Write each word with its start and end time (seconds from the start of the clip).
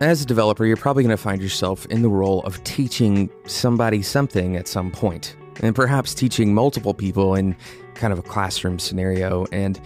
as 0.00 0.22
a 0.22 0.26
developer, 0.26 0.66
you're 0.66 0.76
probably 0.76 1.02
going 1.02 1.16
to 1.16 1.22
find 1.22 1.40
yourself 1.40 1.86
in 1.86 2.02
the 2.02 2.08
role 2.08 2.42
of 2.42 2.62
teaching 2.64 3.30
somebody 3.46 4.02
something 4.02 4.56
at 4.56 4.68
some 4.68 4.90
point, 4.90 5.36
and 5.62 5.74
perhaps 5.74 6.14
teaching 6.14 6.54
multiple 6.54 6.94
people 6.94 7.34
in 7.34 7.56
kind 7.94 8.12
of 8.12 8.18
a 8.18 8.22
classroom 8.22 8.78
scenario. 8.78 9.46
And 9.52 9.80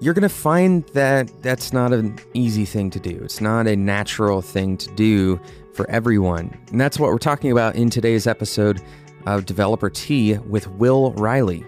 you're 0.00 0.14
going 0.14 0.22
to 0.22 0.28
find 0.28 0.84
that 0.88 1.30
that's 1.42 1.72
not 1.72 1.92
an 1.92 2.18
easy 2.34 2.64
thing 2.64 2.90
to 2.90 3.00
do. 3.00 3.20
It's 3.22 3.40
not 3.40 3.66
a 3.66 3.76
natural 3.76 4.42
thing 4.42 4.76
to 4.78 4.90
do 4.94 5.40
for 5.72 5.88
everyone. 5.90 6.58
And 6.70 6.80
that's 6.80 6.98
what 6.98 7.10
we're 7.10 7.18
talking 7.18 7.50
about 7.50 7.76
in 7.76 7.90
today's 7.90 8.26
episode 8.26 8.82
of 9.26 9.46
Developer 9.46 9.90
Tea 9.90 10.38
with 10.38 10.68
Will 10.68 11.12
Riley. 11.12 11.64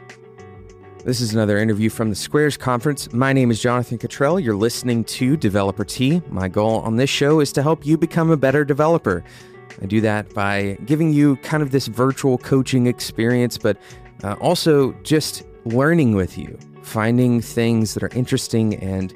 This 1.04 1.20
is 1.20 1.34
another 1.34 1.58
interview 1.58 1.90
from 1.90 2.10
the 2.10 2.14
Squares 2.14 2.56
Conference. 2.56 3.12
My 3.12 3.32
name 3.32 3.50
is 3.50 3.60
Jonathan 3.60 3.98
Cutrell. 3.98 4.40
You're 4.40 4.54
listening 4.54 5.02
to 5.06 5.36
Developer 5.36 5.84
Tea. 5.84 6.22
My 6.28 6.46
goal 6.46 6.78
on 6.82 6.94
this 6.94 7.10
show 7.10 7.40
is 7.40 7.50
to 7.54 7.62
help 7.62 7.84
you 7.84 7.98
become 7.98 8.30
a 8.30 8.36
better 8.36 8.64
developer. 8.64 9.24
I 9.82 9.86
do 9.86 10.00
that 10.02 10.32
by 10.32 10.78
giving 10.84 11.12
you 11.12 11.38
kind 11.38 11.60
of 11.60 11.72
this 11.72 11.88
virtual 11.88 12.38
coaching 12.38 12.86
experience, 12.86 13.58
but 13.58 13.78
uh, 14.22 14.34
also 14.34 14.92
just 15.02 15.42
learning 15.64 16.14
with 16.14 16.38
you, 16.38 16.56
finding 16.82 17.40
things 17.40 17.94
that 17.94 18.04
are 18.04 18.10
interesting 18.14 18.76
and 18.76 19.12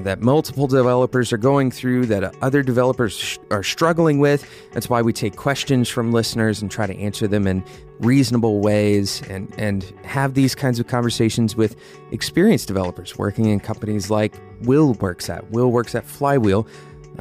that 0.00 0.20
multiple 0.20 0.66
developers 0.66 1.32
are 1.32 1.38
going 1.38 1.70
through 1.70 2.06
that 2.06 2.34
other 2.42 2.62
developers 2.62 3.16
sh- 3.16 3.38
are 3.50 3.62
struggling 3.62 4.18
with. 4.18 4.48
That's 4.72 4.88
why 4.88 5.02
we 5.02 5.12
take 5.12 5.36
questions 5.36 5.88
from 5.88 6.12
listeners 6.12 6.60
and 6.60 6.70
try 6.70 6.86
to 6.86 6.96
answer 6.96 7.28
them 7.28 7.46
in 7.46 7.64
reasonable 8.00 8.60
ways 8.60 9.22
and, 9.28 9.52
and 9.56 9.84
have 10.04 10.34
these 10.34 10.54
kinds 10.54 10.80
of 10.80 10.88
conversations 10.88 11.54
with 11.54 11.76
experienced 12.10 12.66
developers 12.66 13.16
working 13.16 13.46
in 13.46 13.60
companies 13.60 14.10
like 14.10 14.40
Will 14.62 14.94
works 14.94 15.30
at. 15.30 15.48
Will 15.50 15.70
works 15.70 15.94
at 15.94 16.04
Flywheel. 16.04 16.66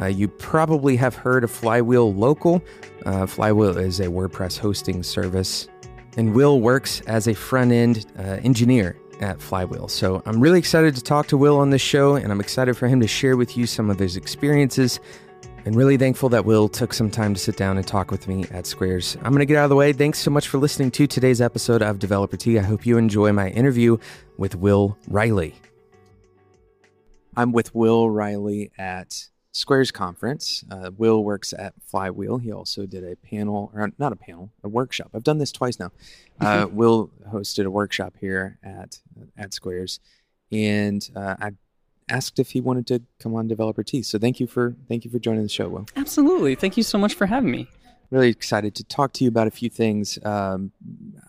Uh, 0.02 0.06
you 0.06 0.28
probably 0.28 0.96
have 0.96 1.16
heard 1.16 1.44
of 1.44 1.52
Flywheel 1.52 2.14
Local. 2.14 2.64
Uh, 3.06 3.28
Flywheel 3.28 3.78
is 3.78 4.00
a 4.00 4.08
WordPress 4.08 4.58
hosting 4.58 5.04
service, 5.04 5.68
and 6.18 6.34
Will 6.34 6.60
works 6.60 7.02
as 7.02 7.28
a 7.28 7.36
front 7.36 7.72
end 7.72 8.08
uh, 8.18 8.40
engineer 8.44 8.98
at 9.24 9.42
Flywheel. 9.42 9.88
So 9.88 10.22
I'm 10.26 10.40
really 10.40 10.60
excited 10.60 10.96
to 10.96 11.02
talk 11.02 11.28
to 11.28 11.38
Will 11.38 11.58
on 11.58 11.72
this 11.72 11.82
show, 11.82 12.16
and 12.16 12.32
I'm 12.32 12.40
excited 12.40 12.78
for 12.78 12.88
him 12.88 13.00
to 13.02 13.08
share 13.08 13.36
with 13.36 13.58
you 13.58 13.66
some 13.66 13.90
of 13.90 13.98
his 13.98 14.16
experiences. 14.18 15.00
And 15.66 15.76
really 15.76 15.96
thankful 15.96 16.28
that 16.30 16.44
Will 16.44 16.68
took 16.68 16.94
some 16.94 17.10
time 17.10 17.34
to 17.34 17.40
sit 17.40 17.56
down 17.56 17.78
and 17.78 17.88
talk 17.88 18.12
with 18.12 18.28
me 18.28 18.46
at 18.52 18.66
Squares. 18.66 19.16
I'm 19.22 19.32
going 19.32 19.40
to 19.40 19.46
get 19.46 19.56
out 19.56 19.64
of 19.64 19.70
the 19.70 19.78
way. 19.78 19.94
Thanks 19.94 20.20
so 20.20 20.30
much 20.30 20.50
for 20.50 20.58
listening 20.58 20.92
to 20.92 21.08
today's 21.08 21.40
episode 21.40 21.82
of 21.82 22.00
Developer 22.00 22.36
Tea. 22.36 22.60
I 22.60 22.64
hope 22.64 22.86
you 22.86 22.98
enjoy 22.98 23.32
my 23.32 23.48
interview 23.50 23.98
with 24.38 24.56
Will 24.56 24.98
Riley. 25.08 25.56
I'm 27.38 27.54
with 27.54 27.74
Will 27.74 28.10
Riley 28.10 28.72
at 28.78 29.30
Squares 29.54 29.92
Conference. 29.92 30.64
Uh, 30.70 30.90
Will 30.98 31.24
works 31.24 31.54
at 31.54 31.74
Flywheel. 31.86 32.40
He 32.40 32.52
also 32.52 32.86
did 32.88 33.04
a 33.04 33.16
panel, 33.16 33.72
or 33.74 33.92
not 34.00 34.12
a 34.12 34.16
panel, 34.16 34.52
a 34.64 34.68
workshop. 34.68 35.12
I've 35.14 35.24
done 35.24 35.38
this 35.38 35.52
twice 35.52 35.80
now. 35.80 35.92
Uh, 36.42 36.68
Will 36.72 37.12
hosted 37.32 37.66
a 37.66 37.70
workshop 37.72 38.16
here 38.20 38.58
at 38.64 39.00
at 39.38 39.54
Squares, 39.54 40.00
and 40.52 41.08
uh, 41.16 41.36
I 41.40 41.52
asked 42.10 42.40
if 42.40 42.52
he 42.52 42.62
wanted 42.62 42.88
to 42.88 43.04
come 43.20 43.36
on 43.36 43.48
Developer 43.48 43.84
Tea. 43.84 44.02
So 44.02 44.18
thank 44.18 44.40
you 44.40 44.48
for 44.48 44.76
thank 44.90 45.06
you 45.06 45.12
for 45.12 45.20
joining 45.20 45.44
the 45.44 45.50
show, 45.50 45.70
Will. 45.70 45.86
Absolutely. 45.96 46.56
Thank 46.56 46.76
you 46.76 46.84
so 46.84 46.98
much 46.98 47.14
for 47.14 47.28
having 47.28 47.52
me. 47.52 47.68
Really 48.10 48.30
excited 48.30 48.76
to 48.76 48.84
talk 48.84 49.14
to 49.14 49.24
you 49.24 49.28
about 49.28 49.48
a 49.48 49.52
few 49.52 49.70
things. 49.70 50.20
Um, 50.26 50.72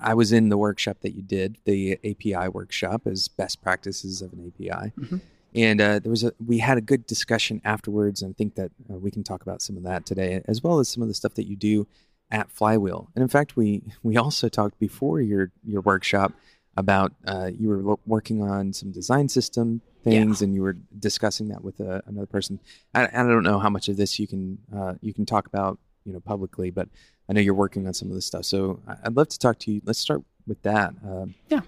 I 0.00 0.14
was 0.14 0.32
in 0.32 0.48
the 0.48 0.58
workshop 0.58 0.98
that 1.02 1.14
you 1.14 1.22
did, 1.22 1.56
the 1.64 1.98
API 2.04 2.48
workshop, 2.48 3.06
as 3.06 3.28
best 3.28 3.62
practices 3.62 4.20
of 4.22 4.32
an 4.32 4.46
API. 4.54 4.92
Mhm. 4.98 5.20
And 5.54 5.80
uh, 5.80 5.98
there 6.00 6.10
was 6.10 6.24
a 6.24 6.32
we 6.44 6.58
had 6.58 6.78
a 6.78 6.80
good 6.80 7.06
discussion 7.06 7.60
afterwards, 7.64 8.22
and 8.22 8.30
I 8.30 8.34
think 8.36 8.56
that 8.56 8.72
uh, 8.90 8.96
we 8.96 9.10
can 9.10 9.22
talk 9.22 9.42
about 9.42 9.62
some 9.62 9.76
of 9.76 9.84
that 9.84 10.04
today, 10.04 10.42
as 10.46 10.62
well 10.62 10.80
as 10.80 10.88
some 10.88 11.02
of 11.02 11.08
the 11.08 11.14
stuff 11.14 11.34
that 11.34 11.46
you 11.46 11.56
do 11.56 11.86
at 12.30 12.50
Flywheel. 12.50 13.10
And 13.14 13.22
in 13.22 13.28
fact, 13.28 13.56
we 13.56 13.82
we 14.02 14.16
also 14.16 14.48
talked 14.48 14.78
before 14.80 15.20
your 15.20 15.52
your 15.64 15.80
workshop 15.80 16.32
about 16.76 17.12
uh, 17.26 17.50
you 17.56 17.68
were 17.68 17.76
lo- 17.76 18.00
working 18.04 18.42
on 18.42 18.72
some 18.72 18.90
design 18.90 19.28
system 19.28 19.80
things, 20.02 20.42
and 20.42 20.54
you 20.54 20.62
were 20.62 20.76
discussing 20.98 21.48
that 21.48 21.62
with 21.62 21.80
uh, 21.80 22.00
another 22.06 22.26
person. 22.26 22.58
I, 22.94 23.04
I 23.06 23.22
don't 23.22 23.44
know 23.44 23.60
how 23.60 23.70
much 23.70 23.88
of 23.88 23.96
this 23.96 24.18
you 24.18 24.26
can 24.26 24.58
uh, 24.74 24.94
you 25.00 25.14
can 25.14 25.24
talk 25.24 25.46
about 25.46 25.78
you 26.04 26.12
know 26.12 26.20
publicly, 26.20 26.70
but 26.70 26.88
I 27.28 27.32
know 27.32 27.40
you're 27.40 27.54
working 27.54 27.86
on 27.86 27.94
some 27.94 28.08
of 28.08 28.14
this 28.14 28.26
stuff. 28.26 28.44
So 28.44 28.80
I'd 29.04 29.16
love 29.16 29.28
to 29.28 29.38
talk 29.38 29.60
to 29.60 29.72
you. 29.72 29.80
Let's 29.84 30.00
start 30.00 30.22
with 30.46 30.60
that. 30.62 30.94
Um, 31.04 31.34
Yeah. 31.48 31.60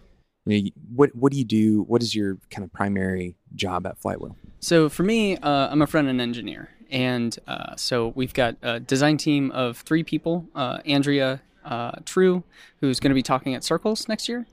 Know, 0.47 0.71
what 0.95 1.15
what 1.15 1.33
do 1.33 1.39
you 1.39 1.45
do? 1.45 1.83
What 1.83 2.03
is 2.03 2.15
your 2.15 2.39
kind 2.51 2.65
of 2.65 2.73
primary 2.73 3.37
job 3.55 3.87
at 3.87 3.99
Flywheel? 3.99 4.37
So 4.61 4.89
for 4.89 5.03
me, 5.03 5.37
uh, 5.37 5.69
I'm 5.69 5.83
a 5.83 5.87
front 5.87 6.09
end 6.09 6.21
engineer, 6.21 6.71
and 6.91 7.37
uh, 7.47 7.77
so 7.77 8.13
we've 8.15 8.35
got 8.35 8.57
a 8.63 8.81
design 8.81 9.17
team 9.17 9.51
of 9.51 9.79
three 9.79 10.03
people: 10.03 10.47
uh, 10.55 10.79
Andrea 10.87 11.43
uh, 11.65 11.93
True, 12.05 12.45
who's 12.81 13.01
going 13.01 13.11
to 13.11 13.15
be 13.15 13.23
talking 13.23 13.55
at 13.55 13.65
Circles 13.65 14.09
next 14.09 14.29
year, 14.29 14.47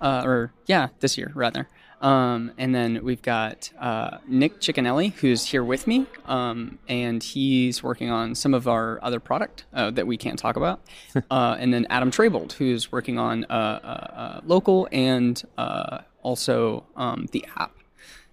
uh, 0.00 0.22
or 0.24 0.52
yeah, 0.66 0.88
this 1.00 1.18
year 1.18 1.32
rather. 1.34 1.68
Um, 2.00 2.52
and 2.56 2.74
then 2.74 3.04
we've 3.04 3.20
got 3.20 3.70
uh, 3.78 4.18
Nick 4.26 4.60
Ciccanelli, 4.60 5.12
who's 5.14 5.44
here 5.44 5.62
with 5.62 5.86
me, 5.86 6.06
um, 6.26 6.78
and 6.88 7.22
he's 7.22 7.82
working 7.82 8.10
on 8.10 8.34
some 8.34 8.54
of 8.54 8.66
our 8.66 8.98
other 9.02 9.20
product 9.20 9.64
uh, 9.74 9.90
that 9.90 10.06
we 10.06 10.16
can't 10.16 10.38
talk 10.38 10.56
about. 10.56 10.80
uh, 11.30 11.56
and 11.58 11.74
then 11.74 11.86
Adam 11.90 12.10
Traybold, 12.10 12.52
who's 12.52 12.90
working 12.90 13.18
on 13.18 13.44
uh, 13.50 13.52
uh, 13.52 13.86
uh, 14.18 14.40
local 14.46 14.88
and 14.92 15.42
uh, 15.58 15.98
also 16.22 16.84
um, 16.96 17.26
the 17.32 17.44
app. 17.56 17.74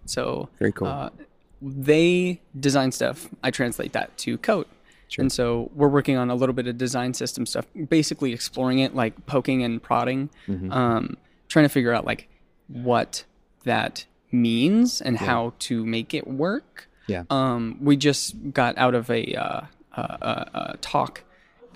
So 0.05 0.47
Very 0.59 0.71
cool. 0.71 0.87
uh, 0.87 1.09
they 1.61 2.39
design 2.57 2.91
stuff. 2.93 3.27
I 3.43 3.51
translate 3.51 3.91
that 3.93 4.17
to 4.19 4.37
code. 4.37 4.67
Sure. 5.09 5.23
And 5.23 5.31
so 5.31 5.71
we're 5.73 5.87
working 5.89 6.15
on 6.17 6.29
a 6.29 6.35
little 6.35 6.53
bit 6.53 6.67
of 6.67 6.77
design 6.77 7.13
system 7.13 7.45
stuff, 7.45 7.65
basically 7.89 8.31
exploring 8.33 8.79
it, 8.79 8.93
like 8.95 9.25
poking 9.25 9.63
and 9.63 9.81
prodding, 9.83 10.29
Mm-hmm. 10.47 10.71
um, 10.71 11.17
trying 11.49 11.63
to 11.65 11.69
figure 11.69 11.93
out 11.93 12.05
like 12.05 12.29
what 12.67 13.23
that 13.67 14.05
means 14.31 15.01
and 15.01 15.17
how 15.17 15.53
to 15.59 15.85
make 15.85 16.13
it 16.13 16.27
work. 16.27 16.89
Yeah. 17.07 17.23
Um, 17.29 17.77
we 17.81 17.95
just 17.95 18.51
got 18.51 18.77
out 18.77 18.95
of 18.95 19.09
a 19.09 19.33
uh, 19.33 19.61
uh, 19.95 20.17
uh, 20.21 20.45
uh, 20.53 20.73
talk 20.81 21.23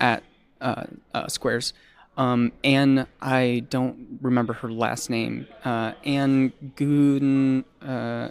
at 0.00 0.22
uh, 0.60 0.84
uh, 1.14 1.28
Squares. 1.28 1.72
Um, 2.16 2.52
Anne, 2.62 3.06
I 3.22 3.64
don't 3.70 4.18
remember 4.20 4.52
her 4.54 4.70
last 4.70 5.08
name. 5.08 5.46
Uh, 5.64 5.92
Anne 6.04 6.52
Gun, 6.76 7.64
uh, 7.80 8.28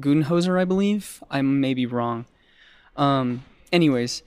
Gunhoser, 0.00 0.58
I 0.60 0.64
believe. 0.64 1.22
I 1.30 1.42
may 1.42 1.74
be 1.74 1.86
wrong. 1.86 2.26
Um, 2.96 3.44
anyways, 3.72 4.22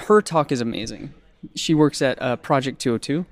her 0.00 0.20
talk 0.20 0.50
is 0.50 0.60
amazing. 0.60 1.14
She 1.54 1.74
works 1.74 2.02
at 2.02 2.20
uh, 2.20 2.36
Projekt202. 2.38 3.26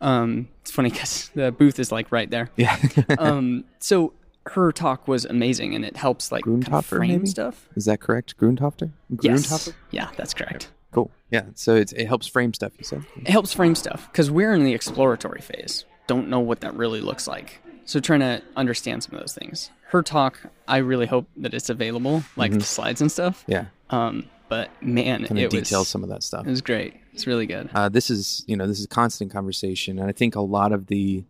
Um, 0.00 0.48
it's 0.62 0.70
funny 0.70 0.90
because 0.92 1.30
the 1.34 1.52
booth 1.52 1.78
is 1.78 1.92
like 1.92 2.10
right 2.12 2.30
there. 2.30 2.50
yeah. 2.56 2.76
Um, 3.18 3.64
so 3.78 4.12
her 4.46 4.72
talk 4.72 5.06
was 5.06 5.24
amazing, 5.24 5.74
and 5.74 5.84
it 5.84 5.96
helps 5.96 6.32
like 6.32 6.44
kind 6.44 6.66
of 6.72 6.86
frame 6.86 7.10
maybe? 7.10 7.26
stuff. 7.26 7.68
is 7.76 7.84
that 7.84 8.00
correct? 8.00 8.36
Grundhofter? 8.38 8.90
Yes. 9.20 9.72
Yeah, 9.90 10.08
that's 10.16 10.34
correct. 10.34 10.70
Cool. 10.92 11.10
Yeah. 11.30 11.44
So 11.54 11.76
it's, 11.76 11.92
it 11.92 12.06
helps 12.06 12.26
frame 12.26 12.52
stuff. 12.54 12.72
You 12.78 12.84
said. 12.84 13.04
It 13.16 13.28
helps 13.28 13.52
frame 13.52 13.74
stuff 13.74 14.08
because 14.10 14.30
we're 14.30 14.52
in 14.54 14.64
the 14.64 14.74
exploratory 14.74 15.40
phase. 15.40 15.84
Don't 16.06 16.28
know 16.28 16.40
what 16.40 16.60
that 16.60 16.74
really 16.74 17.00
looks 17.00 17.28
like. 17.28 17.60
So 17.84 18.00
trying 18.00 18.20
to 18.20 18.42
understand 18.56 19.02
some 19.04 19.14
of 19.14 19.20
those 19.20 19.34
things. 19.34 19.70
Her 19.88 20.02
talk, 20.02 20.38
I 20.66 20.78
really 20.78 21.06
hope 21.06 21.26
that 21.36 21.52
it's 21.54 21.68
available, 21.70 22.22
like 22.36 22.52
the 22.52 22.60
slides 22.62 23.00
and 23.00 23.10
stuff. 23.10 23.44
Yeah. 23.46 23.66
Um, 23.90 24.28
but 24.48 24.70
man, 24.82 25.24
Kind 25.26 25.38
it 25.40 25.44
of 25.44 25.50
details 25.50 25.72
was 25.80 25.88
some 25.88 26.02
of 26.02 26.08
that 26.10 26.22
stuff. 26.22 26.46
it 26.46 26.50
was 26.50 26.60
great. 26.60 26.94
It's 27.12 27.26
really 27.26 27.46
good. 27.46 27.70
uh, 27.74 27.88
this 27.88 28.10
is 28.10 28.44
you 28.46 28.56
know 28.56 28.66
this 28.66 28.80
is 28.80 28.86
constant 28.86 29.32
conversation 29.32 29.98
and 29.98 30.08
i 30.08 30.12
think 30.12 30.34
a 30.36 30.40
lot 30.40 30.72
of 30.72 30.86
the 30.86 31.24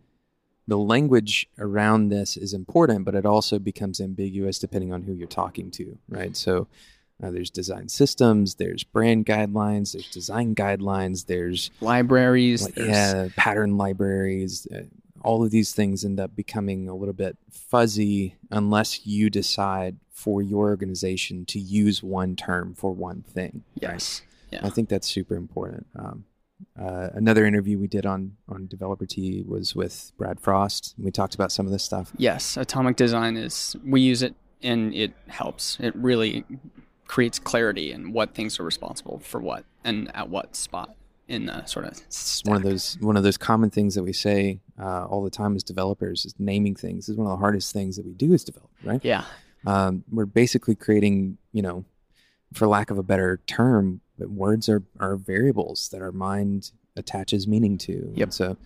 the 0.67 0.77
language 0.77 1.47
around 1.57 2.09
this 2.09 2.37
is 2.37 2.53
important 2.53 3.03
but 3.03 3.15
it 3.15 3.25
also 3.25 3.59
becomes 3.59 3.99
ambiguous 3.99 4.59
depending 4.59 4.93
on 4.93 5.01
who 5.03 5.13
you're 5.13 5.27
talking 5.27 5.71
to 5.71 5.97
right 6.07 6.37
so 6.37 6.67
uh, 7.23 7.29
there's 7.31 7.49
design 7.49 7.89
systems 7.89 8.55
there's 8.55 8.83
brand 8.83 9.25
guidelines 9.25 9.93
there's 9.93 10.07
design 10.09 10.55
guidelines 10.55 11.25
there's 11.25 11.71
Libraries, 11.81 12.63
like, 12.63 12.75
there's 12.75 12.87
yeah 12.89 13.27
pattern 13.35 13.77
libraries 13.77 14.67
uh, 14.73 14.83
all 15.23 15.43
of 15.43 15.51
these 15.51 15.71
things 15.73 16.03
end 16.03 16.19
up 16.19 16.35
becoming 16.35 16.87
a 16.89 16.95
little 16.95 17.13
bit 17.13 17.37
fuzzy 17.51 18.35
unless 18.49 19.05
you 19.05 19.29
decide 19.29 19.97
for 20.11 20.41
your 20.41 20.69
organization 20.69 21.45
to 21.45 21.59
use 21.59 22.01
one 22.01 22.35
term 22.35 22.73
for 22.73 22.91
one 22.91 23.21
thing 23.23 23.63
right? 24.21 24.21
Yeah, 24.51 24.59
I 24.63 24.69
think 24.69 24.89
that's 24.89 25.07
super 25.07 25.35
important. 25.35 25.87
Um, 25.97 26.25
uh, 26.79 27.09
another 27.13 27.45
interview 27.45 27.79
we 27.79 27.87
did 27.87 28.05
on 28.05 28.37
on 28.47 28.67
Developer 28.67 29.05
Tea 29.05 29.43
was 29.47 29.75
with 29.75 30.11
Brad 30.17 30.39
Frost. 30.39 30.93
We 30.97 31.11
talked 31.11 31.35
about 31.35 31.51
some 31.51 31.65
of 31.65 31.71
this 31.71 31.83
stuff. 31.83 32.11
yes. 32.17 32.57
Atomic 32.57 32.95
design 32.95 33.35
is 33.37 33.75
we 33.83 34.01
use 34.01 34.21
it 34.21 34.35
and 34.61 34.93
it 34.93 35.13
helps. 35.27 35.77
It 35.79 35.95
really 35.95 36.45
creates 37.07 37.39
clarity 37.39 37.91
in 37.91 38.13
what 38.13 38.33
things 38.33 38.59
are 38.59 38.63
responsible 38.63 39.19
for 39.19 39.41
what 39.41 39.65
and 39.83 40.15
at 40.15 40.29
what 40.29 40.55
spot 40.55 40.95
in 41.27 41.45
the 41.45 41.65
sort 41.65 41.85
of 41.85 41.93
It's 41.93 42.43
one 42.45 42.57
of 42.57 42.63
those 42.63 42.97
one 43.01 43.17
of 43.17 43.23
those 43.23 43.37
common 43.37 43.69
things 43.69 43.95
that 43.95 44.03
we 44.03 44.13
say 44.13 44.59
uh, 44.79 45.05
all 45.05 45.23
the 45.23 45.29
time 45.29 45.55
as 45.55 45.63
developers 45.63 46.25
is 46.25 46.35
naming 46.37 46.75
things. 46.75 47.07
This 47.07 47.13
is 47.13 47.17
one 47.17 47.27
of 47.27 47.31
the 47.31 47.41
hardest 47.41 47.73
things 47.73 47.95
that 47.97 48.05
we 48.05 48.13
do 48.13 48.33
as 48.33 48.43
developers, 48.43 48.77
right? 48.83 49.01
yeah 49.03 49.23
Um, 49.65 50.03
we're 50.11 50.25
basically 50.25 50.75
creating, 50.75 51.37
you 51.53 51.61
know, 51.61 51.85
for 52.53 52.67
lack 52.67 52.91
of 52.91 52.97
a 52.97 53.03
better 53.03 53.39
term, 53.47 54.01
words 54.29 54.69
are, 54.69 54.83
are 54.99 55.15
variables 55.17 55.89
that 55.91 56.01
our 56.01 56.11
mind 56.11 56.71
attaches 56.95 57.47
meaning 57.47 57.77
to. 57.79 58.11
Yep. 58.15 58.23
And 58.27 58.33
so 58.33 58.57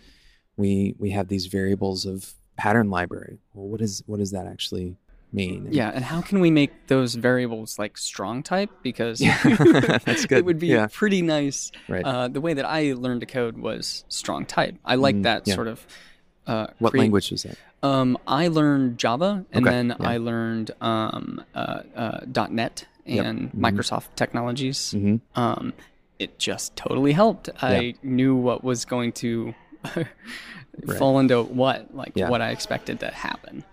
we 0.57 0.95
we 0.99 1.11
have 1.11 1.27
these 1.27 1.45
variables 1.47 2.05
of 2.05 2.33
pattern 2.57 2.89
library. 2.89 3.39
Well, 3.53 3.67
what 3.67 3.81
is 3.81 4.03
what 4.05 4.17
does 4.19 4.31
that 4.31 4.47
actually 4.47 4.97
mean? 5.33 5.67
Yeah, 5.71 5.91
and 5.93 6.03
how 6.05 6.21
can 6.21 6.39
we 6.39 6.49
make 6.49 6.87
those 6.87 7.15
variables 7.15 7.77
like 7.77 7.97
strong 7.97 8.41
type? 8.43 8.69
Because 8.81 9.19
Yeah, 9.21 9.37
that's 10.05 10.25
good. 10.25 10.39
it 10.39 10.45
would 10.45 10.59
be 10.59 10.67
Yeah. 10.67 10.87
pretty 10.91 11.21
nice. 11.21 11.71
Right. 11.89 12.03
Uh, 12.05 12.27
the 12.29 12.39
way 12.41 12.53
that 12.53 12.65
I 12.65 12.93
learned 12.93 13.19
to 13.21 13.25
code 13.27 13.57
was 13.57 14.05
strong 14.07 14.45
type. 14.45 14.75
I 14.85 14.95
like 14.95 15.15
Mm, 15.15 15.23
that 15.23 15.47
yeah. 15.47 15.55
sort 15.55 15.67
of. 15.67 15.85
Uh, 16.47 16.67
what 16.79 16.91
create- 16.91 17.01
language 17.01 17.31
was 17.31 17.43
that? 17.43 17.57
Um, 17.83 18.17
I 18.27 18.47
learned 18.47 18.97
Java, 18.97 19.45
and 19.51 19.67
Okay, 19.67 19.75
then. 19.75 19.95
I 19.99 20.17
learned 20.17 20.71
um, 20.81 21.43
uh, 21.53 21.81
uh, 21.95 22.19
.NET 23.05 23.15
Yep, 23.15 23.25
and 23.25 23.51
mhm. 23.53 23.59
Microsoft 23.59 24.15
technologies. 24.15 24.91
hmm 24.91 25.17
Um, 25.35 25.73
it 26.19 26.39
just 26.39 26.75
totally 26.75 27.11
helped. 27.11 27.49
I 27.61 27.95
knew 28.01 28.35
what 28.35 28.63
was 28.63 28.85
going 28.85 29.11
to 29.13 29.53
fall 30.97 31.19
into 31.19 31.43
what, 31.43 31.93
like 31.95 32.13
Yeah. 32.15 32.29
what 32.29 32.41
I 32.41 32.49
expected 32.51 32.99
to 33.01 33.07
happen. 33.07 33.63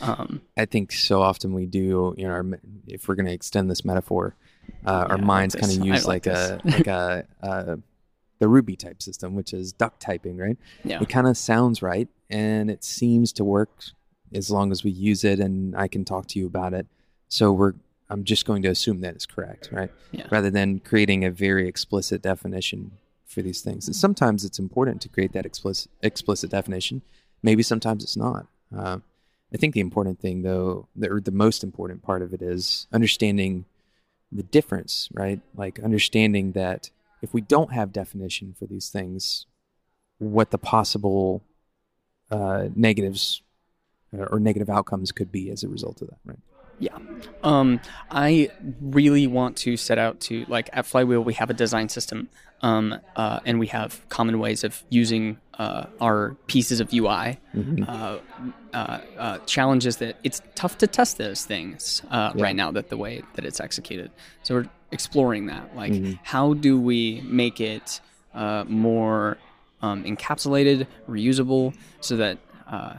Um, 0.00 0.42
I 0.56 0.64
think 0.64 0.92
so 0.92 1.20
often 1.22 1.52
we 1.52 1.66
do, 1.66 2.14
you 2.16 2.26
know, 2.26 2.30
our, 2.32 2.46
if 2.86 3.08
we're 3.08 3.16
going 3.16 3.26
to 3.26 3.32
extend 3.32 3.70
this 3.70 3.84
metaphor, 3.84 4.34
uh, 4.86 4.90
our 4.90 5.06
Yeah, 5.08 5.14
like 5.16 5.22
minds 5.24 5.54
kind 5.56 5.72
of 5.72 5.84
use 5.84 6.06
like 6.06 6.26
like, 6.26 6.34
a 6.34 6.60
like 6.64 6.86
a 6.86 7.26
uh, 7.42 7.76
the 8.38 8.48
Ruby 8.48 8.76
type 8.76 9.02
system, 9.02 9.34
which 9.34 9.52
is 9.52 9.72
duck 9.72 9.98
typing, 9.98 10.36
right? 10.36 10.56
yeah, 10.84 11.00
It 11.02 11.08
kind 11.08 11.26
of 11.26 11.36
sounds 11.36 11.82
right, 11.82 12.08
and 12.30 12.70
it 12.70 12.84
seems 12.84 13.32
to 13.34 13.44
work 13.44 13.70
as 14.32 14.50
long 14.50 14.70
as 14.70 14.84
we 14.84 14.90
use 14.92 15.24
it, 15.24 15.40
and 15.40 15.76
I 15.76 15.88
can 15.88 16.04
talk 16.04 16.26
to 16.28 16.38
you 16.38 16.46
about 16.46 16.72
it. 16.74 16.86
So 17.28 17.52
we're 17.52 17.74
I'm 18.10 18.24
just 18.24 18.46
going 18.46 18.62
to 18.62 18.68
assume 18.68 19.00
that 19.02 19.16
is 19.16 19.26
correct, 19.26 19.68
right? 19.70 19.90
Yeah. 20.12 20.26
Rather 20.30 20.50
than 20.50 20.80
creating 20.80 21.24
a 21.24 21.30
very 21.30 21.68
explicit 21.68 22.22
definition 22.22 22.92
for 23.26 23.42
these 23.42 23.60
things. 23.60 23.86
And 23.86 23.94
sometimes 23.94 24.44
it's 24.44 24.58
important 24.58 25.02
to 25.02 25.08
create 25.08 25.32
that 25.32 25.44
explicit 25.44 25.90
explicit 26.02 26.50
definition. 26.50 27.02
Maybe 27.42 27.62
sometimes 27.62 28.02
it's 28.02 28.16
not. 28.16 28.46
Uh, 28.74 28.98
I 29.52 29.56
think 29.56 29.74
the 29.74 29.80
important 29.80 30.20
thing, 30.20 30.42
though, 30.42 30.88
the, 30.96 31.10
or 31.10 31.20
the 31.20 31.30
most 31.30 31.62
important 31.62 32.02
part 32.02 32.22
of 32.22 32.32
it 32.32 32.42
is 32.42 32.86
understanding 32.92 33.66
the 34.32 34.42
difference, 34.42 35.08
right? 35.12 35.40
Like 35.54 35.78
understanding 35.80 36.52
that 36.52 36.90
if 37.22 37.32
we 37.32 37.40
don't 37.40 37.72
have 37.72 37.92
definition 37.92 38.54
for 38.58 38.66
these 38.66 38.88
things, 38.90 39.46
what 40.18 40.50
the 40.50 40.58
possible 40.58 41.42
uh, 42.30 42.68
negatives 42.74 43.42
uh, 44.12 44.24
or 44.24 44.40
negative 44.40 44.68
outcomes 44.68 45.12
could 45.12 45.32
be 45.32 45.50
as 45.50 45.62
a 45.62 45.68
result 45.68 46.02
of 46.02 46.08
that, 46.08 46.18
right? 46.24 46.38
Yeah. 46.78 46.96
Um, 47.42 47.80
I 48.10 48.50
really 48.80 49.26
want 49.26 49.56
to 49.58 49.76
set 49.76 49.98
out 49.98 50.20
to 50.22 50.44
like 50.48 50.70
at 50.72 50.86
Flywheel 50.86 51.22
we 51.24 51.34
have 51.34 51.50
a 51.50 51.54
design 51.54 51.88
system, 51.88 52.28
um, 52.62 52.94
uh, 53.16 53.40
and 53.44 53.58
we 53.58 53.66
have 53.68 54.06
common 54.08 54.38
ways 54.38 54.62
of 54.64 54.82
using 54.88 55.38
uh, 55.58 55.86
our 56.00 56.36
pieces 56.46 56.78
of 56.80 56.92
UI. 56.92 57.38
Uh, 57.88 58.18
uh, 58.74 58.98
uh, 59.18 59.38
challenges 59.46 59.96
that 59.96 60.16
it's 60.22 60.40
tough 60.54 60.78
to 60.78 60.86
test 60.86 61.18
those 61.18 61.44
things 61.44 62.02
uh, 62.10 62.32
Yeah. 62.34 62.42
right 62.44 62.54
now 62.54 62.70
that 62.70 62.90
the 62.90 62.96
way 62.96 63.22
that 63.34 63.44
it's 63.44 63.58
executed. 63.60 64.10
So 64.44 64.54
we're 64.56 64.68
exploring 64.92 65.46
that. 65.46 65.74
Like, 65.74 65.92
Mhm. 65.92 66.18
how 66.22 66.54
do 66.54 66.78
we 66.80 67.22
make 67.24 67.60
it 67.60 68.00
uh, 68.34 68.64
more 68.68 69.38
um, 69.82 70.04
encapsulated, 70.04 70.86
reusable, 71.08 71.74
so 72.00 72.16
that 72.16 72.38
uh, 72.70 72.94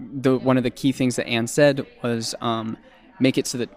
the 0.00 0.36
one 0.38 0.56
of 0.56 0.64
the 0.64 0.70
key 0.70 0.92
things 0.92 1.16
that 1.16 1.26
Anne 1.28 1.46
said 1.46 1.86
was 2.02 2.34
um, 2.40 2.76
make 3.22 3.38
it 3.38 3.46
so 3.46 3.58
that, 3.58 3.70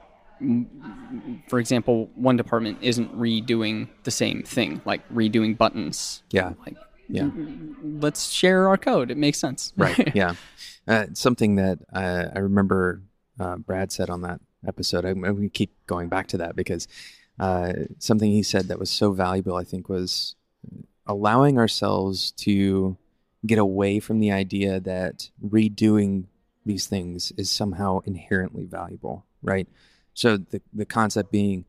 for 1.48 1.60
example, 1.60 2.10
one 2.16 2.36
department 2.38 2.80
isn't 2.82 3.16
redoing 3.18 3.88
the 4.04 4.12
same 4.12 4.44
thing, 4.44 4.82
like 4.86 5.08
redoing 5.14 5.58
buttons. 5.58 6.24
Yeah. 6.32 6.54
Like, 6.66 6.76
Yeah. 7.08 7.30
let's 7.84 8.30
share 8.32 8.68
our 8.68 8.78
code. 8.78 9.12
It 9.12 9.18
makes 9.18 9.38
sense. 9.40 9.72
Right. 9.78 10.12
yeah. 10.22 10.34
Uh, 10.88 11.06
something 11.14 11.56
that 11.56 11.80
uh, 11.94 12.26
I 12.36 12.40
remember 12.40 13.02
uh, 13.40 13.58
Brad 13.58 13.92
said 13.92 14.10
on 14.10 14.22
that 14.22 14.40
episode. 14.68 15.04
Going 15.04 15.42
to 15.42 15.50
keep 15.50 15.72
going 15.88 16.10
back 16.10 16.28
to 16.30 16.38
that 16.38 16.56
because 16.56 16.88
uh, 17.40 17.74
something 18.00 18.32
he 18.32 18.44
said 18.44 18.68
that 18.70 18.80
was 18.80 18.90
so 18.90 19.12
valuable, 19.12 19.56
I 19.56 19.64
think, 19.64 19.90
was 19.90 20.36
allowing 21.06 21.58
ourselves 21.60 22.32
to 22.32 22.98
get 23.46 23.60
away 23.60 24.00
from 24.00 24.20
the 24.20 24.32
idea 24.32 24.80
that 24.80 25.30
redoing 25.46 26.26
these 26.66 26.88
things 26.88 27.32
is 27.38 27.50
somehow 27.52 28.00
inherently 28.06 28.66
valuable, 28.66 29.26
right? 29.46 29.68
So 30.14 30.38
the 30.38 30.62
the 30.74 30.86
concept 30.86 31.32
being, 31.32 31.66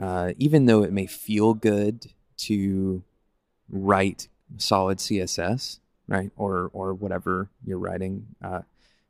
uh, 0.00 0.32
even 0.38 0.66
though 0.66 0.82
it 0.82 0.92
may 0.92 1.06
feel 1.06 1.54
good 1.54 2.06
to 2.38 3.02
write 3.68 4.28
solid 4.56 4.98
CSS, 4.98 5.78
right, 6.08 6.30
or 6.36 6.70
or 6.72 6.94
whatever 6.94 7.50
you're 7.64 7.78
writing, 7.78 8.28
uh, 8.42 8.62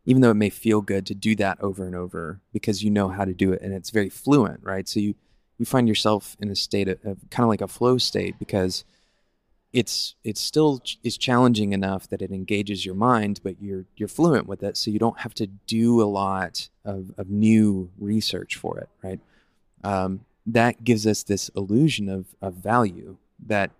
even 0.04 0.22
though 0.22 0.30
it 0.30 0.34
may 0.34 0.50
feel 0.50 0.80
good 0.80 1.06
to 1.06 1.14
do 1.14 1.36
that 1.36 1.60
over 1.60 1.84
and 1.84 1.94
over 1.94 2.40
because 2.52 2.82
you 2.82 2.90
know 2.90 3.08
how 3.08 3.24
to 3.24 3.34
do 3.34 3.52
it 3.52 3.62
and 3.62 3.74
it's 3.74 3.90
very 3.90 4.08
fluent, 4.08 4.60
right? 4.62 4.88
So 4.88 5.00
you 5.00 5.14
you 5.58 5.66
find 5.66 5.86
yourself 5.86 6.36
in 6.40 6.48
a 6.50 6.56
state 6.56 6.88
of, 6.88 6.98
of 7.04 7.18
kind 7.30 7.44
of 7.44 7.48
like 7.48 7.60
a 7.60 7.68
flow 7.68 7.98
state 7.98 8.38
because 8.38 8.84
it's 9.72 10.16
it's 10.24 10.40
still 10.40 10.80
ch- 10.80 10.98
is 11.02 11.16
challenging 11.16 11.72
enough 11.72 12.08
that 12.08 12.22
it 12.22 12.30
engages 12.30 12.84
your 12.84 12.94
mind, 12.94 13.40
but 13.42 13.60
you're 13.60 13.86
you're 13.96 14.08
fluent 14.08 14.46
with 14.46 14.62
it, 14.62 14.76
so 14.76 14.90
you 14.90 14.98
don't 14.98 15.20
have 15.20 15.34
to 15.34 15.46
do 15.46 16.02
a 16.02 16.04
lot 16.04 16.68
of, 16.84 17.12
of 17.16 17.28
new 17.28 17.90
research 17.98 18.56
for 18.56 18.78
it, 18.78 18.88
right? 19.02 19.20
Um, 19.84 20.24
that 20.46 20.84
gives 20.84 21.06
us 21.06 21.22
this 21.22 21.48
illusion 21.50 22.08
of, 22.08 22.26
of 22.42 22.54
value 22.54 23.16
that 23.46 23.70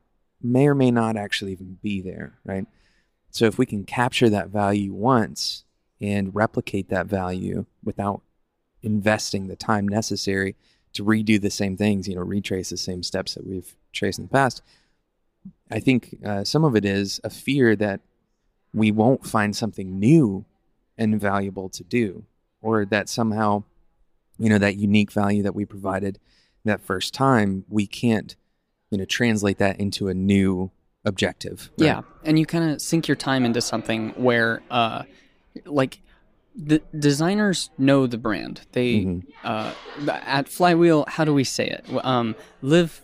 may 0.43 0.69
or 0.69 0.75
may 0.75 0.91
not 0.91 1.17
actually 1.17 1.53
even 1.53 1.79
be 1.83 2.01
there, 2.01 2.39
right? 2.45 2.67
So 3.31 3.47
if 3.47 3.59
we 3.59 3.67
can 3.67 3.85
capture 3.85 4.31
that 4.31 4.49
value 4.49 4.93
once 4.93 5.65
and 6.01 6.35
replicate 6.35 6.89
that 6.89 7.07
value 7.07 7.67
without 7.85 8.23
investing 8.83 9.47
the 9.47 9.57
time 9.57 9.87
necessary 9.87 10.57
to 10.93 11.05
redo 11.05 11.41
the 11.41 11.51
same 11.51 11.77
things, 11.77 12.09
you 12.09 12.15
know, 12.15 12.23
retrace 12.23 12.71
the 12.71 12.77
same 12.77 13.03
steps 13.03 13.35
that 13.35 13.47
we've 13.47 13.77
traced 13.93 14.19
in 14.19 14.25
the 14.25 14.31
past, 14.31 14.63
I 15.71 15.81
think 15.81 16.17
uh, 16.25 16.45
some 16.45 16.65
of 16.65 16.75
it 16.77 16.85
is 16.85 17.21
a 17.25 17.31
fear 17.31 17.77
that 17.77 18.01
we 18.75 18.91
won't 18.91 19.27
find 19.27 19.55
something 19.55 19.99
new 19.99 20.45
and 20.99 21.21
valuable 21.21 21.69
to 21.71 21.83
do, 21.85 22.25
or 22.61 22.85
that 22.87 23.09
somehow, 23.09 23.65
you 24.39 24.49
know, 24.49 24.59
that 24.59 24.77
unique 24.77 25.13
value 25.13 25.43
that 25.43 25.55
we 25.55 25.65
provided 25.65 26.19
that 26.65 26.81
first 26.81 27.15
time, 27.15 27.65
we 27.69 27.87
can't, 27.87 28.37
you 28.91 28.99
know, 28.99 29.05
translate 29.05 29.59
that 29.59 29.81
into 29.81 30.09
a 30.09 30.15
new 30.15 30.71
objective. 31.05 31.71
right? 31.79 31.87
Yeah, 31.87 32.01
and 32.25 32.39
you 32.39 32.45
kind 32.47 32.71
of 32.71 32.83
sink 32.83 33.09
your 33.09 33.17
time 33.17 33.45
into 33.47 33.61
something 33.63 34.11
where, 34.11 34.63
uh, 34.71 35.05
like, 35.65 36.01
the 36.55 36.83
designers 36.99 37.71
know 37.79 38.07
the 38.07 38.19
brand. 38.19 38.63
They 38.73 39.05
Mhm. 39.05 39.23
uh, 39.45 39.73
at 40.09 40.49
Flywheel. 40.49 41.05
How 41.09 41.25
do 41.25 41.33
we 41.33 41.45
say 41.45 41.69
it? 41.69 41.85
Um, 42.05 42.35
live, 42.61 43.01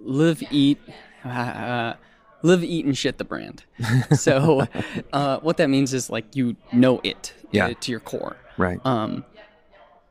live, 0.00 0.42
eat, 0.50 0.78
uh, 1.24 1.94
live, 2.42 2.62
eat, 2.64 2.84
and 2.84 2.96
shit 2.96 3.18
the 3.18 3.24
brand. 3.24 3.64
so, 4.12 4.66
uh, 5.12 5.38
what 5.40 5.56
that 5.58 5.68
means 5.70 5.92
is 5.94 6.10
like 6.10 6.34
you 6.36 6.56
know 6.72 7.00
it 7.04 7.32
Yeah. 7.50 7.66
uh, 7.68 7.74
to 7.80 7.90
your 7.90 8.00
core. 8.00 8.36
Right. 8.56 8.80
Um, 8.84 9.24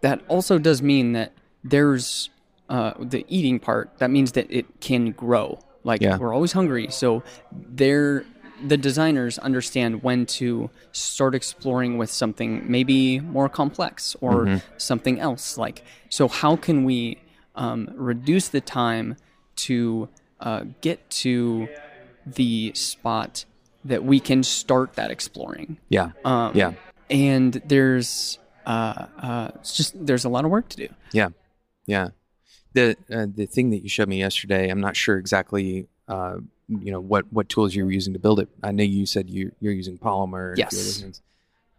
that 0.01 0.21
also 0.27 0.57
does 0.59 0.81
mean 0.81 1.13
that 1.13 1.33
there's 1.63 2.29
uh, 2.69 2.93
the 2.99 3.25
eating 3.29 3.59
part. 3.59 3.97
That 3.99 4.09
means 4.11 4.33
that 4.33 4.47
it 4.49 4.79
can 4.81 5.11
grow. 5.11 5.59
Like 5.83 6.01
Yeah. 6.01 6.17
we're 6.17 6.33
always 6.33 6.51
hungry, 6.51 6.87
so 6.89 7.23
they're 7.51 8.25
the 8.65 8.75
designers 8.77 9.37
understand 9.37 10.01
when 10.01 10.25
to 10.25 10.67
start 10.91 11.35
exploring 11.35 11.99
with 11.99 12.09
something 12.09 12.63
maybe 12.69 13.19
more 13.19 13.47
complex 13.47 14.15
or 14.19 14.45
Mm-hmm. 14.45 14.57
something 14.77 15.19
else. 15.19 15.57
Like 15.57 15.83
so, 16.09 16.27
how 16.27 16.55
can 16.55 16.83
we 16.83 17.19
um, 17.55 17.89
reduce 17.95 18.49
the 18.49 18.59
time 18.61 19.15
to 19.67 20.09
uh, 20.39 20.65
get 20.81 21.09
to 21.09 21.69
the 22.25 22.71
spot 22.75 23.45
that 23.85 24.03
we 24.03 24.19
can 24.19 24.43
start 24.43 24.93
that 24.95 25.11
exploring? 25.11 25.77
Yeah. 25.89 26.11
Um, 26.25 26.55
Yeah. 26.55 26.73
and 27.09 27.53
there's 27.65 28.39
uh, 28.65 29.05
uh, 29.21 29.51
it's 29.55 29.77
just 29.77 30.05
there's 30.05 30.25
a 30.25 30.29
lot 30.29 30.43
of 30.45 30.51
work 30.51 30.67
to 30.69 30.77
do. 30.77 30.89
Yeah, 31.13 31.29
yeah. 31.85 32.09
The 32.73 32.97
uh, 33.11 33.27
the 33.33 33.45
thing 33.45 33.69
that 33.69 33.81
you 33.81 33.89
showed 33.89 34.09
me 34.09 34.19
yesterday, 34.19 34.69
I'm 34.69 34.81
not 34.81 34.95
sure 34.97 35.17
exactly, 35.17 35.87
uh, 36.07 36.37
you 36.67 36.91
know, 36.91 36.99
what 36.99 37.31
what 37.31 37.47
tools 37.47 37.73
you 37.75 37.85
were 37.85 37.91
using 37.91 38.11
to 38.13 38.19
build 38.19 38.39
it. 38.41 38.49
I 38.61 38.71
know 38.71 38.83
you 38.83 39.05
said 39.05 39.29
you 39.29 39.53
you're 39.61 39.71
using 39.73 39.97
Polymer. 39.97 40.51
and 40.51 40.59
a 40.59 40.67
few 40.67 40.79
other 40.79 40.87
Yes. 40.87 41.01
things. 41.01 41.21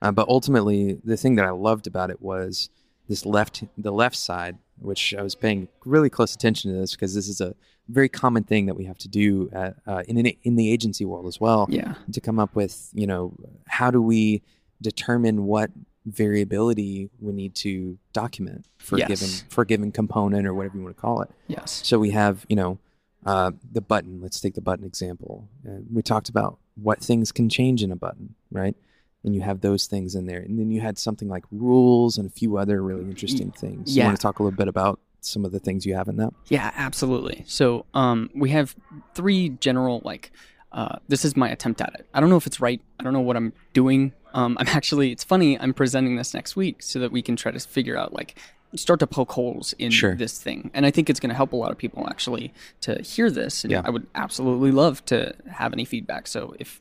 Uh, 0.01 0.13
but 0.13 0.29
ultimately, 0.29 0.99
the 1.05 1.17
thing 1.17 1.35
that 1.35 1.45
I 1.45 1.51
loved 1.51 1.87
about 1.87 2.09
it 2.11 2.23
was 2.23 2.71
this 3.09 3.27
left 3.27 3.65
the 3.77 3.91
left 3.93 4.17
side, 4.17 4.57
which 4.81 5.15
I 5.15 5.23
was 5.23 5.35
paying 5.35 5.69
really 5.85 6.11
close 6.11 6.35
attention 6.35 6.73
to 6.73 6.79
this 6.79 6.93
because 6.93 7.15
this 7.15 7.29
is 7.29 7.41
a 7.41 7.55
very 7.89 8.09
common 8.09 8.45
thing 8.45 8.67
that 8.67 8.75
we 8.75 8.85
have 8.85 8.99
to 8.99 9.09
do 9.09 9.51
at, 9.53 9.77
uh, 9.87 10.03
in 10.07 10.19
an, 10.19 10.27
in 10.43 10.57
the 10.57 10.71
agency 10.73 11.05
world 11.05 11.27
as 11.27 11.41
well 11.41 11.67
Yeah, 11.71 11.95
to 12.13 12.21
come 12.21 12.39
up 12.39 12.55
with 12.55 12.91
you 12.93 13.07
know 13.07 13.35
how 13.67 13.91
do 13.91 14.01
we 14.03 14.43
determine 14.81 15.47
what 15.47 15.71
variability 16.05 17.11
we 17.21 17.33
need 17.33 17.55
to 17.55 17.99
document 18.13 18.67
for 18.79 18.97
a 18.97 19.01
given 19.01 19.29
for 19.49 19.63
a 19.63 19.67
given 19.67 19.93
component 19.93 20.47
or 20.47 20.55
whatever 20.55 20.77
you 20.77 20.85
want 20.85 20.97
to 20.97 21.01
call 21.01 21.23
it. 21.23 21.31
Yes. 21.47 21.83
So 21.85 21.99
we 21.99 22.11
have, 22.11 22.47
you 22.49 22.57
know, 22.57 22.79
uh, 23.27 23.53
the 23.73 23.81
button. 23.81 24.21
Let's 24.21 24.41
take 24.41 24.55
the 24.55 24.61
button 24.61 24.85
example. 24.85 25.49
Uh, 25.67 25.81
we 25.93 26.03
talked 26.03 26.29
about 26.29 26.59
what 26.77 27.01
things 27.01 27.33
can 27.33 27.49
change 27.49 27.83
in 27.83 27.93
a 27.93 27.97
button, 27.97 28.35
right? 28.51 28.77
And 29.25 29.35
you 29.35 29.41
have 29.41 29.61
those 29.61 29.87
things 29.87 30.15
in 30.15 30.27
there, 30.27 30.39
and 30.39 30.59
then 30.59 30.71
you 30.71 30.81
had 30.81 30.97
something 30.97 31.29
like 31.29 31.45
rules 31.51 32.19
and 32.19 32.27
a 32.27 32.31
few 32.31 32.57
other 32.57 32.81
really 32.83 33.03
interesting 33.03 33.51
things. 33.51 33.95
You 33.97 34.01
yeah. 34.01 34.07
want 34.07 34.17
to 34.17 34.23
talk 34.23 34.39
a 34.39 34.43
little 34.45 34.57
bit 34.57 34.69
about 34.69 35.01
some 35.21 35.45
of 35.45 35.51
the 35.51 35.59
things 35.59 35.85
you 35.85 35.95
have 35.95 36.07
in 36.09 36.17
that? 36.19 36.33
Yeah, 36.47 36.71
absolutely. 36.77 37.43
So 37.47 37.85
um, 37.95 38.31
we 38.35 38.51
have 38.51 38.77
three 39.15 39.51
general 39.51 40.01
like. 40.05 40.31
Uh, 40.71 40.97
this 41.09 41.25
is 41.25 41.35
my 41.35 41.49
attempt 41.49 41.81
at 41.81 41.93
it. 41.95 42.07
I 42.13 42.21
don't 42.21 42.29
know 42.31 42.37
if 42.37 42.47
it's 42.47 42.61
right. 42.61 42.81
I 43.01 43.03
don't 43.03 43.13
know 43.13 43.21
what 43.21 43.37
I'm 43.37 43.53
doing. 43.73 44.13
Um, 44.35 44.57
I'm 44.61 44.69
actually. 44.69 45.11
It's 45.11 45.25
funny. 45.25 45.59
I'm 45.59 45.75
presenting 45.75 46.17
this 46.17 46.33
next 46.33 46.55
week 46.57 46.83
so 46.83 46.99
that 47.01 47.11
we 47.11 47.21
can 47.23 47.37
try 47.37 47.51
to 47.51 47.59
figure 47.59 47.97
out 47.97 48.13
like 48.13 48.37
start 48.77 49.01
to 49.01 49.07
poke 49.07 49.33
holes 49.33 49.73
in 49.79 49.91
Sure. 49.91 50.15
this 50.15 50.39
thing. 50.41 50.71
And 50.75 50.85
I 50.85 50.91
think 50.91 51.09
it's 51.09 51.19
going 51.21 51.31
to 51.31 51.35
help 51.35 51.53
a 51.53 51.57
lot 51.57 51.71
of 51.73 51.79
people 51.79 52.07
actually 52.07 52.53
to 52.83 53.01
hear 53.03 53.31
this. 53.31 53.65
And 53.65 53.71
Yeah. 53.71 53.83
I 53.85 53.91
would 53.91 54.07
absolutely 54.15 54.71
love 54.71 55.05
to 55.07 55.35
have 55.51 55.73
any 55.73 55.87
feedback. 55.87 56.27
So 56.27 56.55
if 56.59 56.79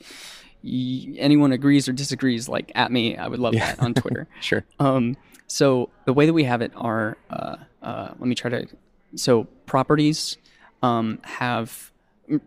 anyone 0.63 1.51
agrees 1.51 1.87
or 1.87 1.93
disagrees, 1.93 2.49
like 2.49 2.71
at 2.75 2.91
me, 2.91 3.15
I 3.17 3.27
would 3.27 3.39
love 3.39 3.53
Yeah. 3.53 3.75
that 3.75 3.79
on 3.79 3.93
Twitter. 3.93 4.27
Sure. 4.41 4.65
Um, 4.79 5.15
so 5.47 5.89
the 6.05 6.13
way 6.13 6.25
that 6.25 6.33
we 6.33 6.43
have 6.43 6.61
it 6.61 6.71
are, 6.75 7.17
uh, 7.29 7.55
uh, 7.81 8.07
let 8.19 8.27
me 8.27 8.35
try 8.35 8.49
to. 8.49 8.67
So 9.15 9.45
properties 9.65 10.37
um, 10.83 11.19
have 11.23 11.91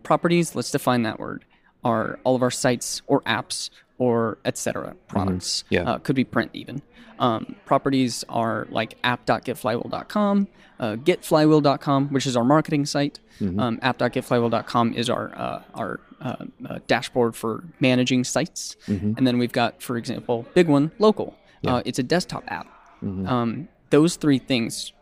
properties. 0.02 0.54
Let's 0.54 0.70
define 0.70 1.02
that 1.04 1.18
word. 1.18 1.44
Are 1.82 2.18
all 2.24 2.36
of 2.36 2.42
our 2.42 2.50
sites 2.50 3.00
or 3.06 3.22
apps 3.22 3.70
or 4.00 4.38
etc. 4.44 4.96
products? 5.06 5.62
Mm-hmm. 5.70 5.74
Yeah. 5.74 5.90
uh, 5.92 5.98
could 5.98 6.16
be 6.16 6.24
print 6.24 6.50
even. 6.54 6.80
Um, 7.20 7.54
properties 7.66 8.24
are 8.30 8.66
like 8.70 8.96
app.getflywheel.com, 9.04 10.48
uh, 10.80 10.96
getflywheel.com, 10.96 12.08
which 12.08 12.26
is 12.26 12.34
our 12.36 12.44
marketing 12.44 12.86
site. 12.86 13.20
Mm-hmm. 13.40 13.60
Um, 13.60 13.78
app.getflywheel.com 13.82 14.94
is 14.94 15.10
our 15.10 15.32
uh, 15.36 15.62
our 15.74 16.00
uh, 16.20 16.36
uh, 16.68 16.78
dashboard 16.86 17.36
for 17.36 17.64
managing 17.78 18.24
sites, 18.24 18.76
Mm-hmm. 18.86 19.12
and 19.16 19.26
then 19.26 19.38
we've 19.38 19.52
got, 19.52 19.82
for 19.82 19.96
example, 19.96 20.46
big 20.54 20.66
one, 20.68 20.90
local. 20.98 21.36
Uh, 21.66 21.82
it's 21.84 21.98
a 21.98 22.02
desktop 22.02 22.42
app. 22.48 22.66
Mm-hmm. 23.04 23.26
Um, 23.28 23.68
those 23.90 24.16
three 24.16 24.38
things 24.38 24.92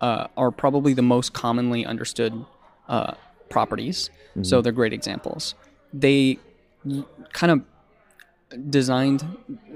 uh, 0.00 0.26
are 0.36 0.50
probably 0.50 0.94
the 0.94 1.02
most 1.02 1.32
commonly 1.32 1.86
understood 1.86 2.44
uh, 2.88 3.14
properties. 3.50 4.10
Mm-hmm. 4.30 4.42
So 4.42 4.60
they're 4.62 4.72
great 4.72 4.92
examples. 4.92 5.54
They 5.92 6.38
kind 7.32 7.50
of 7.52 7.62
designed 8.70 9.24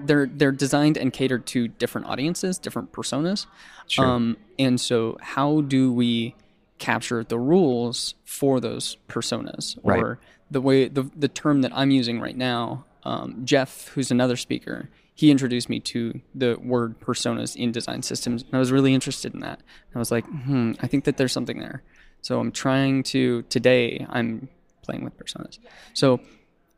they're 0.05 0.27
they're 0.27 0.53
designed 0.53 0.97
and 0.97 1.13
catered 1.13 1.47
to 1.47 1.69
different 1.69 2.07
audiences, 2.07 2.59
different 2.59 2.93
personas. 2.93 3.47
Sure. 3.89 4.07
Um, 4.07 4.37
and 4.59 4.81
so 4.81 5.17
how 5.21 5.63
do 5.63 5.93
we 5.93 6.35
capture 6.79 7.25
the 7.25 7.39
rules 7.39 8.15
for 8.25 8.61
those 8.61 8.97
personas 9.09 9.77
or 9.83 9.93
Right. 9.93 10.17
the 10.51 10.61
way 10.61 10.89
the 10.89 11.03
the 11.17 11.29
term 11.29 11.63
that 11.63 11.73
I'm 11.75 11.91
using 11.91 12.21
right 12.21 12.37
now, 12.37 12.85
um, 13.05 13.43
Jeff, 13.45 13.89
who's 13.89 14.11
another 14.11 14.37
speaker, 14.37 14.89
he 15.15 15.31
introduced 15.31 15.69
me 15.69 15.81
to 15.81 16.21
the 16.35 16.57
word 16.63 17.01
personas 17.01 17.57
in 17.57 17.73
design 17.73 18.03
systems, 18.03 18.43
and 18.45 18.55
I 18.55 18.59
was 18.59 18.71
really 18.73 18.95
interested 18.95 19.35
in 19.35 19.41
that. 19.41 19.61
I 19.95 19.99
was 19.99 20.11
like, 20.11 20.25
hmm, 20.27 20.73
I 20.81 20.87
think 20.87 21.05
that 21.05 21.17
there's 21.17 21.33
something 21.33 21.59
there. 21.59 21.83
So 22.23 22.39
I'm 22.39 22.53
trying 22.53 23.03
to 23.05 23.43
today. 23.43 24.07
I'm 24.09 24.49
playing 24.83 25.05
with 25.05 25.19
personas. 25.19 25.59
So 25.93 26.21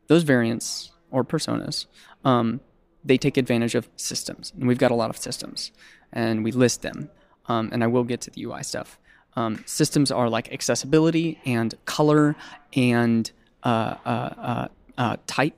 those 0.07 0.23
variants 0.23 0.91
or 1.13 1.23
personas, 1.23 1.85
um, 2.25 2.59
they 3.05 3.17
take 3.17 3.37
advantage 3.37 3.75
of 3.75 3.87
systems, 3.95 4.51
and 4.57 4.67
we've 4.67 4.77
got 4.85 4.91
a 4.91 4.95
lot 4.95 5.09
of 5.09 5.17
systems, 5.17 5.71
and 6.11 6.43
we 6.43 6.51
list 6.51 6.81
them. 6.81 7.09
Um, 7.47 7.69
and 7.73 7.83
I 7.83 7.87
will 7.87 8.03
get 8.05 8.19
to 8.21 8.29
the 8.31 8.41
UI 8.43 8.63
stuff. 8.63 8.97
Um, 9.35 9.63
systems 9.65 10.11
are 10.11 10.29
like 10.29 10.51
accessibility 10.53 11.39
and 11.45 11.73
color 11.85 12.35
and 12.75 13.29
uh, 13.63 13.95
uh, 14.05 14.09
uh, 14.09 14.67
uh, 14.97 15.17
type. 15.27 15.57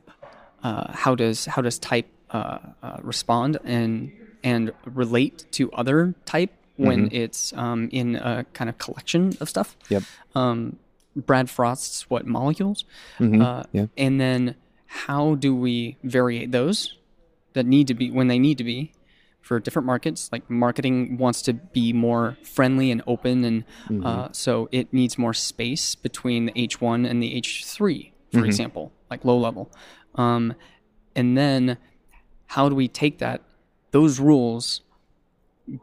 Uh, 0.64 0.92
how 1.04 1.14
does 1.16 1.46
how 1.46 1.62
does 1.62 1.78
type 1.80 2.08
uh, 2.32 2.58
uh, 2.82 2.98
respond 3.04 3.60
and 3.64 4.12
and 4.44 4.72
relate 4.86 5.46
to 5.52 5.72
other 5.74 6.16
type 6.26 6.52
when 6.78 7.10
it's 7.12 7.54
um, 7.54 7.90
in 7.92 8.16
a 8.16 8.46
kind 8.54 8.70
of 8.70 8.78
collection 8.80 9.34
of 9.40 9.48
stuff? 9.50 9.78
Yep. 9.90 10.04
um, 10.36 10.78
Brad 11.16 11.50
Frost's 11.50 12.10
what 12.10 12.26
molecules, 12.26 12.84
Mhm. 13.20 13.42
uh, 13.42 13.64
Yeah. 13.72 13.86
and 13.98 14.20
then 14.20 14.56
how 14.96 15.36
do 15.36 15.56
we 15.56 15.98
variate 16.04 16.52
those 16.52 16.96
that 17.54 17.66
need 17.66 17.88
to 17.88 17.94
be 17.94 18.10
when 18.10 18.28
they 18.28 18.40
need 18.40 18.58
to 18.58 18.64
be 18.64 18.94
for 19.42 19.60
different 19.60 19.86
markets? 19.86 20.30
Like 20.32 20.50
marketing 20.50 21.18
wants 21.18 21.42
to 21.44 21.54
be 21.54 21.94
more 21.94 22.38
friendly 22.44 22.92
and 22.92 23.02
open, 23.06 23.44
and 23.44 23.64
uh, 24.06 24.30
so 24.32 24.70
it 24.72 24.94
needs 24.94 25.18
more 25.18 25.34
space 25.34 25.96
between 25.96 26.46
the 26.46 26.54
H1 26.54 27.10
and 27.10 27.22
the 27.22 27.40
H3, 27.42 28.12
for 28.32 28.40
example, 28.46 28.92
like 29.10 29.26
low 29.26 29.38
level. 29.38 29.72
Um, 30.16 30.54
and 31.16 31.38
then 31.38 31.78
how 32.48 32.70
do 32.70 32.76
we 32.76 32.88
take 32.88 33.20
that 33.20 33.42
those 33.92 34.20
rules 34.20 34.82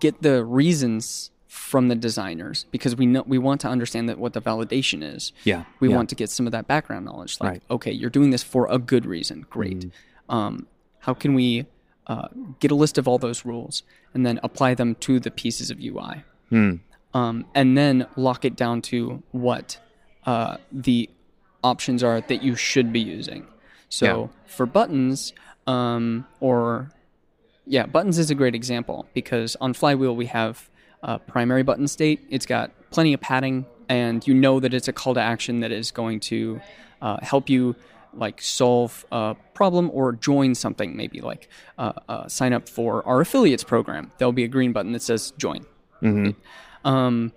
get 0.01 0.23
the 0.23 0.45
reasons 0.45 1.31
from 1.53 1.89
the 1.89 1.95
designers 1.95 2.65
because 2.71 2.97
we 2.97 3.05
know 3.05 3.23
we 3.27 3.37
want 3.37 3.61
to 3.61 3.69
understand 3.69 4.09
that 4.09 4.17
what 4.19 4.33
the 4.33 4.41
validation 4.41 5.03
is. 5.03 5.35
Yeah. 5.45 5.65
We 5.81 5.91
yeah. 5.91 5.97
want 5.97 6.09
to 6.09 6.15
get 6.15 6.31
some 6.31 6.47
of 6.47 6.53
that 6.53 6.67
background 6.67 7.05
knowledge. 7.05 7.39
Like, 7.43 7.51
Right. 7.51 7.63
okay, 7.71 7.93
you're 7.93 8.09
doing 8.09 8.31
this 8.31 8.43
for 8.43 8.67
a 8.71 8.79
good 8.79 9.05
reason. 9.05 9.45
Great. 9.51 9.91
Um, 10.31 10.67
how 11.01 11.13
can 11.13 11.35
we 11.35 11.67
uh, 12.07 12.29
get 12.59 12.71
a 12.71 12.75
list 12.75 12.97
of 12.97 13.07
all 13.07 13.19
those 13.19 13.45
rules 13.45 13.83
and 14.15 14.25
then 14.25 14.41
apply 14.43 14.73
them 14.73 14.95
to 15.01 15.21
the 15.21 15.31
pieces 15.31 15.71
of 15.71 15.79
UI? 15.79 16.25
Hmm. 16.49 16.77
Um, 17.13 17.45
and 17.55 17.77
then 17.77 18.07
lock 18.17 18.47
it 18.47 18.57
down 18.57 18.81
to 18.83 19.23
what 19.33 19.79
uh, 20.25 20.57
the 20.73 21.11
options 21.63 22.03
are 22.03 22.23
that 22.23 22.43
you 22.43 22.57
should 22.57 22.95
be 22.95 23.01
using. 23.01 23.47
So 23.91 24.07
Yeah. 24.07 24.27
for 24.47 24.65
buttons, 24.65 25.35
um, 25.67 26.27
or 26.41 26.91
yeah, 27.67 27.85
buttons 27.85 28.19
is 28.19 28.31
a 28.31 28.35
great 28.35 28.55
example 28.55 29.05
because 29.13 29.55
on 29.61 29.75
Flywheel 29.75 30.17
we 30.17 30.27
have 30.27 30.71
a 31.03 31.19
primary 31.19 31.63
button 31.63 31.89
state. 31.89 32.25
It's 32.31 32.47
got 32.47 32.71
plenty 32.91 33.13
of 33.13 33.21
padding, 33.21 33.67
and 33.89 34.27
you 34.27 34.35
know 34.35 34.61
that 34.61 34.73
it's 34.75 34.89
a 34.89 34.93
call 34.93 35.15
to 35.15 35.21
action 35.21 35.61
that 35.61 35.73
is 35.73 35.91
going 35.91 36.21
to 36.21 36.61
uh, 37.01 37.19
help 37.23 37.49
you 37.49 37.75
like 38.15 38.43
solve 38.43 39.07
a 39.11 39.35
problem 39.55 39.91
or 39.93 40.13
join 40.13 40.55
something. 40.55 40.97
Maybe 40.97 41.21
like 41.21 41.49
uh, 41.79 41.93
uh, 42.09 42.29
sign 42.29 42.53
up 42.53 42.69
for 42.69 43.07
our 43.07 43.21
affiliates 43.21 43.65
program. 43.65 44.13
There'll 44.19 44.33
be 44.33 44.45
a 44.45 44.49
green 44.49 44.73
button 44.73 44.93
that 44.93 45.03
says 45.03 45.33
join. 45.39 45.65
Mhm. 46.03 46.35
Um, 46.85 47.33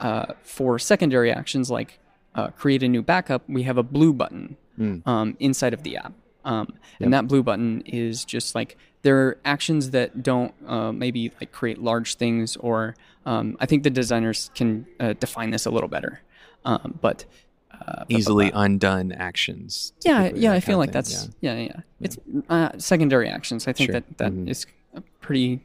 uh, 0.00 0.34
for 0.42 0.78
secondary 0.78 1.32
actions 1.32 1.70
like 1.70 1.98
uh, 2.34 2.48
create 2.48 2.82
a 2.82 2.88
new 2.88 3.02
backup, 3.02 3.42
we 3.48 3.62
have 3.64 3.76
a 3.78 3.82
blue 3.82 4.12
button 4.12 4.56
um, 5.04 5.36
inside 5.40 5.74
of 5.74 5.82
the 5.82 5.96
app. 5.98 6.12
Um, 6.44 6.74
And 7.00 7.12
that 7.12 7.26
blue 7.28 7.42
button 7.42 7.82
is 7.86 8.24
just 8.24 8.54
like 8.54 8.76
there 9.02 9.16
are 9.26 9.38
actions 9.44 9.90
that 9.90 10.22
don't 10.22 10.52
uh, 10.66 10.92
maybe 10.92 11.32
like 11.40 11.52
create 11.52 11.78
large 11.82 12.16
things, 12.16 12.56
or 12.56 12.94
um, 13.26 13.56
I 13.60 13.66
think 13.66 13.82
the 13.82 13.90
designers 13.90 14.50
can 14.54 14.86
uh, 14.98 15.14
define 15.14 15.50
this 15.50 15.66
a 15.66 15.70
little 15.70 15.88
better. 15.88 16.20
Um, 16.64 16.98
but 17.00 17.24
uh, 17.72 18.04
Easily 18.08 18.50
undone 18.54 19.12
actions. 19.12 19.92
yeah, 20.04 20.30
yeah, 20.34 20.52
I 20.52 20.60
feel 20.60 20.76
like 20.78 20.92
that's 20.92 21.28
yeah, 21.40 21.56
yeah. 21.56 21.80
It's 22.00 22.18
uh, 22.50 22.70
secondary 22.78 23.28
actions. 23.28 23.66
I 23.66 23.72
think 23.72 23.88
Sure. 23.90 24.00
that 24.00 24.18
that 24.18 24.32
is 24.48 24.66
Mhm. 24.66 24.98
a 24.98 25.00
pretty. 25.20 25.60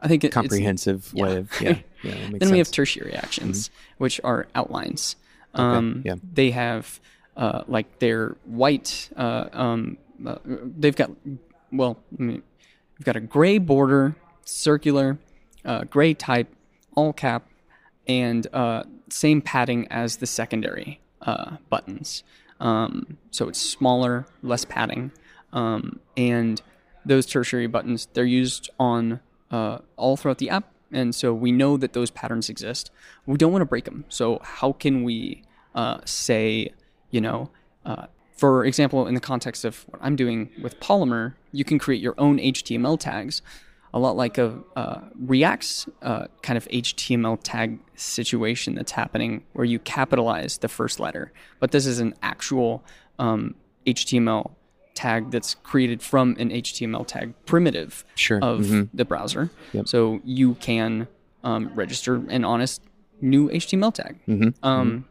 I 0.00 0.08
think 0.08 0.24
it, 0.24 0.26
it's 0.28 0.34
comprehensive 0.34 1.14
way 1.14 1.32
yeah. 1.32 1.38
of 1.38 1.60
yeah. 1.60 1.78
yeah 2.02 2.28
then 2.38 2.50
we 2.50 2.58
have 2.58 2.70
tertiary 2.70 3.14
actions, 3.14 3.70
which 3.98 4.20
are 4.24 4.46
outlines. 4.54 5.16
Okay, 5.54 5.62
Um, 5.62 6.02
yeah. 6.04 6.16
They 6.34 6.50
have 6.50 7.00
uh, 7.36 7.62
like 7.66 7.98
they're 7.98 8.36
white. 8.44 9.10
Uh, 9.16 9.48
um, 9.52 9.98
uh, 10.26 10.36
they've 10.44 10.96
got 10.96 11.10
well, 11.72 11.98
we've 12.16 12.42
got 13.02 13.16
a 13.16 13.20
gray 13.20 13.58
border, 13.58 14.14
circular, 14.44 15.18
uh, 15.64 15.84
gray 15.84 16.14
type, 16.14 16.48
all 16.94 17.12
cap, 17.12 17.48
and 18.06 18.46
uh, 18.52 18.82
same 19.08 19.40
padding 19.40 19.86
as 19.88 20.18
the 20.18 20.26
secondary 20.26 21.00
uh, 21.22 21.56
buttons. 21.70 22.22
Um, 22.60 23.16
so 23.30 23.48
it's 23.48 23.60
smaller, 23.60 24.26
less 24.42 24.64
padding, 24.64 25.12
um, 25.52 25.98
and 26.16 26.60
those 27.04 27.26
tertiary 27.26 27.66
buttons 27.66 28.06
they're 28.12 28.24
used 28.24 28.70
on 28.78 29.20
all 29.50 30.16
throughout 30.16 30.38
the 30.38 30.50
app, 30.50 30.72
and 30.92 31.14
so 31.14 31.34
we 31.34 31.50
know 31.52 31.76
that 31.76 31.92
those 31.92 32.10
patterns 32.10 32.48
exist. 32.48 32.90
We 33.26 33.36
don't 33.38 33.52
want 33.52 33.62
to 33.62 33.66
break 33.66 33.84
them. 33.84 34.04
So 34.08 34.40
how 34.42 34.72
can 34.72 35.02
we 35.02 35.42
uh, 35.74 35.98
say, 36.04 36.72
you 37.12 37.20
know, 37.20 37.48
uh, 37.86 38.06
for 38.36 38.64
example, 38.64 39.06
in 39.06 39.14
the 39.14 39.20
context 39.20 39.64
of 39.64 39.84
what 39.88 40.00
I'm 40.02 40.16
doing 40.16 40.50
with 40.60 40.80
Polymer, 40.80 41.34
you 41.52 41.64
can 41.64 41.78
create 41.78 42.02
your 42.02 42.14
own 42.18 42.38
HTML 42.38 42.98
tags, 42.98 43.40
a 43.94 43.98
lot 44.00 44.16
like 44.16 44.36
a 44.38 44.58
uh, 44.74 45.00
React's 45.14 45.86
uh, 46.02 46.26
kind 46.42 46.56
of 46.56 46.66
HTML 46.68 47.38
tag 47.44 47.78
situation 47.94 48.74
that's 48.74 48.92
happening, 48.92 49.44
where 49.52 49.64
you 49.66 49.78
capitalize 49.78 50.58
the 50.58 50.68
first 50.68 50.98
letter. 50.98 51.30
But 51.60 51.70
this 51.70 51.86
is 51.86 52.00
an 52.00 52.14
actual 52.22 52.82
um, 53.20 53.54
HTML 53.86 54.50
tag 54.94 55.30
that's 55.30 55.54
created 55.62 56.02
from 56.02 56.34
an 56.38 56.50
HTML 56.50 57.06
tag 57.06 57.34
primitive 57.46 58.04
Sure. 58.14 58.38
of 58.42 58.60
Mhm. 58.62 58.88
the 58.92 59.04
browser. 59.04 59.50
Yep. 59.72 59.86
So 59.88 60.20
you 60.24 60.54
can 60.56 61.06
um, 61.44 61.70
register 61.74 62.22
an 62.28 62.44
honest 62.44 62.80
new 63.20 63.48
HTML 63.50 63.90
tag. 63.92 64.18
Mhm. 64.28 64.54
Um, 64.62 65.04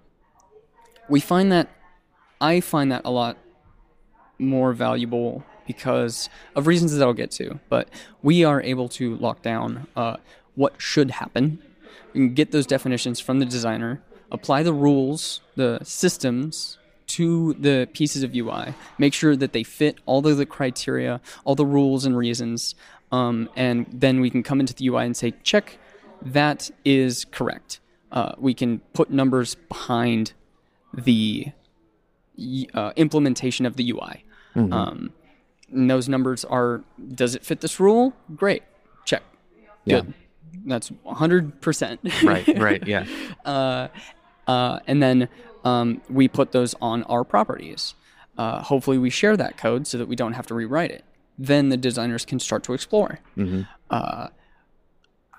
We 1.10 1.20
find 1.20 1.51
that 1.51 1.67
I 2.41 2.60
find 2.60 2.91
that 2.91 3.03
a 3.05 3.12
lot 3.12 3.38
more 4.39 4.74
valuable 4.74 5.45
because 5.67 6.29
of 6.55 6.67
reasons 6.67 6.95
that 6.95 7.05
I'll 7.05 7.13
get 7.13 7.31
to. 7.31 7.60
But 7.69 7.88
we 8.21 8.43
are 8.43 8.62
able 8.62 8.89
to 8.89 9.15
lock 9.17 9.41
down 9.41 9.88
uh, 9.95 10.17
what 10.55 10.74
should 10.77 11.12
happen. 11.12 11.62
Can 12.13 12.33
get 12.33 12.51
those 12.51 12.65
definitions 12.65 13.19
from 13.21 13.39
the 13.39 13.45
designer, 13.45 14.01
apply 14.31 14.63
the 14.63 14.74
rules, 14.74 15.39
the 15.55 15.79
systems 15.83 16.77
to 17.07 17.53
the 17.53 17.88
pieces 17.93 18.24
of 18.24 18.36
UI, 18.36 18.74
make 18.98 19.13
sure 19.13 19.36
that 19.36 19.53
they 19.53 19.63
fit 19.63 20.00
all 20.05 20.25
of 20.25 20.38
the 20.38 20.45
criteria, 20.45 21.21
all 21.45 21.55
the 21.55 21.65
rules 21.65 22.05
and 22.05 22.17
reasons, 22.17 22.75
um, 23.12 23.50
and 23.55 23.86
then 23.91 24.21
we 24.21 24.29
can 24.29 24.43
come 24.43 24.60
into 24.60 24.74
the 24.74 24.88
UI 24.88 25.05
and 25.05 25.15
say, 25.15 25.33
check, 25.43 25.77
that 26.21 26.71
is 26.86 27.25
correct. 27.25 27.79
Uh, 28.12 28.33
we 28.38 28.53
can 28.53 28.79
put 28.93 29.10
numbers 29.10 29.55
behind 29.55 30.33
the 30.93 31.48
uh, 32.74 32.92
implementation 32.96 33.66
of 33.66 33.76
the 33.76 33.90
UI. 33.92 34.24
Um, 34.56 35.14
and 35.72 35.90
those 35.90 36.10
numbers 36.10 36.44
are 36.46 36.82
does 37.16 37.36
it 37.36 37.46
fit 37.46 37.62
this 37.62 37.80
rule? 37.80 38.14
Great. 38.36 38.64
Check. 39.06 39.24
Yeah. 39.86 40.02
That's 40.66 40.90
100%. 41.06 42.24
Right. 42.24 42.60
Right. 42.60 42.86
Yeah. 42.88 43.06
uh, 43.46 43.88
uh, 44.48 44.80
and 44.88 45.02
then 45.02 45.30
um, 45.64 46.02
we 46.10 46.28
put 46.28 46.52
those 46.52 46.76
on 46.82 47.04
our 47.04 47.24
properties. 47.24 47.94
Uh, 48.38 48.62
hopefully, 48.62 48.98
we 48.98 49.10
share 49.10 49.38
that 49.38 49.56
code 49.58 49.88
so 49.88 49.98
that 49.98 50.08
we 50.08 50.16
don't 50.16 50.34
have 50.34 50.48
to 50.48 50.54
rewrite 50.56 50.92
it. 50.92 51.04
Then 51.38 51.70
the 51.70 51.78
designers 51.78 52.26
can 52.26 52.40
start 52.40 52.64
to 52.64 52.74
explore. 52.74 53.20
Mhm. 53.38 53.68
Uh, 53.90 54.28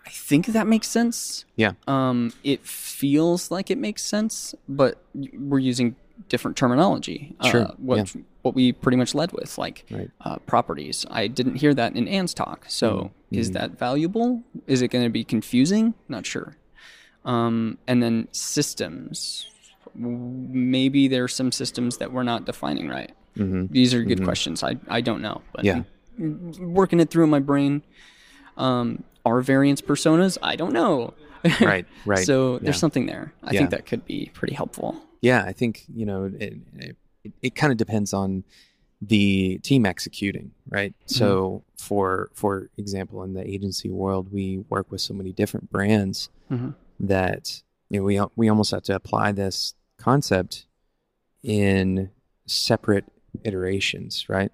I 0.05 0.11
think 0.11 0.47
that 0.47 0.67
makes 0.67 0.89
sense. 0.89 1.45
Yeah. 1.57 1.73
Um, 1.87 2.33
it 2.43 2.65
feels 2.67 3.51
like 3.51 3.71
it 3.71 3.79
makes 3.79 4.03
sense, 4.03 4.55
but 4.69 5.03
we're 5.15 5.59
using 5.59 5.97
different 6.29 6.57
terminology. 6.57 7.35
Sure, 7.45 7.63
Uh, 7.63 7.73
what 7.79 8.15
what 8.43 8.55
we 8.57 8.73
pretty 8.73 8.97
much 8.97 9.15
led 9.15 9.31
with, 9.33 9.57
like 9.57 9.85
Right. 9.91 10.11
uh, 10.23 10.37
properties. 10.47 11.07
I 11.11 11.29
didn't 11.29 11.57
hear 11.57 11.73
that 11.75 11.95
in 11.95 12.09
Anne's 12.09 12.35
talk. 12.35 12.65
So 12.69 13.13
is 13.31 13.53
that 13.53 13.79
valuable? 13.79 14.43
Is 14.67 14.83
it 14.83 14.89
going 14.89 15.05
to 15.05 15.11
be 15.11 15.23
confusing? 15.25 15.95
Not 16.09 16.27
sure. 16.27 16.57
Um, 17.25 17.79
and 17.87 18.03
then 18.03 18.27
systems. 18.33 19.47
Maybe 19.95 21.07
there's 21.09 21.35
some 21.35 21.53
systems 21.53 21.99
that 21.99 22.13
we're 22.13 22.23
not 22.25 22.45
defining 22.47 22.89
right. 22.89 23.13
Mhm. 23.37 23.71
These 23.71 23.95
are 23.95 24.03
good 24.03 24.25
questions. 24.25 24.63
I, 24.65 24.77
I 24.89 25.01
don't 25.03 25.23
know. 25.23 25.43
But 25.55 25.65
Yeah. 25.65 25.83
working 26.19 26.99
it 27.01 27.11
through 27.11 27.25
in 27.25 27.31
my 27.31 27.39
brain. 27.41 27.83
Um, 28.57 29.05
are 29.25 29.41
variance 29.41 29.81
personas? 29.81 30.37
I 30.43 30.57
don't 30.57 30.73
know. 30.73 31.15
Right. 31.61 31.87
Right. 32.07 32.25
so 32.27 32.59
there's 32.59 32.77
Yeah. 32.77 32.81
something 32.81 33.07
there. 33.07 33.33
I 33.45 33.53
Yeah. 33.53 33.59
think 33.61 33.71
that 33.71 33.87
could 33.87 34.05
be 34.05 34.31
pretty 34.35 34.55
helpful. 34.55 35.01
Yeah, 35.23 35.45
I 35.47 35.53
think 35.53 35.85
you 35.89 36.05
know 36.05 36.25
it. 36.39 36.55
It, 37.25 37.33
it 37.41 37.55
kind 37.55 37.71
of 37.71 37.79
depends 37.79 38.13
on 38.13 38.43
the 39.01 39.59
team 39.59 39.87
executing, 39.87 40.51
right? 40.69 40.93
So, 41.07 41.63
for 41.79 42.31
for 42.35 42.69
example, 42.77 43.23
in 43.23 43.33
the 43.35 43.49
agency 43.49 43.89
world, 43.91 44.33
we 44.33 44.59
work 44.69 44.91
with 44.91 45.01
so 45.01 45.15
many 45.15 45.33
different 45.33 45.71
brands 45.71 46.29
Mhm. 46.51 46.75
that 47.01 47.63
you 47.89 47.99
know 48.01 48.05
we 48.05 48.21
we 48.37 48.49
almost 48.49 48.73
have 48.73 48.83
to 48.85 48.95
apply 48.95 49.33
this 49.33 49.75
concept 49.99 50.67
in 51.43 52.11
separate 52.47 53.05
iterations, 53.45 54.29
right? 54.29 54.51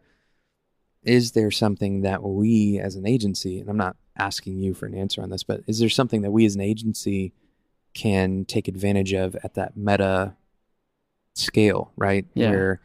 Is 1.03 1.33
there 1.33 1.51
something 1.51 2.03
that 2.03 2.23
we 2.23 2.79
as 2.79 2.95
an 2.97 3.07
agency, 3.07 3.61
and 3.61 3.71
I'm 3.71 3.77
not 3.77 3.97
asking 4.17 4.59
you 4.59 4.75
for 4.75 4.85
an 4.87 4.95
answer 4.95 5.23
on 5.23 5.31
this, 5.31 5.43
but 5.45 5.63
is 5.67 5.79
there 5.79 5.89
something 5.89 6.23
that 6.23 6.31
we 6.33 6.45
as 6.45 6.55
an 6.55 6.61
agency 6.61 7.33
can 7.95 8.45
take 8.45 8.69
advantage 8.69 9.15
of 9.15 9.35
at 9.43 9.55
that 9.55 9.77
meta 9.77 10.35
scale, 11.39 11.93
right? 11.97 12.27
Yeah. 12.35 12.51
Where, 12.51 12.81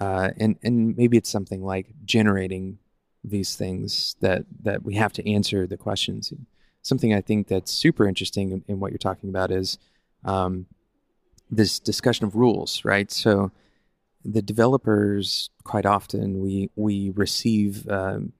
uh, 0.00 0.30
and 0.38 0.56
and 0.62 0.96
maybe 0.96 1.16
it's 1.16 1.30
something 1.30 1.62
like 1.62 1.88
generating 2.04 2.78
these 3.22 3.54
things 3.56 4.16
that 4.20 4.44
that 4.62 4.82
we 4.82 4.94
have 4.94 5.12
to 5.14 5.30
answer 5.30 5.66
the 5.66 5.76
questions. 5.76 6.32
Something 6.82 7.12
I 7.12 7.20
think 7.20 7.48
that's 7.48 7.70
super 7.70 8.08
interesting 8.08 8.52
in, 8.52 8.64
in 8.66 8.80
what 8.80 8.90
you're 8.92 8.98
talking 8.98 9.28
about 9.28 9.50
is 9.50 9.78
um, 10.24 10.66
this 11.50 11.78
discussion 11.78 12.26
of 12.26 12.34
rules, 12.34 12.82
right? 12.84 13.10
So 13.10 13.50
the 14.24 14.42
developers 14.42 15.50
quite 15.64 15.86
often 15.86 16.40
we 16.40 16.70
we 16.76 17.10
receive 17.10 17.88
um, 17.88 18.32